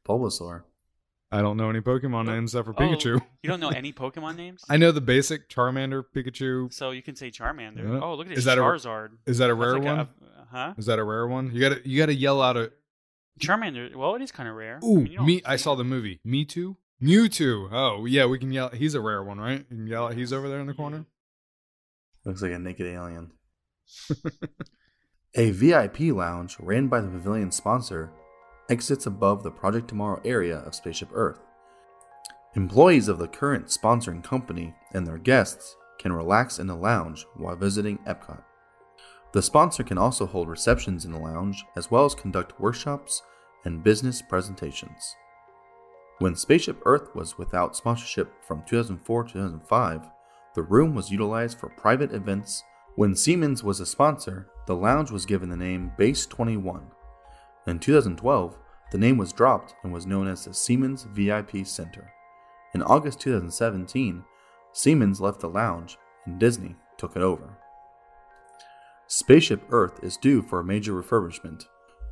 Bulbasaur. 0.08 0.62
I 1.36 1.42
don't 1.42 1.56
know 1.56 1.68
any 1.68 1.80
Pokemon 1.80 2.26
names 2.26 2.54
except 2.54 2.66
for 2.66 2.74
Oh, 2.82 2.86
Pikachu. 2.86 3.20
you 3.42 3.48
don't 3.50 3.60
know 3.60 3.68
any 3.76 3.92
Pokemon 3.92 4.36
names? 4.36 4.64
I 4.68 4.76
know 4.76 4.92
the 4.92 5.00
basic 5.00 5.48
Charmander, 5.48 6.04
Pikachu. 6.14 6.72
So 6.72 6.90
you 6.92 7.02
can 7.02 7.16
say 7.16 7.30
Charmander. 7.30 7.78
Yeah. 7.82 8.00
Oh, 8.02 8.14
look 8.14 8.26
at 8.26 8.30
this 8.30 8.38
Is 8.38 8.44
that 8.44 8.58
a- 8.58 8.60
Charizard. 8.60 9.10
Is 9.26 9.38
that 9.38 9.50
a 9.50 9.54
That's 9.54 9.60
rare 9.66 9.74
like 9.74 9.82
one? 9.84 9.98
A, 9.98 10.08
huh? 10.50 10.74
Is 10.78 10.86
that 10.86 10.98
a 10.98 11.04
rare 11.04 11.26
one? 11.26 11.50
You 11.52 11.60
gotta 11.60 11.80
you 11.88 11.98
gotta 11.98 12.14
yell 12.14 12.40
out 12.40 12.56
a 12.56 12.72
Charmander. 13.40 13.94
Well, 13.96 14.14
it 14.14 14.22
is 14.22 14.30
kind 14.32 14.48
of 14.48 14.54
rare. 14.54 14.78
I 14.82 14.86
ooh 14.86 14.96
mean, 15.00 15.06
you 15.06 15.16
don't 15.18 15.26
me. 15.26 15.42
I 15.44 15.56
saw 15.56 15.74
the 15.74 15.82
movie 15.84 16.20
Me 16.24 16.44
Too. 16.44 16.76
Mewtwo. 17.02 17.68
Oh 17.72 18.06
yeah, 18.06 18.26
we 18.26 18.38
can 18.38 18.52
yell. 18.52 18.68
He's 18.68 18.94
a 18.94 19.00
rare 19.00 19.22
one, 19.22 19.38
right? 19.38 19.66
You 19.70 19.76
can 19.76 19.86
yell. 19.88 20.08
He's 20.08 20.32
over 20.32 20.48
there 20.48 20.60
in 20.60 20.66
the 20.68 20.74
corner. 20.74 21.04
Looks 22.24 22.40
like 22.42 22.52
a 22.52 22.58
naked 22.58 22.86
alien. 22.86 23.32
a 25.34 25.50
VIP 25.50 26.00
lounge 26.14 26.56
ran 26.60 26.86
by 26.88 27.00
the 27.00 27.08
pavilion 27.08 27.50
sponsor 27.50 28.10
exits 28.68 29.06
above 29.06 29.42
the 29.42 29.50
Project 29.50 29.88
Tomorrow 29.88 30.20
area 30.24 30.58
of 30.58 30.74
Spaceship 30.74 31.10
Earth. 31.12 31.40
Employees 32.54 33.08
of 33.08 33.18
the 33.18 33.28
current 33.28 33.66
sponsoring 33.66 34.22
company 34.22 34.74
and 34.92 35.06
their 35.06 35.18
guests 35.18 35.76
can 35.98 36.12
relax 36.12 36.58
in 36.58 36.66
the 36.66 36.76
lounge 36.76 37.26
while 37.36 37.56
visiting 37.56 37.98
Epcot. 38.06 38.42
The 39.32 39.42
sponsor 39.42 39.82
can 39.82 39.98
also 39.98 40.26
hold 40.26 40.48
receptions 40.48 41.04
in 41.04 41.10
the 41.10 41.18
lounge 41.18 41.64
as 41.74 41.90
well 41.90 42.04
as 42.04 42.14
conduct 42.14 42.60
workshops 42.60 43.22
and 43.64 43.82
business 43.82 44.22
presentations. 44.22 45.16
When 46.20 46.36
Spaceship 46.36 46.80
Earth 46.84 47.12
was 47.16 47.36
without 47.36 47.76
sponsorship 47.76 48.32
from 48.44 48.62
2004 48.68 49.24
to 49.24 49.32
2005, 49.32 50.08
the 50.54 50.62
room 50.62 50.94
was 50.94 51.10
utilized 51.10 51.58
for 51.58 51.68
private 51.70 52.12
events. 52.12 52.62
When 52.94 53.16
Siemens 53.16 53.64
was 53.64 53.80
a 53.80 53.86
sponsor, 53.86 54.46
the 54.66 54.76
lounge 54.76 55.10
was 55.10 55.26
given 55.26 55.48
the 55.48 55.56
name 55.56 55.90
Base 55.98 56.26
21. 56.26 56.86
In 57.66 57.78
2012, 57.78 58.58
the 58.90 58.98
name 58.98 59.16
was 59.16 59.32
dropped 59.32 59.74
and 59.82 59.92
was 59.92 60.06
known 60.06 60.28
as 60.28 60.44
the 60.44 60.52
Siemens 60.52 61.04
VIP 61.04 61.66
Center. 61.66 62.12
In 62.74 62.82
August 62.82 63.20
2017, 63.20 64.24
Siemens 64.72 65.20
left 65.20 65.40
the 65.40 65.48
lounge 65.48 65.96
and 66.26 66.38
Disney 66.38 66.76
took 66.98 67.16
it 67.16 67.22
over. 67.22 67.56
Spaceship 69.06 69.62
Earth 69.70 70.02
is 70.02 70.16
due 70.16 70.42
for 70.42 70.60
a 70.60 70.64
major 70.64 70.92
refurbishment. 70.92 71.64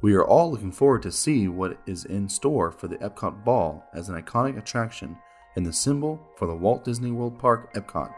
We 0.03 0.15
are 0.15 0.25
all 0.25 0.51
looking 0.51 0.73
forward 0.73 1.03
to 1.03 1.12
see 1.12 1.49
what 1.49 1.79
is 1.87 2.05
in 2.05 2.29
store 2.29 2.73
for 2.73 2.88
the 2.88 2.99
Epcot 2.99 3.45
Ball 3.45 3.85
as 3.93 4.09
an 4.09 4.21
iconic 4.21 4.57
attraction 4.59 5.17
and 5.55 5.67
the 5.67 5.73
symbol 5.73 6.21
for 6.37 6.47
the 6.47 6.57
Walt 6.57 6.85
Disney 6.85 7.11
World 7.11 7.38
Park 7.38 7.75
Epcot. 7.75 8.12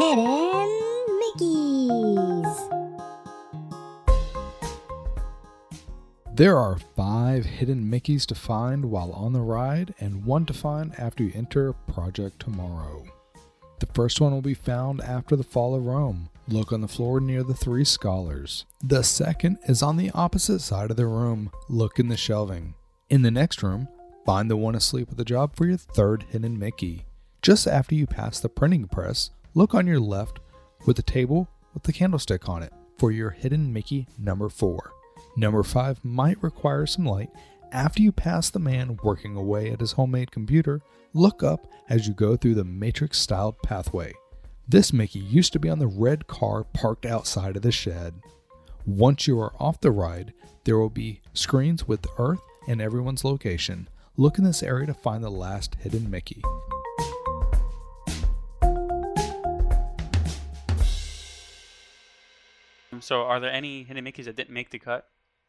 Hidden 0.00 0.70
Mickeys. 1.20 2.56
There 6.32 6.56
are 6.56 6.78
five 6.96 7.44
hidden 7.44 7.84
Mickeys 7.84 8.24
to 8.28 8.34
find 8.34 8.86
while 8.86 9.12
on 9.12 9.34
the 9.34 9.42
ride, 9.42 9.92
and 10.00 10.24
one 10.24 10.46
to 10.46 10.54
find 10.54 10.98
after 10.98 11.22
you 11.22 11.32
enter 11.34 11.74
Project 11.74 12.40
Tomorrow. 12.40 13.04
The 13.80 13.88
first 13.92 14.22
one 14.22 14.32
will 14.32 14.40
be 14.40 14.54
found 14.54 15.02
after 15.02 15.36
the 15.36 15.44
fall 15.44 15.74
of 15.74 15.84
Rome. 15.84 16.30
Look 16.48 16.72
on 16.72 16.80
the 16.80 16.88
floor 16.88 17.20
near 17.20 17.42
the 17.42 17.52
three 17.52 17.84
scholars. 17.84 18.64
The 18.82 19.02
second 19.04 19.58
is 19.68 19.82
on 19.82 19.98
the 19.98 20.10
opposite 20.12 20.60
side 20.60 20.90
of 20.90 20.96
the 20.96 21.06
room. 21.08 21.50
Look 21.68 21.98
in 21.98 22.08
the 22.08 22.16
shelving. 22.16 22.72
In 23.10 23.20
the 23.20 23.30
next 23.30 23.62
room, 23.62 23.86
find 24.24 24.50
the 24.50 24.56
one 24.56 24.74
asleep 24.74 25.08
at 25.10 25.18
the 25.18 25.26
job 25.26 25.54
for 25.56 25.66
your 25.66 25.76
third 25.76 26.24
hidden 26.30 26.58
Mickey. 26.58 27.04
Just 27.42 27.66
after 27.66 27.94
you 27.94 28.06
pass 28.06 28.40
the 28.40 28.48
printing 28.48 28.86
press, 28.86 29.30
look 29.54 29.74
on 29.74 29.86
your 29.86 30.00
left 30.00 30.40
with 30.86 30.96
the 30.96 31.02
table 31.02 31.48
with 31.74 31.82
the 31.84 31.92
candlestick 31.92 32.48
on 32.48 32.62
it 32.62 32.72
for 32.98 33.10
your 33.10 33.30
hidden 33.30 33.72
Mickey 33.72 34.06
number 34.18 34.48
four. 34.48 34.92
Number 35.36 35.62
five 35.62 36.04
might 36.04 36.42
require 36.42 36.86
some 36.86 37.06
light. 37.06 37.30
After 37.72 38.02
you 38.02 38.12
pass 38.12 38.50
the 38.50 38.58
man 38.58 38.98
working 39.02 39.36
away 39.36 39.70
at 39.70 39.80
his 39.80 39.92
homemade 39.92 40.32
computer, 40.32 40.80
look 41.14 41.42
up 41.42 41.66
as 41.88 42.06
you 42.08 42.14
go 42.14 42.36
through 42.36 42.54
the 42.54 42.64
matrix 42.64 43.18
styled 43.18 43.60
pathway. 43.62 44.12
This 44.68 44.92
Mickey 44.92 45.20
used 45.20 45.52
to 45.52 45.58
be 45.58 45.68
on 45.68 45.78
the 45.78 45.86
red 45.86 46.26
car 46.26 46.64
parked 46.64 47.06
outside 47.06 47.56
of 47.56 47.62
the 47.62 47.72
shed. 47.72 48.14
Once 48.86 49.26
you 49.26 49.38
are 49.40 49.54
off 49.60 49.80
the 49.80 49.90
ride, 49.90 50.32
there 50.64 50.78
will 50.78 50.90
be 50.90 51.20
screens 51.32 51.86
with 51.86 52.06
Earth 52.18 52.40
and 52.68 52.80
everyone's 52.80 53.24
location. 53.24 53.88
Look 54.16 54.38
in 54.38 54.44
this 54.44 54.62
area 54.62 54.86
to 54.86 54.94
find 54.94 55.24
the 55.24 55.30
last 55.30 55.76
hidden 55.76 56.10
Mickey. 56.10 56.42
So, 63.00 63.22
are 63.22 63.40
there 63.40 63.52
any 63.52 63.82
hidden 63.84 64.04
Mickeys 64.04 64.24
that 64.24 64.36
didn't 64.36 64.54
make 64.54 64.70
the 64.70 64.78
cut? 64.78 65.08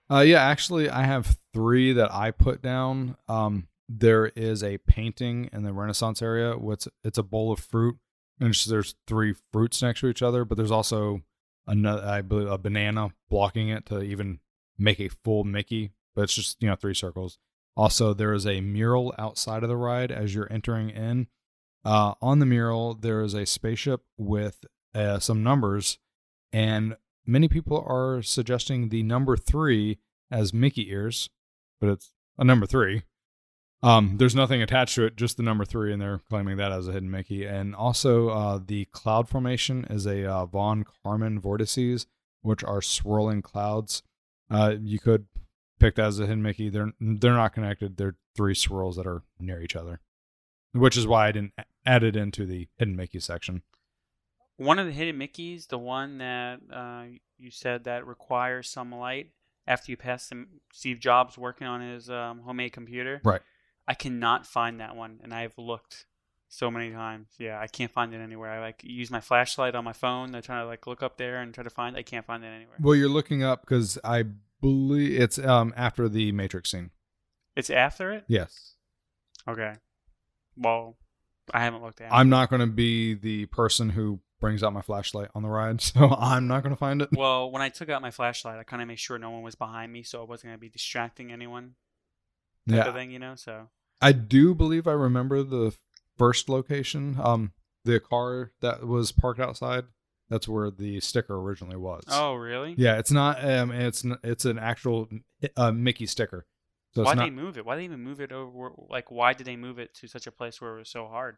Uh, 0.09 0.21
yeah, 0.21 0.43
actually, 0.43 0.89
I 0.89 1.03
have 1.03 1.37
three 1.53 1.93
that 1.93 2.13
I 2.13 2.31
put 2.31 2.61
down. 2.61 3.15
Um, 3.29 3.67
there 3.87 4.27
is 4.27 4.63
a 4.63 4.77
painting 4.79 5.49
in 5.53 5.63
the 5.63 5.73
Renaissance 5.73 6.21
area. 6.21 6.57
What's 6.57 6.87
it's 7.03 7.17
a 7.17 7.23
bowl 7.23 7.51
of 7.51 7.59
fruit, 7.59 7.97
and 8.39 8.53
there's 8.53 8.95
three 9.07 9.35
fruits 9.51 9.81
next 9.81 10.01
to 10.01 10.07
each 10.07 10.21
other. 10.21 10.43
But 10.45 10.57
there's 10.57 10.71
also 10.71 11.21
another, 11.67 12.05
I 12.05 12.21
believe, 12.21 12.49
a 12.49 12.57
banana 12.57 13.11
blocking 13.29 13.69
it 13.69 13.85
to 13.87 14.01
even 14.01 14.39
make 14.77 14.99
a 14.99 15.09
full 15.09 15.43
Mickey. 15.43 15.91
But 16.15 16.23
it's 16.23 16.35
just 16.35 16.61
you 16.61 16.69
know 16.69 16.75
three 16.75 16.93
circles. 16.93 17.37
Also, 17.77 18.13
there 18.13 18.33
is 18.33 18.45
a 18.45 18.59
mural 18.61 19.13
outside 19.17 19.63
of 19.63 19.69
the 19.69 19.77
ride 19.77 20.11
as 20.11 20.35
you're 20.35 20.51
entering 20.51 20.89
in. 20.89 21.27
Uh, 21.83 22.13
on 22.21 22.39
the 22.39 22.45
mural, 22.45 22.93
there 22.93 23.21
is 23.21 23.33
a 23.33 23.45
spaceship 23.45 24.01
with 24.17 24.65
uh, 24.93 25.19
some 25.19 25.41
numbers, 25.41 25.97
and 26.51 26.95
many 27.25 27.47
people 27.47 27.83
are 27.87 28.21
suggesting 28.21 28.89
the 28.89 29.03
number 29.03 29.37
three 29.37 29.99
as 30.29 30.53
Mickey 30.53 30.89
ears, 30.91 31.29
but 31.79 31.89
it's 31.89 32.13
a 32.37 32.43
number 32.43 32.65
three. 32.65 33.03
Um, 33.83 34.17
there's 34.17 34.35
nothing 34.35 34.61
attached 34.61 34.95
to 34.95 35.05
it, 35.05 35.15
just 35.15 35.37
the 35.37 35.43
number 35.43 35.65
three, 35.65 35.91
and 35.91 36.01
they're 36.01 36.21
claiming 36.29 36.57
that 36.57 36.71
as 36.71 36.87
a 36.87 36.91
hidden 36.91 37.09
Mickey. 37.09 37.45
And 37.45 37.75
also, 37.75 38.29
uh, 38.29 38.59
the 38.63 38.85
cloud 38.85 39.27
formation 39.27 39.85
is 39.89 40.05
a 40.05 40.23
uh, 40.31 40.45
Von 40.45 40.85
Karman 41.03 41.39
vortices, 41.39 42.05
which 42.41 42.63
are 42.63 42.81
swirling 42.81 43.41
clouds. 43.41 44.03
Uh, 44.51 44.75
you 44.79 44.99
could 44.99 45.25
pick 45.79 45.95
that 45.95 46.05
as 46.05 46.19
a 46.19 46.27
hidden 46.27 46.43
Mickey. 46.43 46.69
They're 46.69 46.91
they're 46.99 47.33
not 47.33 47.53
connected. 47.53 47.97
They're 47.97 48.17
three 48.35 48.53
swirls 48.53 48.97
that 48.97 49.07
are 49.07 49.23
near 49.39 49.61
each 49.61 49.75
other, 49.75 49.99
which 50.73 50.95
is 50.95 51.07
why 51.07 51.27
I 51.27 51.31
didn't 51.31 51.53
add 51.85 52.03
it 52.03 52.15
into 52.15 52.45
the 52.45 52.67
hidden 52.77 52.95
Mickey 52.95 53.19
section. 53.19 53.63
One 54.61 54.77
of 54.77 54.85
the 54.85 54.91
hidden 54.91 55.17
Mickeys, 55.19 55.67
the 55.67 55.77
one 55.77 56.19
that 56.19 56.59
uh, 56.71 57.03
you 57.37 57.49
said 57.49 57.85
that 57.85 58.05
requires 58.05 58.69
some 58.69 58.93
light, 58.93 59.31
after 59.65 59.91
you 59.91 59.97
pass 59.97 60.29
Steve 60.71 60.99
Jobs 60.99 61.37
working 61.37 61.65
on 61.67 61.81
his 61.81 62.09
um, 62.09 62.41
homemade 62.41 62.73
computer. 62.73 63.21
Right. 63.23 63.41
I 63.87 63.93
cannot 63.93 64.45
find 64.45 64.79
that 64.79 64.95
one, 64.95 65.19
and 65.23 65.33
I've 65.33 65.57
looked 65.57 66.05
so 66.47 66.69
many 66.69 66.91
times. 66.91 67.29
Yeah, 67.39 67.59
I 67.59 67.67
can't 67.67 67.91
find 67.91 68.13
it 68.13 68.17
anywhere. 68.17 68.51
I 68.51 68.59
like 68.59 68.81
use 68.83 69.09
my 69.09 69.21
flashlight 69.21 69.73
on 69.73 69.83
my 69.83 69.93
phone. 69.93 70.35
I 70.35 70.41
try 70.41 70.59
to 70.59 70.67
like 70.67 70.85
look 70.85 71.01
up 71.01 71.17
there 71.17 71.41
and 71.41 71.53
try 71.53 71.63
to 71.63 71.69
find. 71.69 71.97
I 71.97 72.03
can't 72.03 72.25
find 72.25 72.43
it 72.43 72.47
anywhere. 72.47 72.77
Well, 72.79 72.95
you're 72.95 73.09
looking 73.09 73.43
up 73.43 73.61
because 73.61 73.97
I 74.03 74.25
believe 74.61 75.19
it's 75.19 75.39
um 75.39 75.73
after 75.75 76.07
the 76.07 76.31
Matrix 76.33 76.71
scene. 76.71 76.91
It's 77.55 77.69
after 77.69 78.11
it. 78.11 78.25
Yes. 78.27 78.75
Okay. 79.47 79.73
Well, 80.55 80.97
I 81.53 81.63
haven't 81.63 81.81
looked 81.81 82.01
at. 82.01 82.07
it. 82.07 82.13
I'm 82.13 82.29
not 82.29 82.49
going 82.49 82.59
to 82.61 82.67
be 82.67 83.13
the 83.15 83.47
person 83.47 83.89
who 83.89 84.19
brings 84.41 84.61
out 84.63 84.73
my 84.73 84.81
flashlight 84.81 85.29
on 85.33 85.43
the 85.43 85.49
ride, 85.49 85.79
so 85.81 86.09
I'm 86.09 86.47
not 86.47 86.63
going 86.63 86.75
to 86.75 86.79
find 86.79 87.01
it. 87.01 87.09
Well, 87.15 87.49
when 87.49 87.61
I 87.61 87.69
took 87.69 87.87
out 87.87 88.01
my 88.01 88.11
flashlight, 88.11 88.59
I 88.59 88.63
kind 88.63 88.81
of 88.81 88.87
made 88.89 88.99
sure 88.99 89.17
no 89.17 89.29
one 89.29 89.43
was 89.43 89.55
behind 89.55 89.93
me, 89.93 90.03
so 90.03 90.19
I 90.21 90.25
wasn't 90.25 90.49
going 90.49 90.57
to 90.57 90.61
be 90.61 90.69
distracting 90.69 91.31
anyone. 91.31 91.75
Type 92.67 92.75
Yeah. 92.77 92.87
of 92.89 92.93
thing, 92.95 93.11
you 93.11 93.19
know. 93.19 93.35
So 93.35 93.69
I 94.01 94.11
do 94.11 94.53
believe 94.53 94.87
I 94.87 94.91
remember 94.93 95.43
the 95.43 95.73
first 96.17 96.49
location. 96.49 97.17
Um, 97.23 97.53
the 97.85 97.99
car 97.99 98.51
that 98.61 98.85
was 98.85 99.11
parked 99.11 99.39
outside. 99.39 99.85
That's 100.29 100.47
where 100.47 100.69
the 100.71 100.99
sticker 101.01 101.35
originally 101.35 101.75
was. 101.75 102.03
Oh, 102.07 102.35
really? 102.35 102.73
Yeah, 102.77 102.97
it's 102.99 103.11
not. 103.11 103.43
Um, 103.43 103.71
it's 103.71 104.05
n- 104.05 104.19
it's 104.23 104.45
an 104.45 104.57
actual 104.59 105.09
uh, 105.57 105.71
Mickey 105.71 106.05
sticker. 106.05 106.45
So 106.95 107.03
why 107.03 107.13
did 107.15 107.17
not. 107.19 107.23
they 107.25 107.29
move 107.31 107.57
it? 107.57 107.65
Why 107.65 107.75
did 107.75 107.81
they 107.81 107.85
even 107.85 108.01
move 108.03 108.21
it 108.21 108.31
over? 108.31 108.71
Like, 108.89 109.09
why 109.11 109.33
did 109.33 109.45
they 109.47 109.55
move 109.55 109.79
it 109.79 109.93
to 109.95 110.07
such 110.07 110.27
a 110.27 110.31
place 110.31 110.61
where 110.61 110.75
it 110.75 110.79
was 110.79 110.89
so 110.89 111.07
hard? 111.07 111.37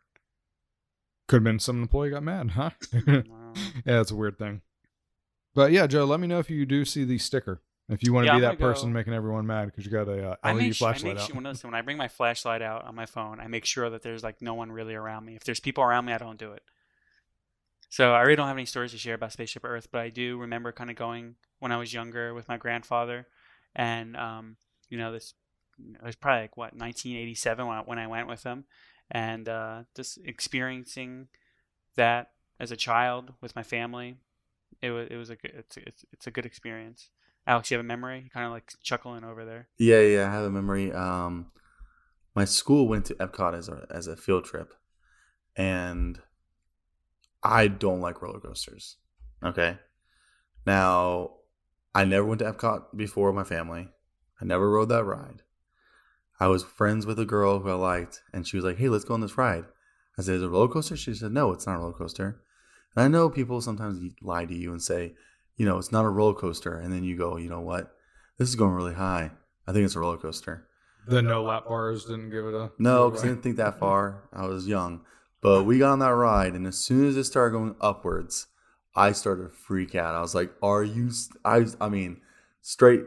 Could 1.33 1.37
have 1.37 1.45
been 1.45 1.57
some 1.57 1.81
employee 1.81 2.11
got 2.11 2.21
mad, 2.21 2.51
huh? 2.51 2.69
Wow. 2.93 3.53
yeah, 3.87 4.01
it's 4.01 4.11
a 4.11 4.15
weird 4.15 4.37
thing. 4.37 4.61
But 5.55 5.71
yeah, 5.71 5.87
Joe, 5.87 6.05
let 6.05 6.19
me 6.19 6.27
know 6.27 6.37
if 6.37 6.47
you 6.47 6.63
do 6.63 6.85
see 6.85 7.05
the 7.05 7.17
sticker. 7.17 7.63
If 7.89 8.03
you 8.03 8.13
want 8.13 8.25
to 8.27 8.33
Yeah, 8.33 8.37
be 8.37 8.41
that 8.41 8.59
person 8.59 8.89
go- 8.89 8.93
making 8.93 9.13
everyone 9.15 9.47
mad 9.47 9.65
because 9.65 9.83
you 9.83 9.91
got 9.91 10.07
a 10.07 10.29
uh, 10.29 10.35
I 10.43 10.53
LED 10.53 10.61
make, 10.61 10.73
su- 10.75 10.85
I 10.85 10.89
flashlight 10.89 11.13
make 11.15 11.19
out. 11.23 11.27
sure 11.27 11.35
when, 11.37 11.43
listen, 11.45 11.71
when 11.71 11.75
I 11.75 11.81
bring 11.81 11.97
my 11.97 12.07
flashlight 12.07 12.61
out 12.61 12.85
on 12.85 12.93
my 12.93 13.07
phone, 13.07 13.39
I 13.39 13.47
make 13.47 13.65
sure 13.65 13.89
that 13.89 14.03
there's 14.03 14.21
like 14.21 14.43
no 14.43 14.53
one 14.53 14.71
really 14.71 14.93
around 14.93 15.25
me. 15.25 15.35
If 15.35 15.43
there's 15.43 15.59
people 15.59 15.83
around 15.83 16.05
me, 16.05 16.13
I 16.13 16.19
don't 16.19 16.37
do 16.37 16.51
it. 16.51 16.61
So 17.89 18.13
I 18.13 18.21
really 18.21 18.35
don't 18.35 18.45
have 18.47 18.55
any 18.55 18.67
stories 18.67 18.91
to 18.91 18.99
share 18.99 19.15
about 19.15 19.31
Spaceship 19.33 19.65
Earth, 19.65 19.87
but 19.91 20.01
I 20.01 20.09
do 20.09 20.37
remember 20.37 20.71
kind 20.71 20.91
of 20.91 20.95
going 20.95 21.33
when 21.57 21.71
I 21.71 21.77
was 21.77 21.95
younger 21.95 22.35
with 22.35 22.47
my 22.47 22.57
grandfather, 22.57 23.25
and 23.75 24.15
um, 24.15 24.57
you 24.87 24.99
know 24.99 25.11
this 25.11 25.33
it 25.79 26.05
was 26.05 26.15
probably 26.15 26.41
like 26.43 26.57
what 26.57 26.75
1987 26.75 27.65
when 27.65 27.77
I, 27.77 27.81
when 27.81 27.97
I 27.97 28.05
went 28.05 28.27
with 28.27 28.43
him, 28.43 28.65
and 29.11 29.47
uh, 29.47 29.83
just 29.95 30.19
experiencing 30.25 31.27
that 31.95 32.31
as 32.59 32.71
a 32.71 32.75
child 32.75 33.33
with 33.41 33.55
my 33.55 33.63
family, 33.63 34.17
it 34.81 34.91
was 34.91 35.07
it 35.09 35.17
was 35.17 35.29
a 35.29 35.35
good, 35.35 35.51
it's 35.55 35.77
it's 35.77 36.05
it's 36.11 36.27
a 36.27 36.31
good 36.31 36.45
experience. 36.45 37.09
Alex, 37.45 37.69
you 37.69 37.77
have 37.77 37.85
a 37.85 37.87
memory? 37.87 38.29
Kind 38.33 38.45
of 38.45 38.51
like 38.51 38.73
chuckling 38.81 39.23
over 39.23 39.43
there. 39.43 39.67
Yeah, 39.77 39.99
yeah, 39.99 40.29
I 40.29 40.31
have 40.33 40.45
a 40.45 40.49
memory. 40.49 40.93
Um, 40.93 41.51
my 42.35 42.45
school 42.45 42.87
went 42.87 43.05
to 43.05 43.15
Epcot 43.15 43.53
as 43.53 43.69
a 43.69 43.85
as 43.89 44.07
a 44.07 44.15
field 44.15 44.45
trip, 44.45 44.73
and 45.55 46.19
I 47.43 47.67
don't 47.67 48.01
like 48.01 48.21
roller 48.21 48.39
coasters. 48.39 48.97
Okay, 49.43 49.77
now 50.65 51.31
I 51.93 52.05
never 52.05 52.25
went 52.25 52.39
to 52.39 52.51
Epcot 52.51 52.95
before 52.95 53.31
with 53.31 53.35
my 53.35 53.43
family. 53.43 53.89
I 54.41 54.45
never 54.45 54.69
rode 54.69 54.89
that 54.89 55.03
ride. 55.03 55.43
I 56.39 56.47
was 56.47 56.63
friends 56.63 57.05
with 57.05 57.19
a 57.19 57.25
girl 57.25 57.59
who 57.59 57.69
I 57.69 57.73
liked, 57.73 58.23
and 58.33 58.47
she 58.47 58.57
was 58.57 58.65
like, 58.65 58.77
"Hey, 58.77 58.89
let's 58.89 59.05
go 59.05 59.13
on 59.13 59.21
this 59.21 59.37
ride." 59.37 59.65
I 60.17 60.21
said, 60.21 60.35
"Is 60.35 60.41
it 60.41 60.45
a 60.45 60.49
roller 60.49 60.67
coaster?" 60.67 60.97
She 60.97 61.13
said, 61.13 61.31
"No, 61.31 61.51
it's 61.51 61.65
not 61.65 61.75
a 61.75 61.79
roller 61.79 61.93
coaster." 61.93 62.41
And 62.95 63.03
I 63.03 63.07
know 63.07 63.29
people 63.29 63.61
sometimes 63.61 63.99
lie 64.21 64.45
to 64.45 64.53
you 64.53 64.71
and 64.71 64.81
say, 64.81 65.15
"You 65.55 65.65
know, 65.65 65.77
it's 65.77 65.91
not 65.91 66.05
a 66.05 66.09
roller 66.09 66.33
coaster," 66.33 66.75
and 66.75 66.91
then 66.91 67.03
you 67.03 67.17
go, 67.17 67.37
"You 67.37 67.49
know 67.49 67.61
what? 67.61 67.95
This 68.37 68.49
is 68.49 68.55
going 68.55 68.73
really 68.73 68.95
high. 68.95 69.31
I 69.67 69.71
think 69.71 69.85
it's 69.85 69.95
a 69.95 69.99
roller 69.99 70.17
coaster." 70.17 70.67
the 71.05 71.21
no 71.21 71.43
lap 71.43 71.65
bars 71.67 72.05
didn't 72.05 72.29
give 72.29 72.45
it 72.45 72.53
a 72.53 72.71
No, 72.79 73.09
because 73.09 73.23
I 73.23 73.27
didn't 73.27 73.43
think 73.43 73.57
that 73.57 73.79
far. 73.79 74.23
I 74.31 74.45
was 74.45 74.67
young. 74.67 75.01
But 75.41 75.65
we 75.65 75.79
got 75.79 75.91
on 75.91 75.99
that 75.99 76.15
ride, 76.15 76.53
and 76.53 76.65
as 76.65 76.77
soon 76.77 77.05
as 77.05 77.17
it 77.17 77.25
started 77.25 77.51
going 77.51 77.75
upwards, 77.81 78.47
I 78.95 79.11
started 79.11 79.43
to 79.43 79.49
freak 79.49 79.95
out. 79.95 80.15
I 80.15 80.21
was 80.21 80.33
like, 80.33 80.53
"Are 80.61 80.83
you?" 80.83 81.11
st- 81.11 81.37
I, 81.43 81.65
I 81.81 81.89
mean, 81.89 82.21
straight, 82.61 83.03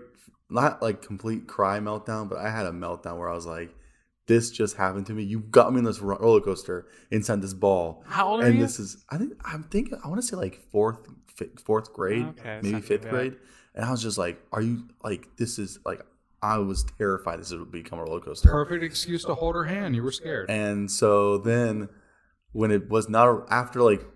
not 0.49 0.83
like 0.83 1.03
complete 1.03 1.47
cry 1.47 1.79
meltdown, 1.81 2.29
but 2.29 2.39
I 2.39 2.51
had 2.51 2.67
a 2.67 2.71
meltdown 2.73 3.19
where 3.19 3.29
I 3.29 3.35
was 3.35 3.47
like, 3.47 3.75
"This 4.27 4.51
just 4.51 4.77
happened 4.77 5.07
to 5.07 5.13
me. 5.13 5.23
You 5.23 5.41
got 5.41 5.73
me 5.73 5.79
in 5.81 5.85
this 5.85 6.01
roller 6.01 6.41
coaster 6.41 6.87
inside 7.11 7.43
this 7.43 7.55
ball." 7.55 8.05
How 8.07 8.29
old 8.29 8.43
are 8.43 8.47
and 8.47 8.57
you? 8.57 8.63
this 8.63 8.79
is, 8.79 9.05
I 9.11 9.19
think, 9.19 9.33
I'm 9.45 9.65
thinking, 9.65 9.99
I 10.05 10.09
want 10.09 10.21
to 10.21 10.27
say 10.27 10.37
like 10.37 10.61
fourth, 10.71 11.09
fi- 11.27 11.51
fourth 11.65 11.93
grade, 11.93 12.27
Okay, 12.39 12.61
maybe 12.63 12.81
fifth 12.81 13.09
grade. 13.09 13.37
And 13.75 13.85
I 13.85 13.91
was 13.91 14.03
just 14.03 14.19
like, 14.19 14.41
"Are 14.53 14.63
you 14.63 14.85
like 15.03 15.37
this 15.37 15.59
is 15.59 15.79
like?" 15.85 16.01
I 16.43 16.59
was 16.59 16.85
terrified 16.99 17.41
this 17.41 17.51
would 17.51 17.73
become 17.73 17.99
a 17.99 18.05
roller 18.05 18.21
coaster. 18.21 18.51
perfect 18.51 18.85
excuse 18.85 19.25
to 19.25 19.35
hold 19.35 19.55
her 19.55 19.65
hand. 19.65 19.97
You 19.97 20.03
were 20.03 20.13
scared. 20.13 20.51
And 20.51 20.91
so 20.91 21.39
then 21.39 21.89
when 22.53 22.71
it 22.71 22.89
was 22.89 23.09
not 23.09 23.47
after 23.51 23.83
like 23.83 24.07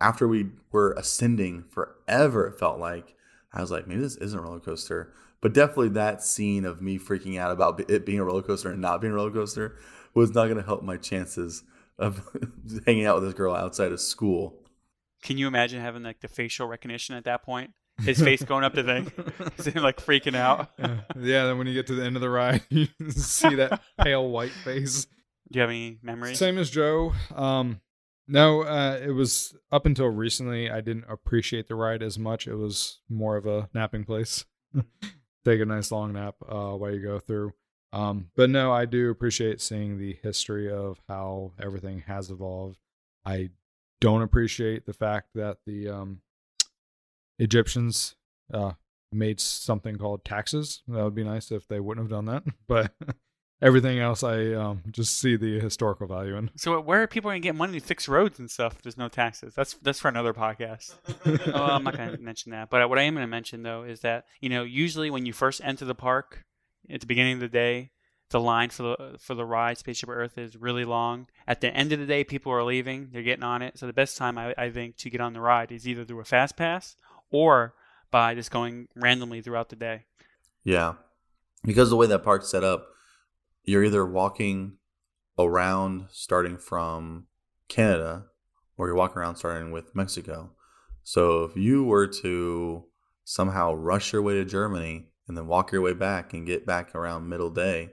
after 0.00 0.26
we 0.26 0.46
were 0.72 0.92
ascending 0.92 1.64
forever, 1.70 2.46
it 2.48 2.58
felt 2.58 2.78
like 2.78 3.14
I 3.52 3.60
was 3.60 3.70
like, 3.70 3.86
maybe 3.86 4.00
this 4.00 4.16
isn't 4.16 4.38
a 4.38 4.42
roller 4.42 4.60
coaster. 4.60 5.12
But 5.40 5.52
definitely 5.52 5.90
that 5.90 6.22
scene 6.22 6.64
of 6.64 6.80
me 6.80 6.98
freaking 6.98 7.38
out 7.38 7.52
about 7.52 7.88
it 7.90 8.06
being 8.06 8.18
a 8.18 8.24
roller 8.24 8.42
coaster 8.42 8.70
and 8.70 8.80
not 8.80 9.00
being 9.00 9.12
a 9.12 9.16
roller 9.16 9.30
coaster 9.30 9.76
was 10.14 10.34
not 10.34 10.44
going 10.44 10.56
to 10.56 10.62
help 10.62 10.82
my 10.82 10.96
chances 10.96 11.62
of 11.98 12.26
hanging 12.86 13.06
out 13.06 13.16
with 13.16 13.24
this 13.24 13.34
girl 13.34 13.54
outside 13.54 13.92
of 13.92 14.00
school. 14.00 14.62
Can 15.22 15.38
you 15.38 15.46
imagine 15.46 15.80
having 15.80 16.02
like 16.02 16.20
the 16.20 16.28
facial 16.28 16.66
recognition 16.66 17.14
at 17.14 17.24
that 17.24 17.42
point? 17.42 17.70
His 18.02 18.20
face 18.20 18.42
going 18.44 18.64
up 18.64 18.74
to 18.74 18.82
thing, 18.82 19.10
He's, 19.56 19.74
like 19.74 19.98
freaking 20.04 20.36
out. 20.36 20.70
yeah. 20.78 21.00
yeah, 21.18 21.46
then 21.46 21.58
when 21.58 21.66
you 21.66 21.74
get 21.74 21.86
to 21.88 21.94
the 21.94 22.04
end 22.04 22.16
of 22.16 22.22
the 22.22 22.28
ride, 22.28 22.62
you 22.68 22.88
see 23.08 23.54
that 23.54 23.80
pale 24.02 24.28
white 24.28 24.52
face. 24.52 25.06
Do 25.50 25.58
you 25.58 25.60
have 25.62 25.70
any 25.70 25.98
memories? 26.02 26.38
Same 26.38 26.58
as 26.58 26.70
Joe. 26.70 27.14
Um, 27.34 27.80
no, 28.28 28.62
uh, 28.62 28.98
it 29.02 29.12
was 29.12 29.54
up 29.70 29.86
until 29.86 30.08
recently. 30.08 30.70
I 30.70 30.80
didn't 30.80 31.04
appreciate 31.08 31.68
the 31.68 31.74
ride 31.74 32.02
as 32.02 32.18
much. 32.18 32.46
It 32.46 32.56
was 32.56 33.00
more 33.08 33.36
of 33.36 33.46
a 33.46 33.68
napping 33.72 34.04
place. 34.04 34.44
Take 35.46 35.60
a 35.60 35.64
nice 35.64 35.92
long 35.92 36.14
nap 36.14 36.34
uh, 36.48 36.72
while 36.72 36.92
you 36.92 37.00
go 37.00 37.20
through. 37.20 37.52
Um, 37.92 38.30
but 38.34 38.50
no, 38.50 38.72
I 38.72 38.84
do 38.84 39.10
appreciate 39.10 39.60
seeing 39.60 39.96
the 39.96 40.18
history 40.20 40.68
of 40.68 41.00
how 41.08 41.52
everything 41.62 42.02
has 42.08 42.30
evolved. 42.30 42.78
I 43.24 43.50
don't 44.00 44.22
appreciate 44.22 44.86
the 44.86 44.92
fact 44.92 45.28
that 45.36 45.58
the 45.64 45.88
um, 45.88 46.20
Egyptians 47.38 48.16
uh, 48.52 48.72
made 49.12 49.38
something 49.38 49.94
called 49.94 50.24
taxes. 50.24 50.82
That 50.88 51.04
would 51.04 51.14
be 51.14 51.22
nice 51.22 51.52
if 51.52 51.68
they 51.68 51.78
wouldn't 51.78 52.06
have 52.06 52.10
done 52.10 52.24
that. 52.24 52.42
But 52.66 52.92
everything 53.62 53.98
else, 53.98 54.22
I 54.22 54.52
um, 54.52 54.82
just 54.90 55.18
see 55.18 55.36
the 55.36 55.60
historical 55.60 56.06
value 56.06 56.36
in. 56.36 56.50
So 56.56 56.80
where 56.80 57.02
are 57.02 57.06
people 57.06 57.30
gonna 57.30 57.40
get 57.40 57.54
money 57.54 57.78
to 57.78 57.84
fix 57.84 58.08
roads 58.08 58.38
and 58.38 58.50
stuff? 58.50 58.80
There's 58.82 58.96
no 58.96 59.08
taxes. 59.08 59.54
That's 59.54 59.74
that's 59.74 60.00
for 60.00 60.08
another 60.08 60.34
podcast. 60.34 60.94
oh, 61.54 61.64
I'm 61.64 61.84
not 61.84 61.96
gonna 61.96 62.18
mention 62.18 62.52
that. 62.52 62.70
But 62.70 62.88
what 62.88 62.98
I 62.98 63.02
am 63.02 63.14
gonna 63.14 63.26
mention 63.26 63.62
though 63.62 63.84
is 63.84 64.00
that 64.00 64.24
you 64.40 64.48
know 64.48 64.62
usually 64.62 65.10
when 65.10 65.26
you 65.26 65.32
first 65.32 65.60
enter 65.64 65.84
the 65.84 65.94
park 65.94 66.44
at 66.90 67.00
the 67.00 67.06
beginning 67.06 67.34
of 67.34 67.40
the 67.40 67.48
day, 67.48 67.90
the 68.30 68.40
line 68.40 68.70
for 68.70 68.82
the 68.82 69.16
for 69.18 69.34
the 69.34 69.44
ride 69.44 69.78
Spaceship 69.78 70.08
Earth 70.08 70.38
is 70.38 70.56
really 70.56 70.84
long. 70.84 71.28
At 71.46 71.60
the 71.60 71.72
end 71.74 71.92
of 71.92 71.98
the 71.98 72.06
day, 72.06 72.24
people 72.24 72.52
are 72.52 72.64
leaving. 72.64 73.08
They're 73.12 73.22
getting 73.22 73.44
on 73.44 73.62
it. 73.62 73.78
So 73.78 73.86
the 73.86 73.92
best 73.92 74.16
time 74.16 74.38
I, 74.38 74.54
I 74.58 74.70
think 74.70 74.96
to 74.98 75.10
get 75.10 75.20
on 75.20 75.32
the 75.32 75.40
ride 75.40 75.72
is 75.72 75.86
either 75.86 76.04
through 76.04 76.20
a 76.20 76.24
fast 76.24 76.56
pass 76.56 76.96
or 77.30 77.74
by 78.10 78.34
just 78.34 78.50
going 78.50 78.88
randomly 78.94 79.42
throughout 79.42 79.68
the 79.68 79.76
day. 79.76 80.04
Yeah. 80.64 80.94
Because 81.64 81.90
the 81.90 81.96
way 81.96 82.06
that 82.06 82.24
park's 82.24 82.50
set 82.50 82.64
up, 82.64 82.86
you're 83.66 83.84
either 83.84 84.06
walking 84.06 84.78
around 85.38 86.06
starting 86.10 86.56
from 86.56 87.26
Canada 87.68 88.26
or 88.78 88.86
you're 88.86 88.96
walking 88.96 89.18
around 89.18 89.36
starting 89.36 89.70
with 89.72 89.94
Mexico. 89.94 90.52
So 91.02 91.44
if 91.44 91.56
you 91.56 91.84
were 91.84 92.06
to 92.06 92.84
somehow 93.24 93.74
rush 93.74 94.12
your 94.12 94.22
way 94.22 94.34
to 94.34 94.44
Germany 94.44 95.08
and 95.28 95.36
then 95.36 95.46
walk 95.46 95.72
your 95.72 95.82
way 95.82 95.92
back 95.92 96.32
and 96.32 96.46
get 96.46 96.64
back 96.64 96.94
around 96.94 97.28
middle 97.28 97.50
day, 97.50 97.90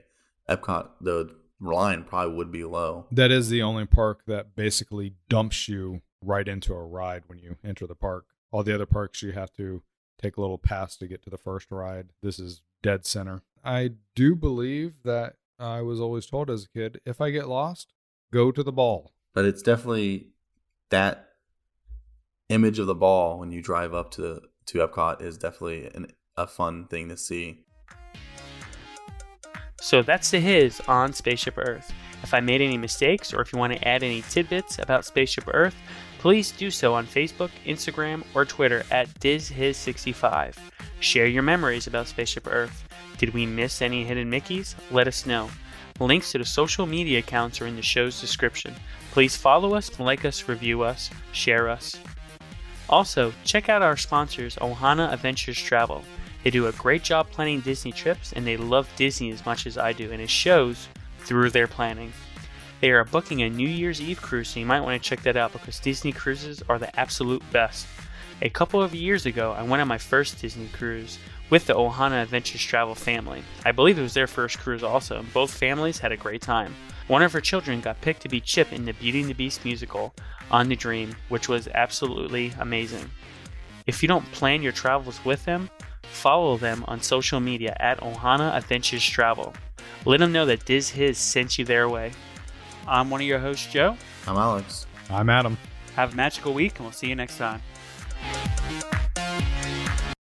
Epcot, 0.48 0.90
the 1.00 1.34
line 1.60 2.04
probably 2.04 2.36
would 2.36 2.52
be 2.52 2.64
low. 2.64 3.06
That 3.10 3.32
is 3.32 3.48
the 3.48 3.62
only 3.62 3.86
park 3.86 4.22
that 4.26 4.54
basically 4.54 5.14
dumps 5.28 5.68
you 5.68 6.02
right 6.22 6.46
into 6.46 6.72
a 6.72 6.84
ride 6.84 7.24
when 7.26 7.38
you 7.38 7.56
enter 7.64 7.86
the 7.86 7.94
park. 7.94 8.26
All 8.52 8.62
the 8.62 8.74
other 8.74 8.86
parks, 8.86 9.22
you 9.22 9.32
have 9.32 9.52
to 9.54 9.82
take 10.20 10.36
a 10.36 10.40
little 10.40 10.58
pass 10.58 10.96
to 10.96 11.08
get 11.08 11.22
to 11.24 11.30
the 11.30 11.36
first 11.36 11.70
ride. 11.70 12.10
This 12.22 12.38
is 12.38 12.62
dead 12.82 13.04
center. 13.04 13.42
I 13.64 13.92
do 14.14 14.34
believe 14.34 14.94
that 15.04 15.36
I 15.58 15.82
was 15.82 16.00
always 16.00 16.26
told 16.26 16.50
as 16.50 16.64
a 16.64 16.68
kid 16.68 17.00
if 17.04 17.20
I 17.20 17.30
get 17.30 17.48
lost, 17.48 17.92
go 18.32 18.50
to 18.50 18.62
the 18.62 18.72
ball. 18.72 19.12
But 19.34 19.44
it's 19.44 19.62
definitely 19.62 20.28
that 20.90 21.28
image 22.48 22.78
of 22.78 22.86
the 22.86 22.94
ball 22.94 23.38
when 23.38 23.50
you 23.50 23.62
drive 23.62 23.94
up 23.94 24.10
to 24.12 24.40
to 24.66 24.78
Epcot 24.78 25.20
is 25.20 25.36
definitely 25.36 25.90
an, 25.94 26.06
a 26.36 26.46
fun 26.46 26.86
thing 26.86 27.08
to 27.08 27.16
see. 27.16 27.64
So 29.80 30.02
that's 30.02 30.30
the 30.30 30.40
Hiz 30.40 30.80
on 30.88 31.12
Spaceship 31.12 31.58
Earth. 31.58 31.92
If 32.22 32.32
I 32.32 32.40
made 32.40 32.62
any 32.62 32.78
mistakes 32.78 33.34
or 33.34 33.42
if 33.42 33.52
you 33.52 33.58
want 33.58 33.74
to 33.74 33.86
add 33.86 34.02
any 34.02 34.22
tidbits 34.22 34.78
about 34.78 35.04
Spaceship 35.04 35.44
Earth, 35.52 35.76
please 36.18 36.52
do 36.52 36.70
so 36.70 36.94
on 36.94 37.06
Facebook, 37.06 37.50
Instagram, 37.66 38.24
or 38.34 38.46
Twitter 38.46 38.84
at 38.90 39.08
DizHiz65. 39.20 40.56
Share 41.00 41.26
your 41.26 41.42
memories 41.42 41.86
about 41.86 42.06
Spaceship 42.06 42.46
Earth. 42.46 42.88
Did 43.24 43.32
we 43.32 43.46
miss 43.46 43.80
any 43.80 44.04
hidden 44.04 44.30
Mickeys? 44.30 44.74
Let 44.90 45.08
us 45.08 45.24
know. 45.24 45.48
Links 45.98 46.32
to 46.32 46.38
the 46.38 46.44
social 46.44 46.84
media 46.84 47.20
accounts 47.20 47.58
are 47.58 47.66
in 47.66 47.74
the 47.74 47.80
show's 47.80 48.20
description. 48.20 48.74
Please 49.12 49.34
follow 49.34 49.74
us, 49.74 49.98
like 49.98 50.26
us, 50.26 50.46
review 50.46 50.82
us, 50.82 51.08
share 51.32 51.70
us. 51.70 51.96
Also, 52.86 53.32
check 53.42 53.70
out 53.70 53.80
our 53.80 53.96
sponsors, 53.96 54.56
Ohana 54.56 55.10
Adventures 55.10 55.58
Travel. 55.58 56.04
They 56.42 56.50
do 56.50 56.66
a 56.66 56.72
great 56.72 57.02
job 57.02 57.30
planning 57.30 57.60
Disney 57.60 57.92
trips 57.92 58.34
and 58.34 58.46
they 58.46 58.58
love 58.58 58.90
Disney 58.94 59.30
as 59.30 59.46
much 59.46 59.66
as 59.66 59.78
I 59.78 59.94
do, 59.94 60.12
and 60.12 60.20
it 60.20 60.28
shows 60.28 60.86
through 61.20 61.48
their 61.48 61.66
planning. 61.66 62.12
They 62.82 62.90
are 62.90 63.04
booking 63.04 63.40
a 63.40 63.48
New 63.48 63.66
Year's 63.66 64.02
Eve 64.02 64.20
cruise, 64.20 64.50
so 64.50 64.60
you 64.60 64.66
might 64.66 64.82
want 64.82 65.02
to 65.02 65.08
check 65.08 65.22
that 65.22 65.38
out 65.38 65.54
because 65.54 65.80
Disney 65.80 66.12
cruises 66.12 66.62
are 66.68 66.78
the 66.78 66.94
absolute 67.00 67.42
best. 67.50 67.86
A 68.42 68.50
couple 68.50 68.82
of 68.82 68.94
years 68.94 69.24
ago, 69.24 69.52
I 69.52 69.62
went 69.62 69.80
on 69.80 69.88
my 69.88 69.96
first 69.96 70.42
Disney 70.42 70.68
cruise 70.68 71.18
with 71.50 71.66
the 71.66 71.74
Ohana 71.74 72.22
Adventures 72.22 72.62
Travel 72.62 72.94
family. 72.94 73.42
I 73.64 73.72
believe 73.72 73.98
it 73.98 74.02
was 74.02 74.14
their 74.14 74.26
first 74.26 74.58
cruise 74.58 74.82
also, 74.82 75.18
and 75.18 75.32
both 75.32 75.52
families 75.52 75.98
had 75.98 76.12
a 76.12 76.16
great 76.16 76.42
time. 76.42 76.74
One 77.06 77.22
of 77.22 77.32
her 77.32 77.40
children 77.40 77.80
got 77.80 78.00
picked 78.00 78.22
to 78.22 78.28
be 78.28 78.40
Chip 78.40 78.72
in 78.72 78.86
the 78.86 78.92
Beauty 78.92 79.20
and 79.20 79.30
the 79.30 79.34
Beast 79.34 79.64
musical 79.64 80.14
on 80.50 80.68
the 80.68 80.76
Dream, 80.76 81.14
which 81.28 81.48
was 81.48 81.68
absolutely 81.68 82.52
amazing. 82.58 83.10
If 83.86 84.02
you 84.02 84.08
don't 84.08 84.30
plan 84.32 84.62
your 84.62 84.72
travels 84.72 85.22
with 85.24 85.44
them, 85.44 85.68
follow 86.02 86.56
them 86.56 86.84
on 86.88 87.02
social 87.02 87.40
media 87.40 87.76
at 87.78 88.00
Ohana 88.00 88.56
Adventures 88.56 89.04
Travel. 89.04 89.52
Let 90.06 90.20
them 90.20 90.32
know 90.32 90.46
that 90.46 90.64
Diz 90.64 90.90
Hiz 90.90 91.18
sent 91.18 91.58
you 91.58 91.64
their 91.64 91.88
way. 91.88 92.12
I'm 92.86 93.10
one 93.10 93.20
of 93.20 93.26
your 93.26 93.38
hosts, 93.38 93.70
Joe. 93.70 93.96
I'm 94.26 94.36
Alex. 94.36 94.86
I'm 95.10 95.28
Adam. 95.28 95.58
Have 95.96 96.14
a 96.14 96.16
magical 96.16 96.54
week, 96.54 96.76
and 96.76 96.86
we'll 96.86 96.92
see 96.92 97.08
you 97.08 97.14
next 97.14 97.36
time. 97.38 97.60